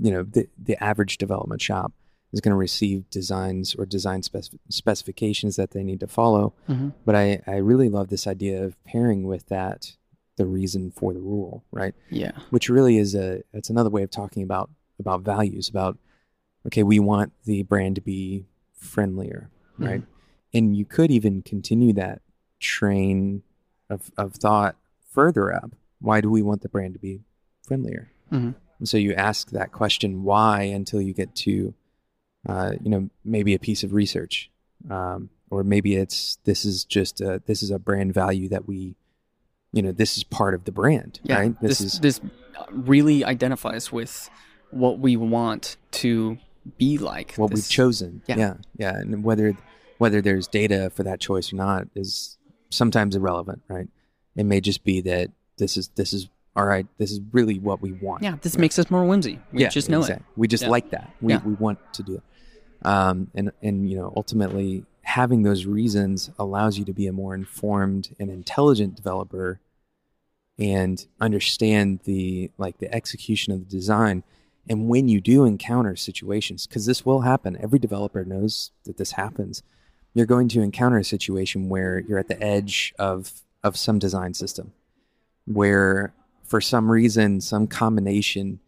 you 0.00 0.10
know 0.10 0.22
the 0.22 0.48
the 0.62 0.82
average 0.82 1.18
development 1.18 1.62
shop 1.62 1.92
is 2.32 2.40
going 2.40 2.50
to 2.52 2.56
receive 2.56 3.08
designs 3.10 3.74
or 3.76 3.86
design 3.86 4.22
spec- 4.22 4.44
specifications 4.68 5.56
that 5.56 5.70
they 5.70 5.82
need 5.82 6.00
to 6.00 6.06
follow 6.06 6.52
Mhm. 6.68 6.92
but 7.04 7.14
I, 7.14 7.40
I 7.46 7.56
really 7.56 7.88
love 7.88 8.08
this 8.08 8.26
idea 8.26 8.62
of 8.64 8.82
pairing 8.84 9.26
with 9.26 9.46
that 9.46 9.96
the 10.36 10.46
reason 10.46 10.90
for 10.90 11.14
the 11.14 11.20
rule 11.20 11.64
right 11.72 11.94
Yeah. 12.10 12.32
which 12.50 12.68
really 12.68 12.98
is 12.98 13.14
a 13.14 13.42
it's 13.52 13.70
another 13.70 13.90
way 13.90 14.02
of 14.02 14.10
talking 14.10 14.42
about 14.42 14.70
about 14.98 15.22
values 15.22 15.68
about 15.68 15.96
okay 16.66 16.82
we 16.82 16.98
want 16.98 17.32
the 17.44 17.62
brand 17.62 17.94
to 17.96 18.00
be 18.02 18.46
friendlier 18.74 19.50
right 19.78 20.02
and 20.52 20.76
you 20.76 20.84
could 20.84 21.10
even 21.10 21.42
continue 21.42 21.92
that 21.94 22.20
train 22.60 23.42
of, 23.88 24.10
of 24.16 24.34
thought 24.34 24.76
further 25.10 25.54
up 25.54 25.70
why 26.00 26.20
do 26.20 26.28
we 26.30 26.42
want 26.42 26.60
the 26.62 26.68
brand 26.68 26.92
to 26.94 27.00
be 27.00 27.22
friendlier 27.66 28.10
Mhm. 28.32 28.54
and 28.78 28.88
so 28.88 28.96
you 28.96 29.14
ask 29.14 29.50
that 29.50 29.72
question 29.72 30.22
why 30.24 30.62
until 30.62 31.00
you 31.00 31.14
get 31.14 31.34
to 31.36 31.74
uh, 32.48 32.72
you 32.80 32.90
know 32.90 33.10
maybe 33.24 33.54
a 33.54 33.58
piece 33.58 33.82
of 33.82 33.92
research 33.92 34.50
um, 34.90 35.30
or 35.50 35.64
maybe 35.64 35.96
it's 35.96 36.38
this 36.44 36.64
is 36.64 36.84
just 36.84 37.20
a, 37.20 37.42
this 37.46 37.62
is 37.62 37.70
a 37.70 37.78
brand 37.78 38.12
value 38.14 38.48
that 38.48 38.66
we 38.68 38.94
you 39.72 39.82
know 39.82 39.92
this 39.92 40.16
is 40.16 40.24
part 40.24 40.54
of 40.54 40.64
the 40.64 40.72
brand 40.72 41.20
Yeah. 41.22 41.38
right 41.40 41.60
This 41.60 41.98
this, 41.98 42.20
really 42.70 43.24
identifies 43.24 43.92
with 43.92 44.30
what 44.70 44.98
we 44.98 45.16
want 45.16 45.76
to 45.92 46.38
be 46.78 46.98
like. 46.98 47.34
what 47.36 47.50
This- 47.50 47.60
we've 47.60 47.68
chosen. 47.70 48.22
Yeah. 48.26 48.36
yeah, 48.38 48.54
yeah, 48.76 48.96
and 48.96 49.22
whether 49.22 49.56
whether 49.98 50.20
there's 50.20 50.46
data 50.48 50.90
for 50.90 51.02
that 51.04 51.20
choice 51.20 51.52
or 51.52 51.56
not 51.56 51.88
is 51.94 52.38
sometimes 52.70 53.14
irrelevant, 53.16 53.62
right? 53.68 53.88
It 54.34 54.44
may 54.44 54.60
just 54.60 54.84
be 54.84 55.00
that 55.02 55.30
this 55.58 55.76
is 55.76 55.88
this 55.96 56.12
is 56.12 56.28
all 56.56 56.64
right. 56.66 56.86
This 56.98 57.10
is 57.12 57.20
really 57.32 57.58
what 57.58 57.80
we 57.82 57.92
want. 57.92 58.22
Yeah, 58.22 58.36
this 58.42 58.54
right? 58.54 58.60
makes 58.62 58.78
us 58.78 58.90
more 58.90 59.04
whimsy. 59.04 59.38
We 59.52 59.62
yeah, 59.62 59.68
just 59.68 59.88
know 59.90 60.00
exactly. 60.00 60.26
We 60.36 60.48
just 60.48 60.64
Yeah. 60.64 60.70
like 60.70 60.90
that. 60.90 61.14
We 61.20 61.34
Yeah. 61.34 61.42
we 61.44 61.52
want 61.54 61.78
to 61.94 62.02
do 62.02 62.14
it. 62.14 62.22
Um, 62.86 63.30
and 63.34 63.50
and 63.62 63.90
you 63.90 63.96
know 63.96 64.12
ultimately 64.16 64.84
having 65.02 65.42
those 65.42 65.66
reasons 65.66 66.30
allows 66.38 66.78
you 66.78 66.84
to 66.84 66.92
be 66.92 67.06
a 67.06 67.12
more 67.12 67.34
informed 67.34 68.14
and 68.18 68.30
intelligent 68.30 68.94
developer 68.94 69.60
and 70.58 71.06
understand 71.20 72.00
the 72.04 72.50
like 72.56 72.78
the 72.78 72.92
execution 72.94 73.52
of 73.52 73.60
the 73.60 73.66
design. 73.76 74.22
And 74.68 74.88
when 74.88 75.08
you 75.08 75.20
do 75.20 75.44
encounter 75.44 75.94
situations 75.96 76.66
because 76.66 76.86
this 76.86 77.04
will 77.04 77.20
happen 77.20 77.58
every 77.60 77.78
developer 77.78 78.24
knows 78.24 78.72
that 78.84 78.96
this 78.96 79.12
happens 79.12 79.62
you're 80.16 80.24
going 80.24 80.48
to 80.48 80.62
encounter 80.62 80.96
a 80.96 81.04
situation 81.04 81.68
where 81.68 81.98
you're 81.98 82.18
at 82.18 82.28
the 82.28 82.42
edge 82.42 82.94
of 82.98 83.42
of 83.62 83.76
some 83.76 83.98
design 83.98 84.32
system 84.32 84.72
where 85.44 86.14
for 86.42 86.58
some 86.58 86.90
reason 86.90 87.38
some 87.38 87.66
combination 87.66 88.58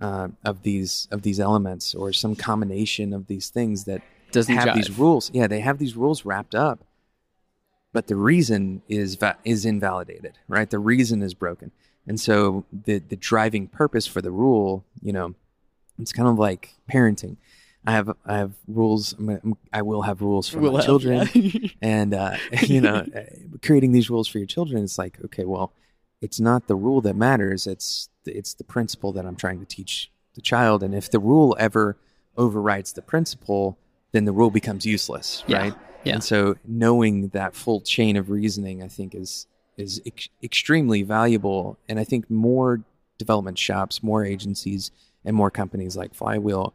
uh, 0.00 0.28
of 0.44 0.62
these 0.62 1.08
of 1.10 1.22
these 1.22 1.40
elements 1.40 1.94
or 1.94 2.12
some 2.12 2.34
combination 2.36 3.12
of 3.12 3.26
these 3.26 3.48
things 3.50 3.84
that 3.84 4.02
Doesn't 4.32 4.54
have 4.54 4.68
jive. 4.68 4.74
these 4.74 4.98
rules. 4.98 5.30
Yeah 5.34 5.46
they 5.46 5.60
have 5.60 5.78
these 5.78 5.96
rules 5.96 6.24
wrapped 6.24 6.54
up 6.54 6.84
but 7.92 8.06
the 8.06 8.16
reason 8.16 8.82
is 8.88 9.14
va- 9.16 9.38
is 9.44 9.64
invalidated 9.64 10.38
right? 10.48 10.68
The 10.70 10.78
reason 10.78 11.22
is 11.22 11.34
broken. 11.34 11.70
And 12.06 12.18
so 12.20 12.64
the 12.72 12.98
the 12.98 13.16
driving 13.16 13.66
purpose 13.66 14.06
for 14.06 14.20
the 14.22 14.30
rule 14.30 14.84
you 15.02 15.12
know 15.12 15.34
it's 15.98 16.12
kind 16.12 16.28
of 16.28 16.38
like 16.38 16.74
parenting. 16.90 17.36
I 17.86 17.92
have 17.92 18.10
i 18.26 18.36
have 18.36 18.52
rules. 18.68 19.14
I'm, 19.18 19.56
i 19.72 19.82
will 19.82 20.02
have 20.02 20.20
rules 20.22 20.48
for 20.48 20.58
Will 20.60 20.72
my 20.72 20.78
have, 20.78 20.84
children. 20.86 21.28
yeah. 21.34 21.68
and 21.82 22.14
uh, 22.14 22.36
you 22.62 22.80
know 22.80 22.96
uh, 23.16 23.20
creating 23.62 23.92
these 23.92 24.10
rules 24.10 24.28
for 24.28 24.38
your 24.38 24.46
children 24.46 24.84
it's 24.84 24.98
like 24.98 25.18
okay 25.24 25.44
well 25.44 25.72
it's 26.20 26.40
not 26.40 26.66
the 26.66 26.74
rule 26.76 27.00
that 27.00 27.14
matters 27.16 27.66
it's 27.66 28.08
the, 28.24 28.36
it's 28.36 28.54
the 28.54 28.64
principle 28.64 29.12
that 29.12 29.24
i'm 29.26 29.36
trying 29.36 29.58
to 29.60 29.66
teach 29.66 30.10
the 30.34 30.40
child 30.40 30.82
and 30.82 30.94
if 30.94 31.10
the 31.10 31.18
rule 31.18 31.56
ever 31.58 31.96
overrides 32.36 32.92
the 32.92 33.02
principle 33.02 33.78
then 34.12 34.24
the 34.24 34.32
rule 34.32 34.50
becomes 34.50 34.84
useless 34.86 35.44
Yeah, 35.46 35.58
right 35.58 35.74
yeah. 36.04 36.14
and 36.14 36.24
so 36.24 36.56
knowing 36.66 37.28
that 37.28 37.54
full 37.54 37.80
chain 37.80 38.16
of 38.16 38.30
reasoning 38.30 38.82
i 38.82 38.88
think 38.88 39.14
is 39.14 39.46
is 39.76 40.00
ex- 40.06 40.28
extremely 40.42 41.02
valuable 41.02 41.78
and 41.88 41.98
i 42.00 42.04
think 42.04 42.28
more 42.30 42.80
development 43.18 43.58
shops 43.58 44.02
more 44.02 44.24
agencies 44.24 44.90
and 45.24 45.34
more 45.36 45.50
companies 45.50 45.96
like 45.96 46.14
flywheel 46.14 46.72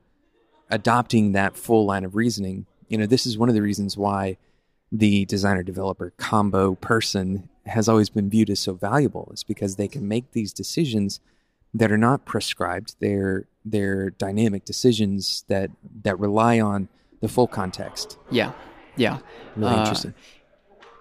adopting 0.69 1.31
that 1.33 1.55
full 1.55 1.85
line 1.85 2.03
of 2.03 2.15
reasoning 2.15 2.65
you 2.87 2.97
know 2.97 3.05
this 3.05 3.25
is 3.25 3.37
one 3.37 3.49
of 3.49 3.55
the 3.55 3.61
reasons 3.61 3.97
why 3.97 4.37
the 4.91 5.25
designer 5.25 5.63
developer 5.63 6.11
combo 6.17 6.75
person 6.75 7.49
has 7.65 7.87
always 7.87 8.09
been 8.09 8.29
viewed 8.29 8.49
as 8.49 8.59
so 8.59 8.73
valuable 8.73 9.29
is 9.33 9.43
because 9.43 9.75
they 9.77 9.87
can 9.87 10.07
make 10.07 10.31
these 10.31 10.51
decisions 10.53 11.19
that 11.73 11.91
are 11.91 11.97
not 11.97 12.25
prescribed. 12.25 12.95
They're 12.99 13.47
they're 13.65 14.09
dynamic 14.11 14.65
decisions 14.65 15.45
that 15.47 15.71
that 16.03 16.19
rely 16.19 16.59
on 16.59 16.89
the 17.21 17.27
full 17.29 17.47
context. 17.47 18.17
Yeah, 18.29 18.51
yeah. 18.97 19.19
Really 19.55 19.73
Uh, 19.73 19.79
interesting. 19.79 20.13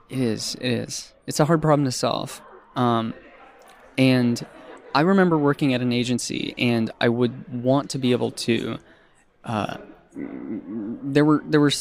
It 0.08 0.20
is. 0.20 0.54
It 0.56 0.70
is. 0.70 1.12
It's 1.26 1.40
a 1.40 1.44
hard 1.44 1.60
problem 1.62 1.84
to 1.86 1.92
solve. 1.92 2.40
Um, 2.76 3.14
and 3.98 4.44
I 4.94 5.00
remember 5.00 5.36
working 5.36 5.74
at 5.74 5.80
an 5.80 5.92
agency, 5.92 6.54
and 6.58 6.90
I 7.00 7.08
would 7.08 7.62
want 7.62 7.90
to 7.90 7.98
be 7.98 8.12
able 8.12 8.30
to. 8.30 8.78
Uh, 9.44 9.78
there 10.14 11.24
were 11.24 11.42
there 11.46 11.60
were 11.60 11.72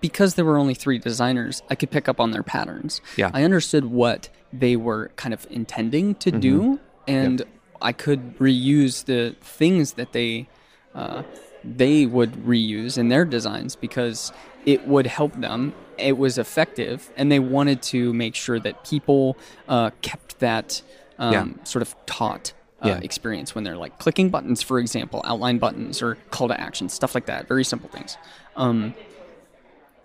because 0.00 0.34
there 0.34 0.44
were 0.44 0.58
only 0.58 0.74
three 0.74 0.98
designers. 0.98 1.62
I 1.70 1.74
could 1.74 1.90
pick 1.90 2.08
up 2.08 2.20
on 2.20 2.30
their 2.30 2.42
patterns. 2.42 3.00
Yeah. 3.16 3.30
I 3.34 3.42
understood 3.44 3.86
what 3.86 4.28
they 4.52 4.76
were 4.76 5.10
kind 5.16 5.34
of 5.34 5.46
intending 5.50 6.14
to 6.16 6.30
do, 6.30 6.80
and 7.06 7.42
I 7.82 7.92
could 7.92 8.38
reuse 8.38 9.04
the 9.04 9.34
things 9.42 9.92
that 9.94 10.12
they 10.12 10.48
uh, 10.94 11.22
they 11.64 12.06
would 12.06 12.32
reuse 12.32 12.96
in 12.98 13.08
their 13.08 13.24
designs 13.24 13.76
because 13.76 14.32
it 14.64 14.86
would 14.86 15.06
help 15.06 15.34
them. 15.40 15.74
It 15.98 16.16
was 16.16 16.38
effective, 16.38 17.10
and 17.16 17.30
they 17.30 17.40
wanted 17.40 17.82
to 17.82 18.12
make 18.14 18.34
sure 18.34 18.58
that 18.60 18.84
people 18.84 19.36
uh, 19.68 19.90
kept 20.02 20.38
that 20.38 20.80
um, 21.18 21.32
Yeah. 21.32 21.64
sort 21.64 21.82
of 21.82 21.94
taught 22.06 22.52
uh, 22.82 22.88
Yeah. 22.88 22.98
experience 23.02 23.54
when 23.56 23.64
they're 23.64 23.76
like 23.76 23.98
clicking 23.98 24.30
buttons, 24.30 24.62
for 24.62 24.78
example, 24.78 25.20
outline 25.24 25.58
buttons 25.58 26.00
or 26.00 26.16
call 26.30 26.46
to 26.48 26.58
action, 26.60 26.88
stuff 26.88 27.14
like 27.14 27.26
that. 27.26 27.48
Very 27.48 27.64
simple 27.64 27.90
things. 27.90 28.16
Um, 28.56 28.94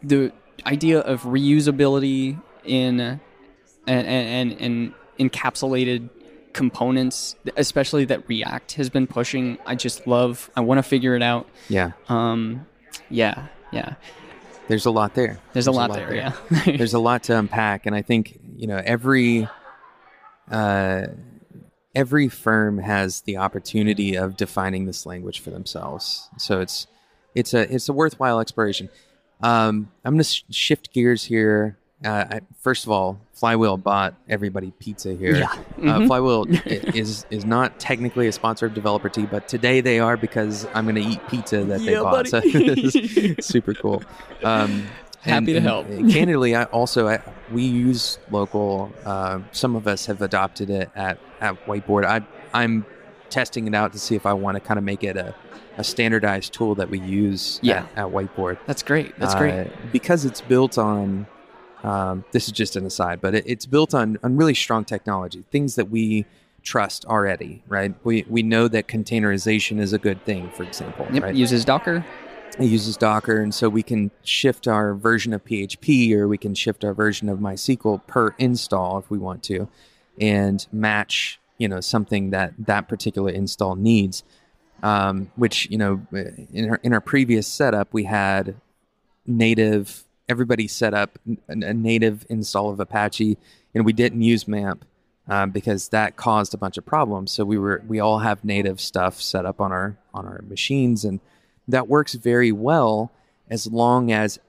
the 0.04 0.32
idea 0.66 1.00
of 1.00 1.24
reusability 1.24 2.42
in 2.64 3.00
and, 3.00 3.20
and, 3.88 4.54
and, 4.60 4.94
encapsulated 5.20 6.10
components, 6.54 7.36
especially 7.58 8.06
that 8.06 8.28
React 8.28 8.74
has 8.74 8.90
been 8.90 9.08
pushing, 9.08 9.58
I 9.66 9.76
just 9.76 10.08
love. 10.08 10.50
I 10.56 10.62
want 10.62 10.80
to 10.80 10.84
figure 10.84 11.16
it 11.16 11.22
out. 11.22 11.48
Yeah, 11.70 11.92
Um, 12.10 12.66
yeah, 13.10 13.48
yeah. 13.72 13.96
there's 14.68 14.86
a 14.86 14.92
lot 14.92 15.14
there. 15.14 15.40
There's, 15.54 15.68
a 15.68 15.72
lot, 15.72 15.94
there, 15.94 16.14
Yeah. 16.14 16.34
there's 16.66 16.94
a 16.94 17.00
lot 17.00 17.24
to 17.24 17.38
unpack, 17.38 17.86
and 17.86 17.96
I 17.96 18.02
think 18.02 18.40
you 18.56 18.68
know 18.68 18.82
every 18.84 19.48
uh, 20.50 21.08
every 21.96 22.30
firm 22.30 22.80
has 22.80 23.22
the 23.22 23.38
opportunity 23.38 24.16
of 24.16 24.38
defining 24.38 24.86
this 24.86 25.06
language 25.06 25.40
for 25.40 25.52
themselves. 25.52 26.30
So 26.38 26.62
it's 26.62 26.88
it's 27.36 27.54
a 27.54 27.74
it's 27.74 27.90
a 27.90 27.94
worthwhile 27.94 28.40
exploration. 28.40 28.90
Um, 29.44 29.90
I'm 30.04 30.14
going 30.14 30.24
to 30.24 30.24
sh- 30.24 30.44
shift 30.50 30.94
gears 30.94 31.24
here. 31.26 31.78
Uh, 32.04 32.26
I, 32.32 32.42
first 32.60 32.86
of 32.86 32.92
all, 32.92 33.20
Flywheel 33.34 33.78
bought 33.78 34.16
everybody 34.28 34.72
pizza 34.80 35.14
here. 35.14 35.36
Yeah. 35.36 35.54
Uh, 35.86 36.06
Flywheel 36.08 36.46
is 36.66 37.26
is 37.30 37.46
not 37.46 37.80
technically 37.80 38.28
a 38.28 38.32
sponsor 38.32 38.66
of 38.66 38.74
Developer 38.74 39.10
Tea, 39.10 39.26
but 39.26 39.48
today 39.48 39.82
they 39.82 40.00
are 40.00 40.18
because 40.18 40.66
I'm 40.74 40.86
going 40.86 40.96
to 40.96 41.02
eat 41.02 41.20
pizza 41.28 41.64
that 41.66 41.80
they 41.80 41.94
Yeah, 41.94 42.02
bought. 42.02 42.28
So 42.28 42.42
it's 42.44 43.46
super 43.46 43.74
cool. 43.74 44.02
Um, 44.44 44.88
Happy 45.22 45.54
to 45.54 45.62
help. 45.62 45.88
candidly, 45.88 46.54
I 46.54 46.66
also 46.66 47.08
I, 47.08 47.22
we 47.52 47.64
use 47.64 48.20
local. 48.30 48.92
Uh, 49.06 49.40
some 49.54 49.76
of 49.78 49.88
us 49.88 50.06
have 50.08 50.22
adopted 50.22 50.70
it 50.70 50.90
at 50.96 51.18
at 51.40 51.66
Whiteboard. 51.66 52.04
I 52.06 52.22
I'm 52.54 52.86
testing 53.34 53.68
it 53.68 53.74
out 53.76 53.92
to 53.94 54.00
see 54.00 54.16
if 54.16 54.26
I 54.26 54.34
want 54.34 54.56
to 54.56 54.62
kind 54.62 54.78
of 54.78 54.84
make 54.84 55.04
it 55.04 55.18
a, 55.18 55.34
a 55.78 55.84
standardized 55.84 56.54
tool 56.54 56.76
that 56.76 56.90
we 56.90 57.00
use 57.00 57.60
Yeah. 57.64 57.88
at, 57.96 58.06
at 58.06 58.14
Whiteboard. 58.14 58.58
That's 58.68 58.84
great. 58.84 59.18
That's 59.20 59.34
Uh, 59.34 59.40
great. 59.40 59.68
because 59.92 60.24
it's 60.26 60.40
built 60.42 60.78
on. 60.78 61.26
Um, 61.84 62.24
this 62.32 62.46
is 62.46 62.54
just 62.54 62.78
an 62.78 62.86
aside, 62.86 63.20
but 63.20 63.36
it, 63.36 63.44
it's 63.46 63.66
built 63.66 63.94
on 63.94 64.18
on 64.24 64.38
really 64.38 64.54
strong 64.54 64.86
technology, 64.86 65.44
things 65.52 65.76
that 65.76 65.90
we 65.90 66.26
trust 66.62 67.04
already. 67.06 67.62
Right? 67.68 67.94
We 68.06 68.24
we 68.30 68.42
know 68.44 68.70
that 68.70 68.88
containerization 68.88 69.80
is 69.82 69.92
a 69.92 69.98
good 69.98 70.24
thing. 70.24 70.50
For 70.52 70.64
example, 70.64 71.08
Yep. 71.12 71.24
right? 71.24 71.36
Uses 71.36 71.66
Docker. 71.66 72.06
it 72.60 72.66
uses 72.66 72.96
Docker, 72.96 73.42
and 73.42 73.54
so 73.54 73.68
we 73.68 73.84
can 73.84 74.12
shift 74.24 74.66
our 74.68 74.94
version 74.94 75.34
of 75.34 75.44
PHP 75.44 76.14
or 76.14 76.28
we 76.28 76.38
can 76.38 76.54
shift 76.56 76.86
our 76.86 76.94
version 76.94 77.28
of 77.28 77.40
MySQL 77.40 78.06
per 78.08 78.34
install 78.38 79.00
if 79.00 79.10
we 79.10 79.18
want 79.18 79.42
to, 79.44 79.68
and 80.22 80.66
match 80.72 81.40
you 81.64 81.70
know 81.70 81.80
something 81.80 82.32
that 82.32 82.54
that 82.60 82.90
particular 82.90 83.32
install 83.32 83.76
needs. 83.76 84.24
Um, 84.84 85.32
which 85.38 85.70
you 85.72 85.78
know 85.78 86.06
in 86.52 86.70
our 86.70 86.80
in 86.84 86.92
our 86.92 87.00
previous 87.00 87.48
setup 87.48 87.94
we 87.94 88.04
had 88.04 88.56
native 89.26 90.04
everybody 90.28 90.68
set 90.68 90.94
up 90.94 91.18
a, 91.48 91.74
native 91.74 92.26
install 92.30 92.70
of 92.70 92.82
Apache, 92.82 93.38
and 93.74 93.86
we 93.86 93.94
didn't 93.94 94.22
use 94.22 94.46
MAMP. 94.46 94.84
Um, 95.26 95.52
because 95.52 95.88
that 95.90 96.18
caused 96.18 96.54
a 96.54 96.58
bunch 96.58 96.78
of 96.78 96.86
problems. 96.86 97.32
So 97.32 97.46
we 97.46 97.58
were 97.58 97.82
we 97.88 98.02
all 98.02 98.20
have 98.20 98.44
native 98.44 98.82
stuff 98.82 99.22
set 99.22 99.46
up 99.46 99.62
on 99.62 99.72
our 99.72 99.96
on 100.14 100.26
our 100.26 100.42
machines, 100.50 101.06
and 101.06 101.22
that 101.70 101.88
works 101.88 102.14
very 102.16 102.52
well 102.52 103.10
as 103.50 103.68
long 103.68 104.12
as 104.12 104.40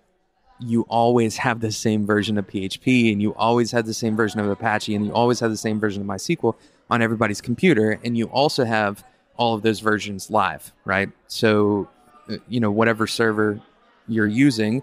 you 0.61 0.83
always 0.83 1.37
have 1.37 1.61
the 1.61 1.73
same 1.73 2.07
version 2.07 2.39
of 2.39 2.47
PHP 2.47 3.13
and 3.13 3.21
you 3.21 3.35
always 3.35 3.73
have 3.73 3.87
the 3.87 3.95
same 3.95 4.17
version 4.17 4.41
of 4.41 4.49
Apache 4.49 4.95
and 4.95 5.05
you 5.05 5.13
always 5.13 5.41
have 5.41 5.51
the 5.51 5.57
same 5.57 5.81
version 5.81 6.03
of 6.03 6.09
MySQL 6.09 6.55
on 6.91 7.03
everybody's 7.03 7.41
computer 7.41 7.99
and 8.05 8.17
you 8.17 8.27
also 8.27 8.65
have 8.65 9.05
all 9.37 9.55
of 9.55 9.63
those 9.63 9.81
versions 9.81 10.31
live, 10.31 10.73
right? 10.85 11.11
So, 11.27 11.89
uh, 12.29 12.37
you 12.49 12.61
know, 12.61 12.71
whatever 12.71 13.07
server 13.07 13.61
you're 14.07 14.27
using 14.27 14.83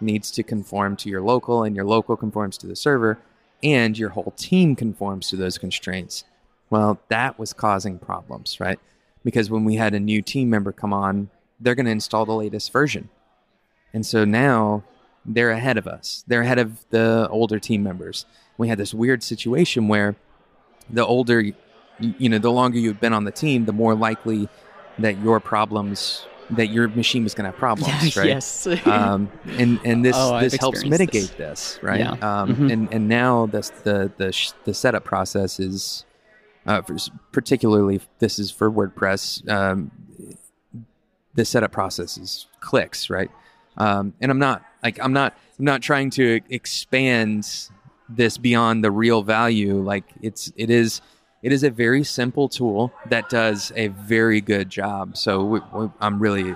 needs 0.00 0.30
to 0.30 0.42
conform 0.42 0.96
to 0.96 1.08
your 1.08 1.20
local 1.20 1.64
and 1.64 1.74
your 1.74 1.84
local 1.84 2.16
conforms 2.16 2.56
to 2.58 2.66
the 2.66 2.76
server 2.76 3.18
and 3.62 3.98
your 3.98 4.10
whole 4.10 4.32
team 4.36 4.76
conforms 4.76 5.28
to 5.30 5.36
those 5.36 5.58
constraints. 5.58 6.24
Well, 6.70 7.00
that 7.08 7.38
was 7.38 7.52
causing 7.52 7.98
problems, 7.98 8.60
right? 8.60 8.78
Because 9.24 9.50
when 9.50 9.64
we 9.64 9.74
had 9.74 9.94
a 9.94 10.00
new 10.00 10.22
team 10.22 10.48
member 10.48 10.70
come 10.70 10.92
on, 10.92 11.30
they're 11.58 11.74
going 11.74 11.86
to 11.86 11.92
install 11.92 12.24
the 12.24 12.34
latest 12.34 12.72
version. 12.72 13.08
And 13.92 14.06
so 14.06 14.24
now 14.24 14.84
they're 15.28 15.50
ahead 15.50 15.76
of 15.78 15.86
us. 15.86 16.24
They're 16.26 16.40
ahead 16.42 16.58
of 16.58 16.84
the 16.90 17.28
older 17.30 17.58
team 17.60 17.82
members. 17.82 18.26
We 18.56 18.68
had 18.68 18.78
this 18.78 18.92
weird 18.94 19.22
situation 19.22 19.86
where 19.88 20.16
the 20.90 21.04
older, 21.06 21.40
you 22.00 22.28
know, 22.28 22.38
the 22.38 22.50
longer 22.50 22.78
you've 22.78 23.00
been 23.00 23.12
on 23.12 23.24
the 23.24 23.30
team, 23.30 23.66
the 23.66 23.72
more 23.72 23.94
likely 23.94 24.48
that 24.98 25.18
your 25.22 25.38
problems, 25.38 26.26
that 26.50 26.68
your 26.68 26.88
machine 26.88 27.22
was 27.24 27.34
going 27.34 27.44
to 27.44 27.50
have 27.50 27.58
problems, 27.58 28.16
right? 28.16 28.26
Yes. 28.26 28.66
um, 28.86 29.30
and 29.58 29.78
and 29.84 30.04
this 30.04 30.16
Oh, 30.18 30.40
this 30.40 30.56
helps 30.56 30.84
mitigate 30.84 31.36
this, 31.36 31.78
right? 31.82 32.00
Yeah. 32.00 32.12
Um, 32.12 32.56
Mhm. 32.56 32.72
And 32.72 32.92
and 32.94 33.08
now 33.08 33.46
this 33.46 33.68
the 33.70 34.10
the 34.16 34.32
sh- 34.32 34.52
the 34.64 34.72
setup 34.74 35.04
process 35.04 35.60
is, 35.60 36.04
uh, 36.66 36.80
for, 36.82 36.96
particularly 37.32 38.00
this 38.18 38.38
is 38.38 38.50
for 38.50 38.70
WordPress. 38.70 39.48
Um, 39.48 39.90
the 41.34 41.44
setup 41.44 41.70
process 41.70 42.16
is 42.18 42.46
clicks, 42.60 43.08
right? 43.10 43.30
Um, 43.78 44.12
and 44.20 44.30
I'm 44.30 44.38
not 44.38 44.62
like 44.82 44.98
I'm 45.00 45.12
not 45.12 45.34
I'm 45.58 45.64
not 45.64 45.80
trying 45.80 46.10
to 46.10 46.40
expand 46.50 47.70
this 48.08 48.36
beyond 48.38 48.84
the 48.84 48.90
real 48.90 49.22
value. 49.22 49.80
Like 49.80 50.04
it's 50.20 50.52
it 50.56 50.70
is 50.70 51.00
it 51.42 51.52
is 51.52 51.62
a 51.62 51.70
very 51.70 52.04
simple 52.04 52.48
tool 52.48 52.92
that 53.08 53.28
does 53.28 53.72
a 53.76 53.88
very 53.88 54.40
good 54.40 54.68
job. 54.68 55.16
So 55.16 55.44
we, 55.44 55.60
we, 55.72 55.88
I'm 56.00 56.18
really 56.18 56.54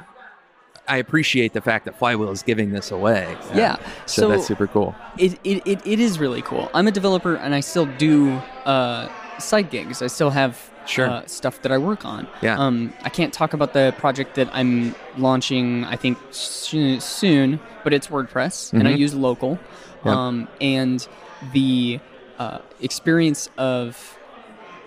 I 0.89 0.97
appreciate 0.97 1.53
the 1.53 1.61
fact 1.61 1.85
that 1.85 1.97
Flywheel 1.97 2.31
is 2.31 2.43
giving 2.43 2.73
this 2.73 2.91
away. 2.91 3.37
Yeah. 3.55 3.77
So, 4.07 4.23
So, 4.23 4.29
that's 4.29 4.47
super 4.47 4.67
cool. 4.67 4.95
it, 5.17 5.39
it, 5.45 5.63
it, 5.65 5.87
it 5.87 6.01
is 6.01 6.19
really 6.19 6.43
cool. 6.43 6.71
I'm 6.75 6.89
a 6.89 6.91
developer 6.91 7.37
and 7.37 7.55
I 7.55 7.61
still 7.61 7.87
do 7.87 8.33
uh, 8.67 9.09
side 9.39 9.71
gigs. 9.71 10.03
I 10.03 10.09
still 10.09 10.31
have 10.31 10.72
Sure. 10.87 11.09
uh, 11.09 11.27
stuff 11.27 11.63
that 11.63 11.71
I 11.73 11.79
work 11.79 12.05
on. 12.05 12.27
Yeah. 12.43 12.59
Um, 12.59 12.93
I 13.03 13.09
can't 13.09 13.33
talk 13.33 13.53
about 13.55 13.73
the 13.73 13.95
project 13.99 14.35
that 14.35 14.49
I'm 14.53 14.95
launching, 15.17 15.85
I 15.85 15.97
think, 15.97 16.19
soon, 16.31 17.61
but 17.85 17.93
it's 17.93 18.09
WordPress 18.09 18.73
and 18.73 18.89
I 18.89 18.93
Mhm. 18.95 18.99
use 18.99 19.15
local. 19.15 19.59
Yep. 20.05 20.15
Um, 20.15 20.49
and 20.61 21.07
the 21.53 22.01
uh, 22.39 22.59
experience 22.81 23.49
of 23.59 24.19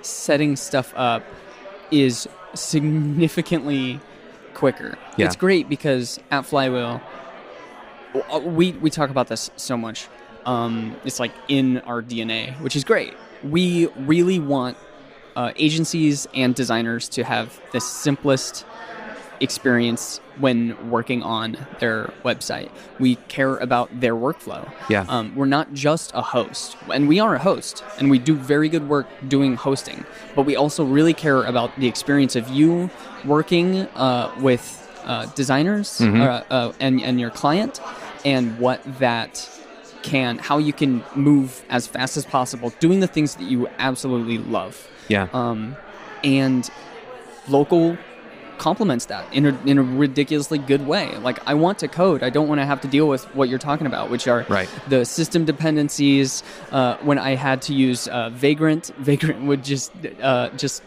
setting 0.01 0.55
stuff 0.58 0.93
up 0.97 1.23
is 1.91 2.27
significantly 2.53 3.99
quicker. 4.53 4.97
Yeah. 5.17 5.25
It's 5.27 5.36
great 5.36 5.69
because 5.69 6.19
at 6.31 6.45
Flywheel, 6.45 7.01
uh, 8.34 8.39
we 8.39 8.71
we 8.73 8.89
talk 8.89 9.10
about 9.10 9.27
this 9.27 9.51
so 9.55 9.77
much. 9.77 10.08
Um, 10.45 10.95
it's 11.03 11.19
like 11.19 11.31
in 11.47 11.79
our 11.79 12.01
DNA, 12.01 12.53
which 12.62 12.75
is 12.75 12.84
great. 12.84 13.13
We 13.43 13.88
really 13.97 14.39
want 14.39 14.77
uh, 15.36 15.52
agencies 15.58 16.28
and 16.34 16.56
designers 16.56 17.10
to 17.10 17.24
have 17.24 17.60
the 17.71 17.80
simplest 17.82 18.65
experience 19.41 20.19
when 20.38 20.89
working 20.89 21.21
on 21.24 21.58
their 21.80 22.12
website. 22.24 22.69
We 23.00 23.15
care 23.28 23.58
about 23.58 24.00
their 24.00 24.15
workflow. 24.15 24.71
Yeah. 24.89 25.06
Um, 25.10 25.34
we're 25.36 25.45
not 25.45 25.74
just 25.74 26.12
a 26.13 26.21
host, 26.21 26.78
and 26.93 27.08
we 27.08 27.19
are 27.19 27.36
a 27.36 27.39
host, 27.39 27.84
and 27.98 28.10
we 28.10 28.17
do 28.19 28.36
very 28.36 28.69
good 28.69 28.88
work 28.88 29.08
doing 29.28 29.56
hosting. 29.56 30.06
But 30.36 30.43
we 30.43 30.56
also 30.56 30.84
really 30.86 31.13
care 31.13 31.43
about 31.43 31.78
the 31.78 31.88
experience 31.88 32.36
of 32.36 32.50
you 32.50 32.89
working 33.26 33.82
uh, 33.95 34.32
with 34.39 34.82
uh, 35.06 35.26
designers 35.36 36.00
Mhm. 36.00 36.21
uh, 36.21 36.43
uh, 36.54 36.71
and 36.80 37.02
and 37.02 37.19
your 37.19 37.30
client, 37.30 37.80
and 38.24 38.58
what 38.58 38.82
that 39.00 39.48
can, 40.02 40.38
how 40.38 40.58
you 40.60 40.74
can 40.74 41.04
move 41.15 41.63
as 41.69 41.88
fast 41.88 42.15
as 42.17 42.26
possible, 42.26 42.71
doing 42.80 43.00
the 43.02 43.08
things 43.08 43.36
that 43.36 43.45
you 43.45 43.67
absolutely 43.80 44.38
love. 44.38 44.88
Yeah. 45.07 45.27
Um, 45.33 45.75
and 46.23 46.69
local 47.47 47.97
complements 48.57 49.05
that 49.07 49.31
in 49.33 49.45
a, 49.45 49.61
in 49.65 49.77
a 49.77 49.83
ridiculously 49.83 50.57
good 50.57 50.87
way. 50.87 51.15
Like 51.17 51.39
I 51.45 51.53
want 51.55 51.79
to 51.79 51.87
code. 51.89 52.23
I 52.23 52.29
don't 52.29 52.47
want 52.47 52.61
to 52.61 52.65
have 52.65 52.79
to 52.81 52.87
deal 52.87 53.07
with 53.07 53.23
what 53.35 53.49
you're 53.49 53.59
talking 53.59 53.85
about, 53.85 54.09
which 54.09 54.27
are 54.29 54.45
Right. 54.47 54.69
the 54.87 55.03
system 55.05 55.43
dependencies. 55.45 56.41
Uh, 56.71 56.95
when 57.03 57.19
I 57.19 57.35
had 57.35 57.61
to 57.63 57.73
use 57.73 58.07
uh, 58.07 58.29
Vagrant, 58.29 58.91
Vagrant 58.97 59.45
would 59.45 59.63
just 59.63 59.91
uh, 60.21 60.49
just 60.55 60.81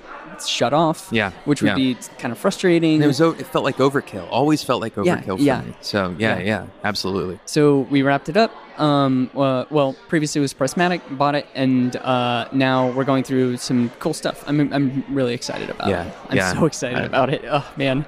shut 0.46 0.72
off. 0.72 1.08
Yeah, 1.10 1.30
which 1.44 1.62
would 1.62 1.68
yeah. 1.68 1.74
be 1.74 1.94
kind 2.18 2.32
of 2.32 2.38
frustrating. 2.38 2.94
And 2.94 3.04
it 3.04 3.06
was 3.06 3.20
it 3.20 3.46
felt 3.46 3.64
like 3.64 3.76
overkill. 3.76 4.26
Always 4.30 4.62
felt 4.62 4.80
like 4.80 4.94
Yeah, 4.96 5.18
overkill 5.18 5.36
for 5.38 5.42
yeah. 5.42 5.62
me. 5.62 5.74
So 5.80 6.14
yeah, 6.18 6.38
Yeah. 6.38 6.44
yeah, 6.44 6.66
absolutely. 6.84 7.38
So 7.46 7.80
we 7.90 8.02
wrapped 8.02 8.28
it 8.28 8.36
up. 8.36 8.52
Um, 8.80 9.28
uh, 9.36 9.64
well, 9.70 9.94
previously 10.06 10.38
it 10.38 10.42
was 10.42 10.54
Pressmatic, 10.54 11.00
bought 11.18 11.34
it, 11.34 11.46
and 11.56 11.96
uh, 11.96 12.48
now 12.52 12.90
we're 12.92 13.02
going 13.04 13.24
through 13.24 13.56
some 13.56 13.90
cool 13.98 14.14
stuff. 14.14 14.44
I'm, 14.46 14.72
I'm 14.72 15.04
really 15.08 15.34
excited 15.34 15.68
about 15.68 15.88
Yeah, 15.88 16.04
it. 16.06 16.14
I'm 16.28 16.36
yeah. 16.36 16.52
so 16.52 16.64
excited 16.66 16.98
I- 16.98 17.02
about 17.06 17.30
it. 17.30 17.42
Oh, 17.50 17.68
man. 17.76 18.06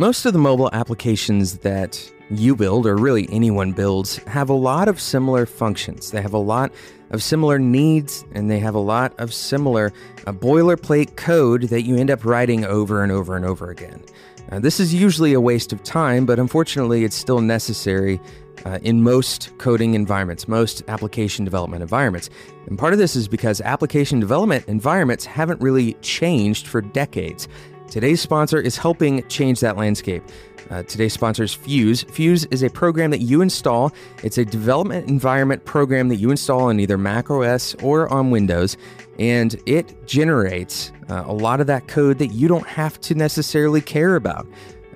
Most 0.00 0.26
of 0.26 0.32
the 0.32 0.38
mobile 0.40 0.68
applications 0.72 1.58
that 1.58 2.10
you 2.30 2.56
build, 2.56 2.86
or 2.86 2.96
really 2.96 3.28
anyone 3.30 3.70
builds, 3.72 4.16
have 4.24 4.48
a 4.48 4.54
lot 4.54 4.88
of 4.88 5.00
similar 5.00 5.46
functions. 5.46 6.10
They 6.10 6.20
have 6.22 6.32
a 6.32 6.38
lot 6.38 6.72
of 7.10 7.22
similar 7.22 7.58
needs, 7.58 8.24
and 8.32 8.50
they 8.50 8.58
have 8.58 8.74
a 8.74 8.80
lot 8.80 9.18
of 9.18 9.32
similar 9.32 9.92
uh, 10.26 10.32
boilerplate 10.32 11.16
code 11.16 11.64
that 11.64 11.82
you 11.82 11.96
end 11.96 12.10
up 12.10 12.24
writing 12.24 12.64
over 12.64 13.02
and 13.02 13.12
over 13.12 13.36
and 13.36 13.44
over 13.44 13.70
again. 13.70 14.02
Uh, 14.50 14.58
this 14.58 14.78
is 14.78 14.92
usually 14.92 15.32
a 15.32 15.40
waste 15.40 15.72
of 15.72 15.82
time, 15.82 16.26
but 16.26 16.38
unfortunately, 16.38 17.04
it's 17.04 17.16
still 17.16 17.40
necessary 17.40 18.20
uh, 18.64 18.78
in 18.82 19.02
most 19.02 19.56
coding 19.58 19.94
environments, 19.94 20.48
most 20.48 20.82
application 20.88 21.44
development 21.44 21.82
environments. 21.82 22.30
And 22.66 22.78
part 22.78 22.92
of 22.92 22.98
this 22.98 23.16
is 23.16 23.28
because 23.28 23.60
application 23.60 24.20
development 24.20 24.66
environments 24.68 25.24
haven't 25.24 25.60
really 25.60 25.94
changed 25.94 26.66
for 26.66 26.80
decades. 26.80 27.48
Today's 27.90 28.20
sponsor 28.20 28.60
is 28.60 28.76
helping 28.76 29.26
change 29.28 29.60
that 29.60 29.76
landscape. 29.76 30.22
Uh, 30.70 30.82
today's 30.84 31.12
sponsor 31.12 31.42
is 31.42 31.52
Fuse. 31.52 32.02
Fuse 32.04 32.44
is 32.46 32.62
a 32.62 32.70
program 32.70 33.10
that 33.10 33.20
you 33.20 33.42
install. 33.42 33.92
It's 34.22 34.38
a 34.38 34.44
development 34.44 35.08
environment 35.08 35.64
program 35.64 36.08
that 36.08 36.16
you 36.16 36.30
install 36.30 36.62
on 36.62 36.80
either 36.80 36.96
Mac 36.96 37.30
OS 37.30 37.74
or 37.76 38.08
on 38.12 38.30
Windows, 38.30 38.76
and 39.18 39.60
it 39.66 40.06
generates 40.06 40.92
uh, 41.08 41.24
a 41.26 41.32
lot 41.32 41.60
of 41.60 41.66
that 41.66 41.86
code 41.88 42.18
that 42.18 42.28
you 42.28 42.48
don't 42.48 42.66
have 42.66 43.00
to 43.02 43.14
necessarily 43.14 43.80
care 43.80 44.16
about. 44.16 44.46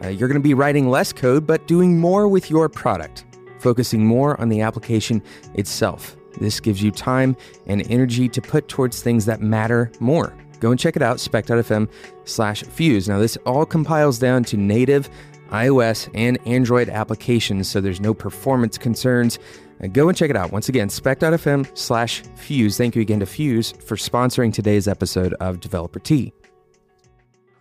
Uh, 0.03 0.09
you're 0.09 0.29
going 0.29 0.41
to 0.41 0.49
be 0.49 0.55
writing 0.55 0.89
less 0.89 1.13
code, 1.13 1.47
but 1.47 1.67
doing 1.67 1.99
more 1.99 2.29
with 2.29 2.51
your 2.51 2.69
product, 2.69 3.25
focusing 3.59 4.07
more 4.07 4.41
on 4.41 4.49
the 4.49 4.61
application 4.61 5.23
itself. 5.55 6.17
This 6.41 6.61
gives 6.61 6.83
you 6.83 6.91
time 6.91 7.37
and 7.67 7.89
energy 7.91 8.29
to 8.29 8.41
put 8.41 8.69
towards 8.69 9.03
things 9.03 9.25
that 9.27 9.41
matter 9.41 9.91
more. 10.01 10.35
Go 10.61 10.71
and 10.71 10.79
check 10.79 10.97
it 10.97 11.03
out, 11.03 11.21
spec.fm 11.21 11.89
slash 12.25 12.63
fuse. 12.65 13.09
Now, 13.09 13.19
this 13.19 13.37
all 13.47 13.65
compiles 13.65 14.19
down 14.19 14.45
to 14.45 14.57
native 14.57 15.09
iOS 15.51 16.09
and 16.15 16.39
Android 16.47 16.89
applications, 16.89 17.69
so 17.69 17.81
there's 17.81 18.01
no 18.01 18.15
performance 18.15 18.79
concerns. 18.79 19.39
Uh, 19.83 19.87
go 19.87 20.09
and 20.09 20.17
check 20.17 20.31
it 20.31 20.37
out. 20.37 20.53
Once 20.53 20.69
again, 20.69 20.89
spec.fm 20.89 21.77
slash 21.77 22.23
fuse. 22.37 22.77
Thank 22.77 22.97
you 22.97 23.03
again 23.03 23.21
to 23.21 23.27
Fuse 23.27 23.73
for 23.73 23.97
sponsoring 23.97 24.53
today's 24.53 24.89
episode 24.89 25.35
of 25.35 25.61
Developer 25.61 25.99
Tea. 25.99 26.33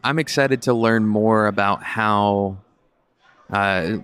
I'm 0.04 0.19
excited 0.19 0.62
to 0.63 0.73
learn 0.73 1.06
more 1.06 1.47
about 1.47 1.84
how 1.84 2.58
uh, 3.52 3.97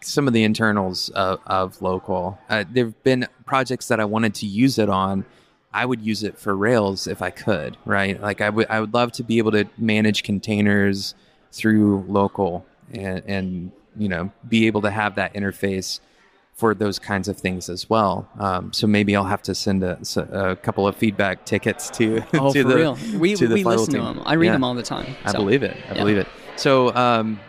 some 0.00 0.26
of 0.26 0.32
the 0.32 0.44
internals 0.44 1.08
of, 1.10 1.40
of 1.46 1.80
local. 1.82 2.38
Uh, 2.48 2.64
there 2.70 2.86
have 2.86 3.02
been 3.02 3.26
projects 3.46 3.88
that 3.88 4.00
I 4.00 4.04
wanted 4.04 4.34
to 4.36 4.46
use 4.46 4.78
it 4.78 4.88
on. 4.88 5.24
I 5.72 5.86
would 5.86 6.02
use 6.02 6.22
it 6.22 6.38
for 6.38 6.54
Rails 6.56 7.06
if 7.06 7.22
I 7.22 7.30
could, 7.30 7.76
right? 7.84 8.20
Like 8.20 8.40
I 8.40 8.50
would, 8.50 8.66
I 8.68 8.80
would 8.80 8.92
love 8.92 9.12
to 9.12 9.22
be 9.22 9.38
able 9.38 9.52
to 9.52 9.66
manage 9.78 10.22
containers 10.22 11.14
through 11.52 12.04
local 12.08 12.66
and, 12.92 13.22
and 13.26 13.72
you 13.96 14.08
know 14.08 14.30
be 14.48 14.66
able 14.66 14.82
to 14.82 14.90
have 14.90 15.14
that 15.16 15.34
interface 15.34 16.00
for 16.54 16.74
those 16.74 16.98
kinds 16.98 17.26
of 17.26 17.38
things 17.38 17.70
as 17.70 17.88
well. 17.88 18.28
Um, 18.38 18.70
so 18.72 18.86
maybe 18.86 19.16
I'll 19.16 19.24
have 19.24 19.40
to 19.44 19.54
send 19.54 19.82
a, 19.82 19.98
a 20.30 20.56
couple 20.56 20.86
of 20.86 20.94
feedback 20.94 21.46
tickets 21.46 21.88
to 21.92 22.22
Oh, 22.34 22.52
to 22.52 22.62
for 22.62 22.68
the 22.68 22.76
real. 22.76 22.98
We, 23.18 23.34
to 23.36 23.48
we 23.48 23.64
listen 23.64 23.94
to 23.94 24.00
them. 24.02 24.22
I 24.26 24.34
read 24.34 24.48
Yeah. 24.48 24.52
them 24.52 24.64
all 24.64 24.74
the 24.74 24.82
time. 24.82 25.16
I 25.24 25.32
believe 25.32 25.62
it. 25.62 25.74
I 25.88 25.94
yeah. 25.94 26.00
believe 26.00 26.18
it. 26.18 26.26
So, 26.56 26.94
um, 26.94 27.40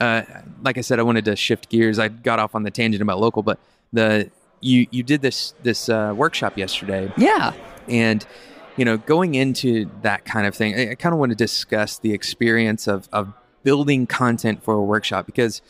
uh, 0.00 0.22
like 0.62 0.78
I 0.78 0.80
said, 0.80 0.98
I 0.98 1.02
wanted 1.02 1.26
to 1.26 1.36
shift 1.36 1.68
gears. 1.68 1.98
I 1.98 2.08
got 2.08 2.38
off 2.38 2.54
on 2.54 2.62
the 2.62 2.70
tangent 2.70 3.02
about 3.02 3.20
local, 3.20 3.42
but 3.42 3.58
the 3.92 4.30
you 4.62 4.86
you 4.90 5.02
did 5.02 5.20
this 5.20 5.52
this 5.62 5.88
uh, 5.90 6.14
workshop 6.16 6.56
yesterday, 6.56 7.12
Yeah. 7.18 7.52
and 7.86 8.24
you 8.76 8.84
know, 8.86 8.96
going 8.96 9.34
into 9.34 9.90
that 10.02 10.24
kind 10.24 10.46
of 10.46 10.54
thing, 10.54 10.74
I, 10.74 10.92
I 10.92 10.94
kind 10.94 11.12
of 11.12 11.18
want 11.18 11.30
to 11.32 11.36
discuss 11.36 11.98
the 11.98 12.14
experience 12.14 12.86
of 12.86 13.08
of 13.12 13.32
building 13.68 14.06
content 14.06 14.64
for 14.64 14.72
a 14.72 14.82
workshop 14.82 15.26
because 15.26 15.60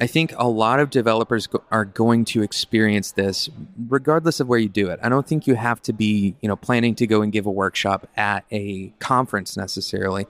I 0.00 0.06
think 0.06 0.32
a 0.38 0.48
lot 0.48 0.80
of 0.80 0.88
developers 0.88 1.46
go, 1.46 1.62
are 1.70 1.84
going 1.84 2.24
to 2.26 2.42
experience 2.42 3.12
this 3.12 3.50
regardless 3.86 4.40
of 4.40 4.48
where 4.48 4.58
you 4.58 4.70
do 4.70 4.88
it. 4.88 4.98
I 5.02 5.10
don't 5.10 5.28
think 5.28 5.46
you 5.46 5.54
have 5.54 5.82
to 5.82 5.92
be, 5.92 6.36
you 6.40 6.48
know, 6.48 6.56
planning 6.56 6.94
to 6.94 7.06
go 7.06 7.20
and 7.20 7.30
give 7.30 7.44
a 7.44 7.50
workshop 7.50 8.08
at 8.16 8.46
a 8.50 8.94
conference 8.98 9.58
necessarily. 9.58 10.26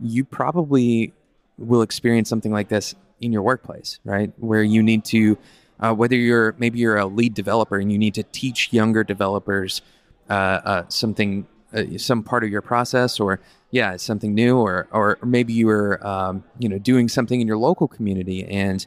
You 0.00 0.24
probably 0.24 1.12
will 1.58 1.82
experience 1.82 2.30
something 2.30 2.52
like 2.52 2.70
this 2.70 2.94
in 3.20 3.34
your 3.34 3.42
workplace, 3.42 4.00
right? 4.02 4.32
Where 4.38 4.62
you 4.62 4.82
need 4.82 5.04
to 5.06 5.36
uh, 5.78 5.92
whether 5.92 6.16
you're 6.16 6.54
maybe 6.56 6.78
you're 6.78 6.96
a 6.96 7.04
lead 7.04 7.34
developer 7.34 7.76
and 7.76 7.92
you 7.92 7.98
need 7.98 8.14
to 8.14 8.22
teach 8.22 8.72
younger 8.72 9.04
developers 9.04 9.82
uh, 10.30 10.32
uh, 10.32 10.84
something, 10.88 11.46
uh, 11.74 11.98
some 11.98 12.22
part 12.22 12.44
of 12.44 12.50
your 12.50 12.62
process, 12.62 13.18
or 13.18 13.40
yeah, 13.70 13.96
something 13.96 14.34
new, 14.34 14.56
or 14.58 14.88
or 14.90 15.18
maybe 15.24 15.52
you 15.52 15.66
were 15.66 16.04
um, 16.06 16.44
you 16.58 16.68
know 16.68 16.78
doing 16.78 17.08
something 17.08 17.40
in 17.40 17.46
your 17.46 17.58
local 17.58 17.88
community 17.88 18.44
and 18.44 18.86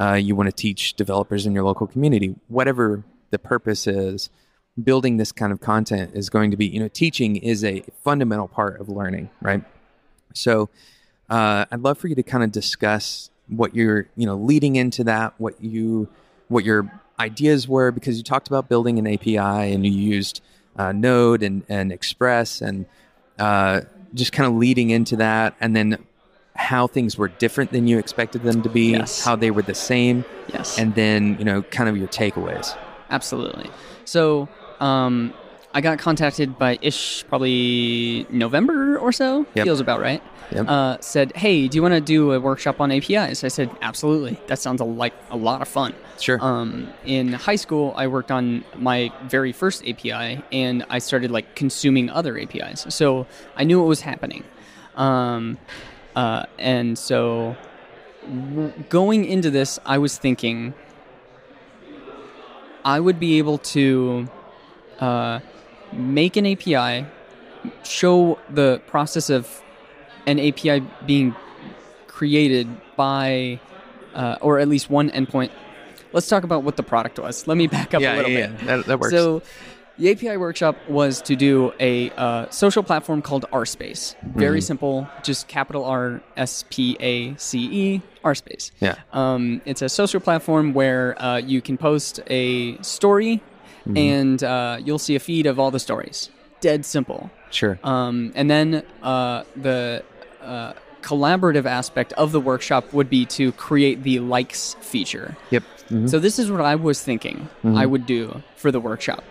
uh, 0.00 0.14
you 0.14 0.36
want 0.36 0.48
to 0.48 0.54
teach 0.54 0.94
developers 0.94 1.46
in 1.46 1.52
your 1.52 1.64
local 1.64 1.86
community. 1.86 2.34
Whatever 2.48 3.04
the 3.30 3.38
purpose 3.38 3.86
is, 3.86 4.30
building 4.82 5.16
this 5.16 5.32
kind 5.32 5.52
of 5.52 5.60
content 5.60 6.12
is 6.14 6.30
going 6.30 6.50
to 6.50 6.56
be 6.56 6.66
you 6.66 6.80
know 6.80 6.88
teaching 6.88 7.36
is 7.36 7.64
a 7.64 7.82
fundamental 8.04 8.48
part 8.48 8.80
of 8.80 8.88
learning, 8.88 9.30
right? 9.40 9.62
So 10.34 10.68
uh, 11.28 11.64
I'd 11.70 11.80
love 11.80 11.98
for 11.98 12.08
you 12.08 12.14
to 12.14 12.22
kind 12.22 12.44
of 12.44 12.52
discuss 12.52 13.30
what 13.48 13.74
you're 13.74 14.08
you 14.16 14.26
know 14.26 14.36
leading 14.36 14.76
into 14.76 15.04
that, 15.04 15.34
what 15.38 15.62
you 15.62 16.08
what 16.48 16.64
your 16.64 16.90
ideas 17.18 17.66
were, 17.66 17.90
because 17.90 18.16
you 18.16 18.22
talked 18.22 18.48
about 18.48 18.68
building 18.68 18.98
an 18.98 19.06
API 19.06 19.36
and 19.36 19.84
you 19.84 19.92
used 19.92 20.40
uh, 20.78 20.92
Node 20.92 21.42
and 21.42 21.62
and 21.68 21.92
Express 21.92 22.60
and 22.60 22.86
uh, 23.38 23.82
just 24.14 24.32
kind 24.32 24.46
of 24.50 24.56
leading 24.56 24.90
into 24.90 25.16
that, 25.16 25.54
and 25.60 25.74
then 25.76 25.98
how 26.54 26.86
things 26.86 27.16
were 27.16 27.28
different 27.28 27.70
than 27.70 27.86
you 27.86 27.98
expected 27.98 28.42
them 28.42 28.62
to 28.62 28.68
be, 28.68 28.90
Yes. 28.92 29.24
how 29.24 29.36
they 29.36 29.50
were 29.50 29.62
the 29.62 29.74
same, 29.74 30.24
Yes. 30.52 30.78
and 30.78 30.94
then 30.94 31.36
you 31.38 31.44
know 31.44 31.62
kind 31.62 31.88
of 31.88 31.96
your 31.96 32.08
takeaways. 32.08 32.76
Absolutely. 33.10 33.70
So, 34.04 34.48
um, 34.80 35.32
I 35.74 35.80
got 35.80 35.98
contacted 35.98 36.58
by 36.58 36.78
Ish 36.82 37.24
probably 37.28 38.26
November 38.30 38.98
or 38.98 39.12
so. 39.12 39.46
Yep. 39.54 39.64
Feels 39.64 39.80
about 39.80 40.00
right. 40.00 40.22
Yep. 40.50 40.66
Uh, 40.68 40.96
said, 41.00 41.36
"Hey, 41.36 41.68
do 41.68 41.76
you 41.76 41.82
want 41.82 41.94
to 41.94 42.00
do 42.00 42.32
a 42.32 42.40
workshop 42.40 42.80
on 42.80 42.90
APIs?" 42.90 43.44
I 43.44 43.48
said, 43.48 43.70
"Absolutely. 43.82 44.40
That 44.46 44.58
sounds 44.58 44.80
a, 44.80 44.84
like 44.84 45.12
a 45.30 45.36
lot 45.36 45.60
of 45.62 45.68
fun." 45.68 45.94
Sure. 46.20 46.38
Um, 46.42 46.92
in 47.04 47.32
high 47.32 47.56
school, 47.56 47.94
I 47.96 48.06
worked 48.06 48.30
on 48.30 48.64
my 48.76 49.12
very 49.24 49.52
first 49.52 49.86
API, 49.86 50.42
and 50.52 50.84
I 50.90 50.98
started 50.98 51.30
like 51.30 51.54
consuming 51.54 52.10
other 52.10 52.38
APIs. 52.38 52.86
So 52.88 53.26
I 53.56 53.64
knew 53.64 53.78
what 53.78 53.88
was 53.88 54.00
happening. 54.00 54.44
Um, 54.96 55.58
uh, 56.16 56.44
and 56.58 56.98
so 56.98 57.56
w- 58.24 58.72
going 58.88 59.24
into 59.24 59.50
this, 59.50 59.78
I 59.86 59.98
was 59.98 60.18
thinking 60.18 60.74
I 62.84 63.00
would 63.00 63.20
be 63.20 63.38
able 63.38 63.58
to 63.58 64.28
uh, 64.98 65.40
make 65.92 66.36
an 66.36 66.46
API, 66.46 67.06
show 67.84 68.38
the 68.50 68.80
process 68.86 69.30
of 69.30 69.62
an 70.26 70.40
API 70.40 70.80
being 71.06 71.34
created 72.06 72.68
by, 72.96 73.60
uh, 74.14 74.36
or 74.40 74.58
at 74.58 74.68
least 74.68 74.90
one 74.90 75.10
endpoint. 75.10 75.50
Let's 76.12 76.28
talk 76.28 76.44
about 76.44 76.62
what 76.62 76.76
the 76.76 76.82
product 76.82 77.18
was. 77.18 77.46
Let 77.46 77.56
me 77.56 77.66
back 77.66 77.94
up 77.94 78.00
a 78.02 78.16
little 78.16 78.24
bit. 78.30 78.50
Yeah, 78.50 78.64
That, 78.66 78.86
that 78.86 79.00
works. 79.00 79.12
So, 79.12 79.42
the 79.98 80.12
API 80.12 80.36
workshop 80.36 80.76
was 80.88 81.20
to 81.22 81.34
do 81.34 81.72
a 81.80 82.10
uh, 82.10 82.48
social 82.50 82.84
platform 82.84 83.20
called 83.20 83.46
RSpace. 83.52 84.14
Very 84.36 84.60
simple, 84.60 85.08
just 85.24 85.48
capital 85.48 85.84
R 85.84 86.20
S 86.36 86.64
P 86.70 86.96
A 87.00 87.34
C 87.34 87.58
E, 87.96 88.02
RSpace. 88.24 88.70
yeah. 88.80 88.94
Um, 89.12 89.60
it's 89.64 89.82
a 89.82 89.88
social 89.88 90.20
platform 90.20 90.72
where 90.72 91.20
uh, 91.20 91.38
you 91.38 91.60
can 91.60 91.76
post 91.76 92.20
a 92.28 92.80
story 92.80 93.42
and 93.96 94.44
uh, 94.44 94.78
you'll 94.84 94.98
see 95.00 95.16
a 95.16 95.20
feed 95.20 95.46
of 95.46 95.58
all 95.58 95.70
the 95.72 95.80
stories. 95.80 96.30
Dead 96.60 96.84
simple. 96.84 97.30
Sure. 97.50 97.80
Um, 97.82 98.32
and 98.36 98.48
then 98.50 98.84
uh, 99.02 99.44
the 99.56 100.04
uh, 100.42 100.74
collaborative 101.02 101.64
aspect 101.66 102.12
of 102.14 102.32
the 102.32 102.40
workshop 102.40 102.92
would 102.92 103.08
be 103.10 103.24
to 103.26 103.52
create 103.52 104.02
the 104.02 104.18
likes 104.20 104.74
feature. 104.80 105.36
yep. 105.50 105.62
Mhm. 105.90 106.08
So 106.10 106.18
this 106.18 106.38
is 106.38 106.50
what 106.50 106.60
I 106.60 106.74
was 106.74 107.00
thinking 107.02 107.48
I 107.64 107.86
would 107.86 108.04
do 108.06 108.42
for 108.56 108.70
the 108.70 108.80
workshop. 108.80 109.22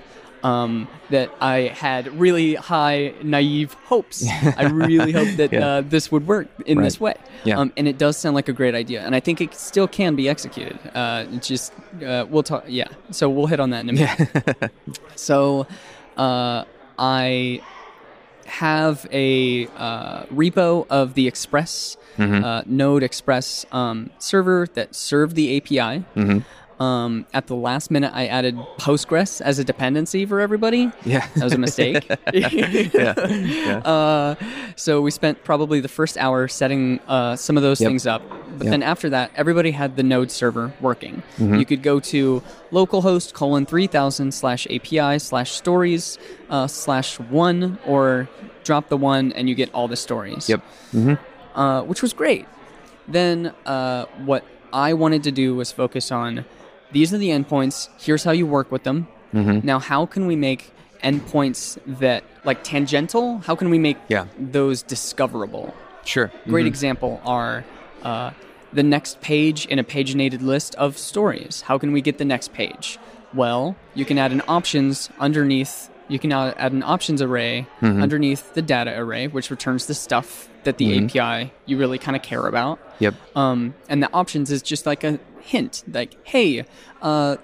um, 0.44 0.88
that 1.10 1.30
I 1.42 1.74
had 1.76 2.08
really 2.20 2.54
high 2.56 3.12
naive 3.24 3.74
hopes. 3.86 4.24
I 4.56 4.66
really 4.66 5.12
hoped 5.12 5.36
that 5.42 5.52
Yeah. 5.52 5.68
uh, 5.68 5.82
this 5.82 6.12
would 6.12 6.28
work 6.28 6.48
in 6.68 6.80
this 6.82 7.00
way. 7.02 7.16
Yeah. 7.44 7.58
Um, 7.60 7.74
and 7.76 7.88
it 7.88 7.98
does 7.98 8.18
sound 8.18 8.36
like 8.36 8.48
a 8.48 8.54
great 8.54 8.76
idea, 8.76 9.02
and 9.02 9.16
I 9.16 9.20
think 9.20 9.42
it 9.42 9.56
still 9.56 9.88
can 9.88 10.16
be 10.16 10.30
executed. 10.30 10.78
Uh, 10.94 11.26
it's 11.34 11.48
just 11.48 11.74
uh, 12.06 12.26
we'll 12.30 12.44
talk. 12.44 12.64
Yeah, 12.68 12.88
so 13.12 13.28
we'll 13.30 13.48
hit 13.48 13.60
on 13.60 13.72
that 13.72 13.82
in 13.84 13.90
a 13.90 13.94
minute. 13.94 14.72
So, 15.16 15.66
uh, 16.18 16.64
I 17.00 17.62
have 18.48 19.06
a 19.12 19.68
uh, 19.78 20.24
repo 20.26 20.88
of 20.90 21.14
the 21.14 21.28
Express 21.28 21.98
uh, 22.44 22.64
Node 22.66 23.04
Express 23.04 23.66
um, 23.72 24.10
server 24.20 24.68
that 24.74 24.96
served 24.96 25.36
the 25.36 25.58
API. 25.58 26.04
Um, 26.80 27.26
at 27.34 27.48
the 27.48 27.56
last 27.56 27.90
minute, 27.90 28.12
I 28.14 28.28
added 28.28 28.56
Postgres 28.78 29.42
as 29.42 29.58
a 29.58 29.64
dependency 29.64 30.26
for 30.28 30.40
everybody. 30.40 30.92
Yeah. 31.06 31.28
That 31.36 31.44
was 31.46 31.54
a 31.54 31.58
mistake. 31.58 32.08
yeah. 32.34 33.82
Uh, 33.88 34.36
so 34.76 35.02
we 35.02 35.12
spent 35.12 35.44
probably 35.44 35.80
the 35.80 35.88
first 35.88 36.18
hour 36.18 36.48
setting 36.48 37.00
uh, 37.08 37.36
some 37.36 37.58
of 37.58 37.64
those 37.64 37.80
Yep. 37.82 37.90
things 37.90 38.08
up. 38.08 38.22
But 38.58 38.66
Yep. 38.66 38.72
then 38.72 38.84
after 38.84 39.10
that, 39.10 39.32
everybody 39.36 39.72
had 39.72 39.96
the 39.96 40.04
Node 40.04 40.30
server 40.32 40.74
working. 40.82 41.24
Mm-hmm. 41.38 41.56
You 41.56 41.66
could 41.66 41.82
go 41.84 42.00
to 42.00 42.44
localhost 42.72 43.34
colon 43.34 43.66
3000 43.66 44.32
slash 44.34 44.68
API 44.68 45.20
slash 45.20 45.52
stories 45.52 46.18
uh, 46.50 46.68
slash 46.68 47.20
one 47.20 47.78
or 47.86 48.28
drop 48.64 48.90
the 48.90 48.98
one 48.98 49.32
and 49.34 49.48
you 49.50 49.56
get 49.56 49.74
all 49.74 49.88
the 49.88 49.96
stories. 49.96 50.48
Yep. 50.50 50.62
Uh, 51.56 51.82
which 51.84 52.02
was 52.02 52.14
great. 52.14 52.46
Then 53.08 53.54
uh, 53.66 54.06
what 54.26 54.44
I 54.74 54.94
wanted 54.94 55.24
to 55.24 55.32
do 55.32 55.56
was 55.56 55.72
focus 55.72 56.12
on 56.12 56.46
these 56.92 57.14
are 57.14 57.18
the 57.18 57.30
endpoints. 57.30 57.90
Here's 58.00 58.24
how 58.24 58.32
you 58.32 58.46
work 58.48 58.72
with 58.72 58.84
them. 58.84 59.08
Mm-hmm. 59.34 59.66
Now, 59.66 59.80
how 59.80 60.06
can 60.06 60.26
we 60.28 60.36
make 60.36 60.72
endpoints 61.04 61.78
that 62.00 62.24
like 62.44 62.64
tangential? 62.64 63.40
How 63.40 63.56
can 63.56 63.70
we 63.70 63.78
make 63.80 63.98
Yeah. 64.08 64.26
those 64.40 64.82
discoverable? 64.84 65.74
Sure. 66.06 66.32
Great 66.48 66.66
example 66.66 67.22
are 67.26 67.66
uh, 68.04 68.32
the 68.72 68.84
next 68.84 69.20
page 69.22 69.66
in 69.66 69.80
a 69.80 69.84
paginated 69.84 70.42
list 70.42 70.76
of 70.76 70.98
stories. 70.98 71.62
How 71.62 71.78
can 71.78 71.92
we 71.92 72.02
get 72.02 72.18
the 72.18 72.26
next 72.26 72.54
page? 72.54 72.98
Well, 73.34 73.76
you 73.94 74.06
can 74.06 74.18
add 74.18 74.32
an 74.32 74.42
options 74.48 75.10
underneath. 75.20 75.90
You 76.08 76.18
can 76.20 76.32
add 76.32 76.56
add 76.58 76.72
an 76.72 76.84
options 76.84 77.22
array 77.22 77.68
underneath 77.82 78.54
the 78.54 78.62
data 78.62 78.98
array, 78.98 79.28
which 79.28 79.52
returns 79.52 79.88
the 79.88 79.94
stuff 79.94 80.48
that 80.64 80.78
the 80.78 81.04
API 81.06 81.52
you 81.66 81.78
really 81.78 81.98
kind 81.98 82.16
of 82.16 82.22
care 82.24 82.48
about. 82.48 82.80
Yep. 83.00 83.16
Um, 83.36 83.74
and 83.90 84.02
the 84.02 84.10
options 84.14 84.50
is 84.50 84.62
just 84.62 84.86
like 84.86 85.04
a 85.04 85.20
hint, 85.42 85.84
like, 85.92 86.16
hey, 86.28 86.66
uh, 87.02 87.38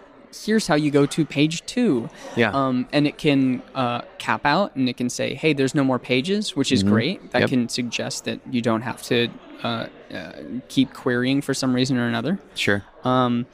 here's 0.45 0.65
how 0.67 0.73
you 0.75 0.89
go 0.89 1.06
to 1.06 1.25
page 1.25 1.63
two. 1.65 2.10
Yeah. 2.36 2.51
Um, 2.51 2.88
and 2.91 3.06
it 3.06 3.17
can 3.19 3.62
uh, 3.75 4.01
cap 4.17 4.45
out 4.45 4.75
and 4.75 4.89
it 4.89 4.97
can 4.97 5.10
say, 5.10 5.36
hey, 5.36 5.53
there's 5.53 5.75
no 5.75 5.84
more 5.84 5.99
pages, 5.99 6.56
which 6.56 6.71
is 6.71 6.82
great. 6.84 7.21
That 7.32 7.34
Mm-hmm. 7.34 7.39
Yep. 7.41 7.49
can 7.49 7.69
suggest 7.69 8.25
that 8.25 8.39
you 8.51 8.62
don't 8.62 8.82
have 8.82 9.01
to 9.03 9.27
uh, 9.63 9.88
uh, 10.13 10.32
keep 10.69 10.93
querying 10.93 11.41
for 11.41 11.53
some 11.53 11.73
reason 11.73 11.97
or 11.97 12.08
another. 12.08 12.39
Sure. 12.56 12.84
Um, 13.03 13.45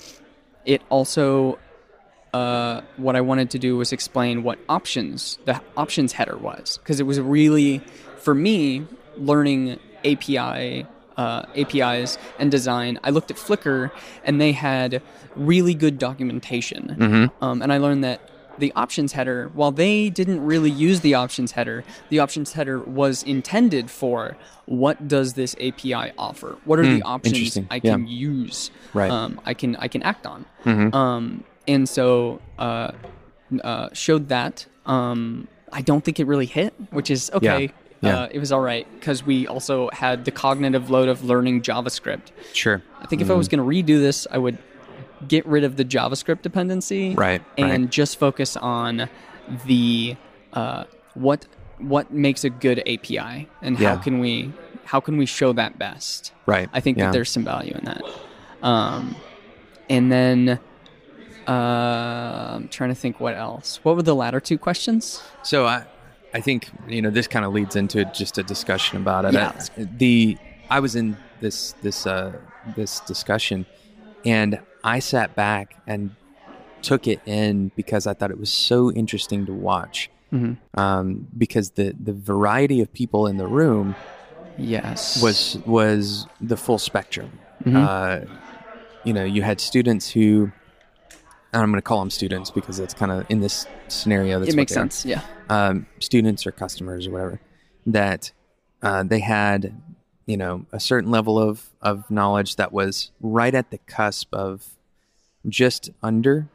it 0.66 0.82
also, 0.90 1.60
uh, 2.34 2.82
what 2.98 3.16
I 3.16 3.22
wanted 3.22 3.50
to 3.52 3.60
do 3.60 3.76
was 3.76 3.92
explain 3.92 4.44
what 4.44 4.58
options, 4.70 5.38
the 5.46 5.60
options 5.76 6.14
header 6.14 6.38
was. 6.38 6.78
Because 6.78 7.00
it 7.00 7.04
was 7.06 7.20
really, 7.20 7.80
for 8.20 8.34
me, 8.34 8.86
learning 9.18 9.80
API. 10.06 10.86
Uh, 11.20 11.44
APIs 11.62 12.18
and 12.40 12.50
design. 12.50 12.98
I 13.04 13.10
looked 13.10 13.30
at 13.30 13.36
Flickr 13.36 13.92
and 14.24 14.40
they 14.40 14.54
had 14.54 15.02
really 15.36 15.74
good 15.74 15.96
documentation. 16.00 17.32
Um, 17.42 17.62
and 17.62 17.74
I 17.74 17.78
learned 17.78 18.04
that 18.06 18.20
the 18.58 18.72
options 18.74 19.12
header, 19.14 19.50
while 19.54 19.72
they 19.72 20.10
didn't 20.10 20.42
really 20.46 20.70
use 20.72 21.00
the 21.02 21.14
options 21.24 21.52
header, 21.54 21.84
the 22.10 22.20
options 22.20 22.54
header 22.54 22.80
was 22.80 23.24
intended 23.24 23.92
for 23.92 24.38
what 24.66 24.96
does 25.10 25.34
this 25.34 25.56
API 25.60 26.12
offer? 26.18 26.58
What 26.64 26.80
are 26.80 26.84
the 26.96 27.02
options. 27.04 27.58
I 27.70 27.76
Yeah. 27.84 27.94
can 27.96 28.08
use? 28.08 28.72
Right. 28.94 29.12
Um, 29.12 29.42
I 29.46 29.54
can 29.54 29.76
I 29.76 29.88
can 29.90 30.02
act 30.04 30.26
on. 30.26 30.46
Mm-hmm. 30.66 30.96
Um, 30.96 31.44
and 31.68 31.88
so 31.90 32.40
uh, 32.58 32.92
uh, 33.64 33.90
showed 33.94 34.30
that. 34.30 34.66
Um, 34.86 35.48
I 35.72 35.82
don't 35.82 36.04
think 36.06 36.20
it 36.20 36.28
really 36.28 36.46
hit, 36.48 36.74
which 36.92 37.10
is 37.12 37.30
okay. 37.34 37.64
Yeah. 37.64 37.72
Uh, 38.04 38.28
it 38.32 38.40
was 38.40 38.52
all 38.52 38.62
right 38.62 38.88
because 39.00 39.26
we 39.26 39.46
also 39.48 39.90
had 39.92 40.24
the 40.26 40.32
cognitive 40.32 40.90
load 40.90 41.10
of 41.10 41.24
learning 41.24 41.62
JavaScript. 41.62 42.28
Sure. 42.54 42.82
I 43.00 43.06
think 43.08 43.22
if 43.22 43.30
I 43.30 43.34
was 43.34 43.48
going 43.48 43.60
to 43.60 43.66
redo 43.66 44.00
this, 44.00 44.26
I 44.32 44.38
would 44.38 44.58
get 45.28 45.46
rid 45.46 45.64
of 45.66 45.76
the 45.76 45.84
JavaScript 45.84 46.42
dependency, 46.42 47.14
Right, 47.16 47.42
and 47.58 47.84
right. 47.84 47.90
just 47.90 48.18
focus 48.18 48.56
on 48.56 49.10
the 49.66 50.16
uh, 50.54 50.86
what 51.14 51.46
what 51.78 52.12
makes 52.14 52.44
a 52.44 52.50
good 52.50 52.80
API 52.88 53.48
and 53.62 53.78
how 53.78 53.98
can 53.98 54.20
we 54.20 54.52
how 54.86 55.00
can 55.00 55.18
we 55.18 55.26
show 55.26 55.52
that 55.54 55.78
best. 55.78 56.32
Right. 56.46 56.70
I 56.74 56.80
think 56.80 56.98
Yeah. 56.98 57.06
that 57.08 57.14
there's 57.14 57.30
some 57.30 57.44
value 57.44 57.74
in 57.74 57.86
that. 57.86 58.02
Um, 58.64 59.16
and 59.90 60.12
then 60.12 60.60
uh, 61.48 61.52
I'm 61.52 62.68
trying 62.70 62.90
to 62.90 62.96
think 62.96 63.20
what 63.20 63.36
else. 63.36 63.80
What 63.84 63.96
were 63.96 64.04
the 64.04 64.16
latter 64.16 64.40
two 64.40 64.58
questions? 64.58 65.22
So 65.44 65.66
I, 65.66 65.84
I 66.34 66.42
think 66.42 66.70
you 66.88 67.02
know 67.02 67.10
this 67.10 67.28
kind 67.28 67.46
of 67.46 67.54
leads 67.54 67.76
into 67.76 68.06
just 68.06 68.38
a 68.38 68.44
discussion 68.44 68.98
about 68.98 69.26
it. 69.26 69.34
Yeah. 69.34 69.52
I- 69.78 69.88
the 69.98 70.38
I 70.70 70.80
was 70.80 70.96
in 70.96 71.18
this 71.42 71.74
this 71.82 72.06
uh, 72.06 72.34
this 72.76 73.00
discussion, 73.02 73.66
and 74.26 74.60
I 74.84 75.00
sat 75.00 75.36
back 75.36 75.76
and 75.88 76.16
took 76.82 77.08
it 77.08 77.20
in 77.26 77.72
because 77.76 78.08
I 78.08 78.14
thought 78.14 78.32
it 78.32 78.40
was 78.40 78.50
so 78.52 78.92
interesting 78.92 79.46
to 79.48 79.54
watch. 79.54 80.10
Um, 80.76 81.28
because 81.36 81.72
the 81.72 81.96
the 82.00 82.14
variety 82.14 82.82
of 82.82 82.94
people 82.94 83.26
in 83.26 83.38
the 83.38 83.48
room 83.48 83.96
Yes. 84.60 85.22
was 85.24 85.58
was 85.66 86.28
the 86.40 86.56
full 86.56 86.78
spectrum. 86.78 87.32
Uh, 87.66 88.20
you 89.04 89.14
know, 89.14 89.24
you 89.24 89.42
had 89.42 89.60
students 89.60 90.12
who, 90.12 90.52
and 91.52 91.62
I'm 91.64 91.72
going 91.72 91.78
to 91.78 91.82
call 91.82 92.00
them 92.00 92.10
students 92.10 92.52
because 92.52 92.80
it's 92.80 92.94
kind 92.94 93.12
of 93.12 93.26
in 93.30 93.40
this 93.40 93.66
scenario. 93.88 94.40
That's 94.40 94.54
it 94.54 94.56
makes 94.56 94.74
they 94.74 94.80
are 94.80 94.84
sense. 94.84 95.06
Yeah. 95.06 95.22
um, 95.50 95.88
students 96.00 96.46
or 96.46 96.52
customers 96.52 97.08
or 97.08 97.12
whatever 97.12 97.42
that 97.86 98.32
uh, 98.82 99.04
they 99.04 99.20
had 99.20 99.74
you 100.26 100.38
know 100.38 100.66
a 100.72 100.80
certain 100.80 101.10
level 101.10 101.40
of 101.40 101.70
of 101.82 102.10
knowledge 102.12 102.56
that 102.58 102.72
was 102.72 103.12
right 103.20 103.56
at 103.56 103.72
the 103.72 103.80
cusp 103.80 104.34
of 104.34 104.76
just 105.48 105.90
under 106.04 106.48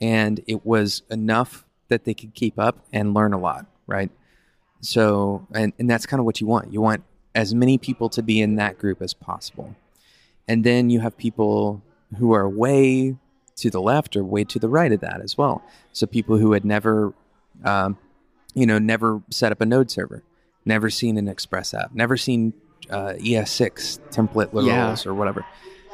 and 0.00 0.42
it 0.46 0.66
was 0.66 1.02
enough 1.10 1.64
that 1.88 2.04
they 2.04 2.12
could 2.12 2.34
keep 2.34 2.58
up 2.58 2.84
and 2.92 3.14
learn 3.14 3.32
a 3.32 3.38
lot 3.38 3.64
right 3.86 4.10
so 4.80 5.46
and, 5.54 5.72
and 5.78 5.88
that's 5.88 6.04
kind 6.04 6.20
of 6.20 6.26
what 6.26 6.40
you 6.40 6.46
want 6.46 6.72
you 6.72 6.80
want 6.80 7.02
as 7.34 7.54
many 7.54 7.78
people 7.78 8.10
to 8.10 8.22
be 8.22 8.40
in 8.40 8.56
that 8.56 8.78
group 8.78 9.00
as 9.00 9.14
possible 9.14 9.74
and 10.46 10.62
then 10.62 10.90
you 10.90 11.00
have 11.00 11.16
people 11.16 11.82
who 12.18 12.32
are 12.32 12.48
way 12.48 13.16
to 13.56 13.70
the 13.70 13.80
left 13.80 14.16
or 14.16 14.24
way 14.24 14.44
to 14.44 14.58
the 14.58 14.68
right 14.68 14.92
of 14.92 15.00
that 15.00 15.20
as 15.20 15.36
well 15.36 15.62
so 15.92 16.06
people 16.06 16.38
who 16.38 16.52
had 16.52 16.64
never 16.64 17.14
um, 17.64 17.98
you 18.56 18.66
know, 18.66 18.78
never 18.78 19.22
set 19.30 19.52
up 19.52 19.60
a 19.60 19.66
node 19.66 19.90
server, 19.90 20.24
never 20.64 20.88
seen 20.88 21.18
an 21.18 21.28
Express 21.28 21.74
app, 21.74 21.94
never 21.94 22.16
seen 22.16 22.54
uh, 22.90 23.12
ES6 23.18 24.00
template 24.10 24.52
literals 24.52 25.06
or 25.06 25.14
whatever, 25.14 25.44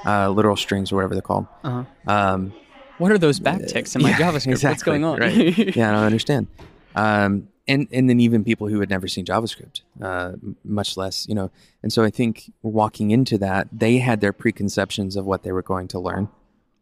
uh, 0.06 0.30
literal 0.30 0.56
strings 0.56 0.92
or 0.92 0.96
whatever 0.96 1.14
they're 1.14 1.22
called. 1.22 1.46
Uh-huh. 1.64 1.84
Um, 2.06 2.52
What 2.98 3.10
are 3.10 3.18
those 3.18 3.40
backticks 3.40 3.96
in 3.96 4.02
my 4.02 4.10
yeah, 4.18 4.18
JavaScript? 4.18 4.62
What's 4.62 4.82
going 4.84 5.04
on? 5.04 5.18
right. 5.18 5.76
yeah, 5.76 5.90
I 5.90 5.92
don't 5.92 6.04
understand. 6.04 6.46
Um, 6.94 7.48
and 7.66 7.88
and 7.92 8.08
then 8.10 8.20
even 8.20 8.44
people 8.44 8.68
who 8.68 8.80
had 8.80 8.90
never 8.90 9.08
seen 9.08 9.24
JavaScript, 9.24 9.82
uh, 10.00 10.32
much 10.64 10.96
less, 10.96 11.28
you 11.28 11.34
know. 11.34 11.50
And 11.82 11.92
so 11.92 12.04
I 12.04 12.10
think 12.10 12.52
walking 12.62 13.10
into 13.12 13.38
that, 13.38 13.68
they 13.72 13.98
had 13.98 14.20
their 14.20 14.32
preconceptions 14.32 15.16
of 15.16 15.24
what 15.24 15.42
they 15.42 15.52
were 15.52 15.62
going 15.62 15.88
to 15.88 15.98
learn. 15.98 16.28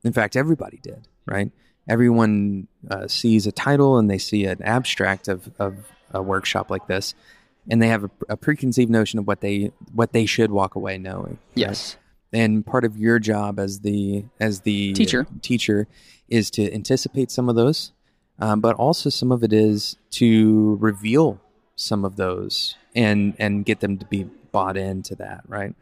In 0.04 0.12
fact, 0.12 0.36
everybody 0.36 0.78
did, 0.82 1.08
right? 1.26 1.50
Everyone 1.88 2.68
uh, 2.90 3.08
sees 3.08 3.46
a 3.46 3.52
title 3.52 3.98
and 3.98 4.10
they 4.10 4.18
see 4.18 4.44
an 4.44 4.62
abstract 4.62 5.28
of, 5.28 5.50
of 5.58 5.76
a 6.12 6.22
workshop 6.22 6.70
like 6.70 6.86
this, 6.86 7.14
and 7.68 7.80
they 7.82 7.88
have 7.88 8.04
a, 8.04 8.10
a 8.30 8.36
preconceived 8.36 8.90
notion 8.90 9.18
of 9.18 9.26
what 9.26 9.40
they 9.40 9.72
what 9.92 10.12
they 10.12 10.26
should 10.26 10.50
walk 10.50 10.74
away 10.74 10.98
knowing. 10.98 11.38
right? 11.38 11.38
yes. 11.54 11.96
and 12.32 12.64
part 12.64 12.84
of 12.84 12.96
your 12.96 13.18
job 13.18 13.58
as 13.58 13.80
the 13.80 14.24
as 14.38 14.60
the 14.60 14.92
Teacher. 14.92 15.26
teacher 15.42 15.86
is 16.28 16.50
to 16.52 16.72
anticipate 16.72 17.30
some 17.30 17.48
of 17.48 17.56
those 17.56 17.92
um, 18.38 18.60
but 18.60 18.76
also 18.76 19.10
some 19.10 19.32
of 19.32 19.42
it 19.42 19.52
is 19.52 19.96
to 20.10 20.76
reveal 20.80 21.40
some 21.76 22.04
of 22.04 22.16
those 22.16 22.76
and 22.94 23.34
and 23.38 23.64
get 23.64 23.80
them 23.80 23.98
to 23.98 24.06
be 24.06 24.24
bought 24.52 24.76
into 24.76 25.14
that 25.16 25.42
right 25.48 25.74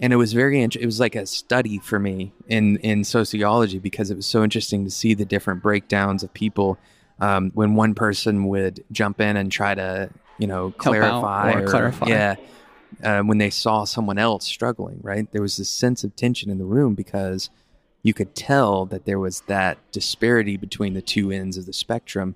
and 0.00 0.12
it 0.12 0.16
was 0.16 0.32
very 0.32 0.60
int- 0.62 0.76
it 0.76 0.86
was 0.86 1.00
like 1.00 1.14
a 1.14 1.26
study 1.26 1.78
for 1.78 1.98
me 1.98 2.32
in 2.48 2.76
in 2.78 3.04
sociology 3.04 3.78
because 3.78 4.10
it 4.10 4.16
was 4.16 4.26
so 4.26 4.42
interesting 4.42 4.84
to 4.84 4.90
see 4.90 5.14
the 5.14 5.24
different 5.24 5.62
breakdowns 5.62 6.22
of 6.22 6.32
people 6.32 6.78
um, 7.20 7.50
when 7.54 7.74
one 7.74 7.94
person 7.94 8.46
would 8.46 8.84
jump 8.92 9.20
in 9.20 9.36
and 9.36 9.50
try 9.50 9.74
to 9.74 10.10
you 10.38 10.46
know 10.46 10.70
clarify 10.78 11.52
or 11.52 11.66
clarify. 11.66 12.06
yeah 12.06 12.36
uh, 13.02 13.20
when 13.22 13.38
they 13.38 13.50
saw 13.50 13.84
someone 13.84 14.18
else 14.18 14.44
struggling, 14.44 14.98
right? 15.02 15.30
There 15.30 15.42
was 15.42 15.56
this 15.56 15.68
sense 15.68 16.04
of 16.04 16.16
tension 16.16 16.50
in 16.50 16.58
the 16.58 16.64
room 16.64 16.94
because 16.94 17.50
you 18.02 18.14
could 18.14 18.34
tell 18.34 18.86
that 18.86 19.04
there 19.04 19.18
was 19.18 19.42
that 19.42 19.78
disparity 19.92 20.56
between 20.56 20.94
the 20.94 21.02
two 21.02 21.30
ends 21.30 21.56
of 21.56 21.66
the 21.66 21.72
spectrum. 21.72 22.34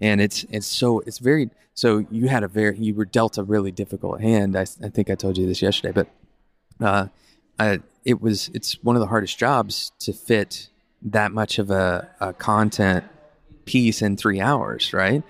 and 0.00 0.20
it's 0.20 0.44
it's 0.50 0.66
so 0.66 1.00
it's 1.00 1.18
very 1.18 1.50
so 1.74 2.06
you 2.10 2.28
had 2.28 2.42
a 2.42 2.48
very 2.48 2.76
you 2.78 2.94
were 2.94 3.04
dealt 3.04 3.38
a 3.38 3.42
really 3.42 3.70
difficult 3.70 4.20
hand. 4.20 4.56
I, 4.56 4.62
I 4.62 4.88
think 4.88 5.10
I 5.10 5.14
told 5.14 5.36
you 5.38 5.46
this 5.46 5.62
yesterday, 5.62 5.92
but 5.92 6.08
uh, 6.80 7.06
I, 7.58 7.80
it 8.04 8.20
was 8.20 8.50
it's 8.54 8.82
one 8.82 8.96
of 8.96 9.00
the 9.00 9.06
hardest 9.08 9.38
jobs 9.38 9.92
to 10.00 10.12
fit 10.12 10.68
that 11.02 11.32
much 11.32 11.58
of 11.58 11.70
a, 11.70 12.08
a 12.20 12.32
content 12.32 13.04
piece 13.64 14.02
in 14.02 14.16
three 14.16 14.40
hours, 14.40 14.92
right? 14.92 15.22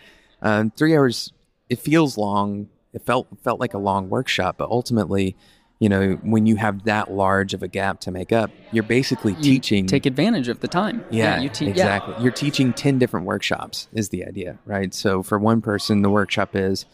Um, 0.43 0.71
three 0.71 0.97
hours, 0.97 1.33
it 1.69 1.79
feels 1.79 2.17
long. 2.17 2.69
It 2.93 3.03
felt 3.03 3.29
felt 3.43 3.61
like 3.61 3.75
a 3.75 3.79
long 3.79 4.09
workshop, 4.09 4.57
but 4.59 4.69
ultimately, 4.71 5.37
you 5.79 5.89
know, 5.89 6.13
when 6.23 6.47
you 6.47 6.57
have 6.57 6.85
that 6.85 7.11
large 7.13 7.55
of 7.55 7.63
a 7.63 7.69
gap 7.69 8.01
to 8.01 8.11
make 8.11 8.33
up, 8.33 8.51
you're 8.73 8.83
basically 8.83 9.33
You 9.35 9.43
teaching. 9.43 9.87
take 9.87 10.07
advantage 10.07 10.49
of 10.49 10.61
the 10.61 10.69
time. 10.69 11.05
yeah, 11.11 11.41
you 11.41 11.49
te- 11.49 11.69
exactly. 11.69 12.15
You're 12.23 12.33
teaching 12.33 12.73
ten 12.73 12.99
different 12.99 13.27
workshops 13.27 13.89
is 13.93 14.09
the 14.09 14.25
idea, 14.27 14.59
right? 14.67 14.93
So 14.95 15.23
for 15.23 15.39
one 15.39 15.61
person, 15.61 16.03
the 16.03 16.11
workshop 16.11 16.55
is 16.57 16.85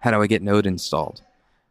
how 0.00 0.10
do 0.10 0.20
I 0.22 0.26
get 0.26 0.42
Node 0.42 0.66
installed. 0.66 1.22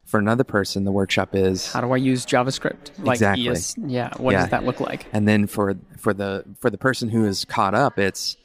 For 0.05 0.19
another 0.19 0.43
person, 0.43 0.83
the 0.83 0.91
workshop 0.91 1.35
is 1.35 1.71
How 1.73 1.81
do 1.81 1.91
I 1.91 1.97
use 1.97 2.25
JavaScript? 2.25 2.91
Like 2.99 3.15
Exactly. 3.15 3.49
ES 3.49 3.75
yeah. 3.87 4.11
What 4.17 4.31
Yeah. 4.33 4.41
does 4.41 4.49
that 4.51 4.63
look 4.63 4.79
like? 4.79 5.07
and 5.11 5.27
then 5.27 5.47
for 5.47 5.75
for 5.97 6.13
the 6.13 6.45
for 6.59 6.69
the 6.69 6.77
person 6.77 7.09
who 7.09 7.25
is 7.25 7.43
caught 7.45 7.73
up, 7.73 7.97
it's 7.97 8.37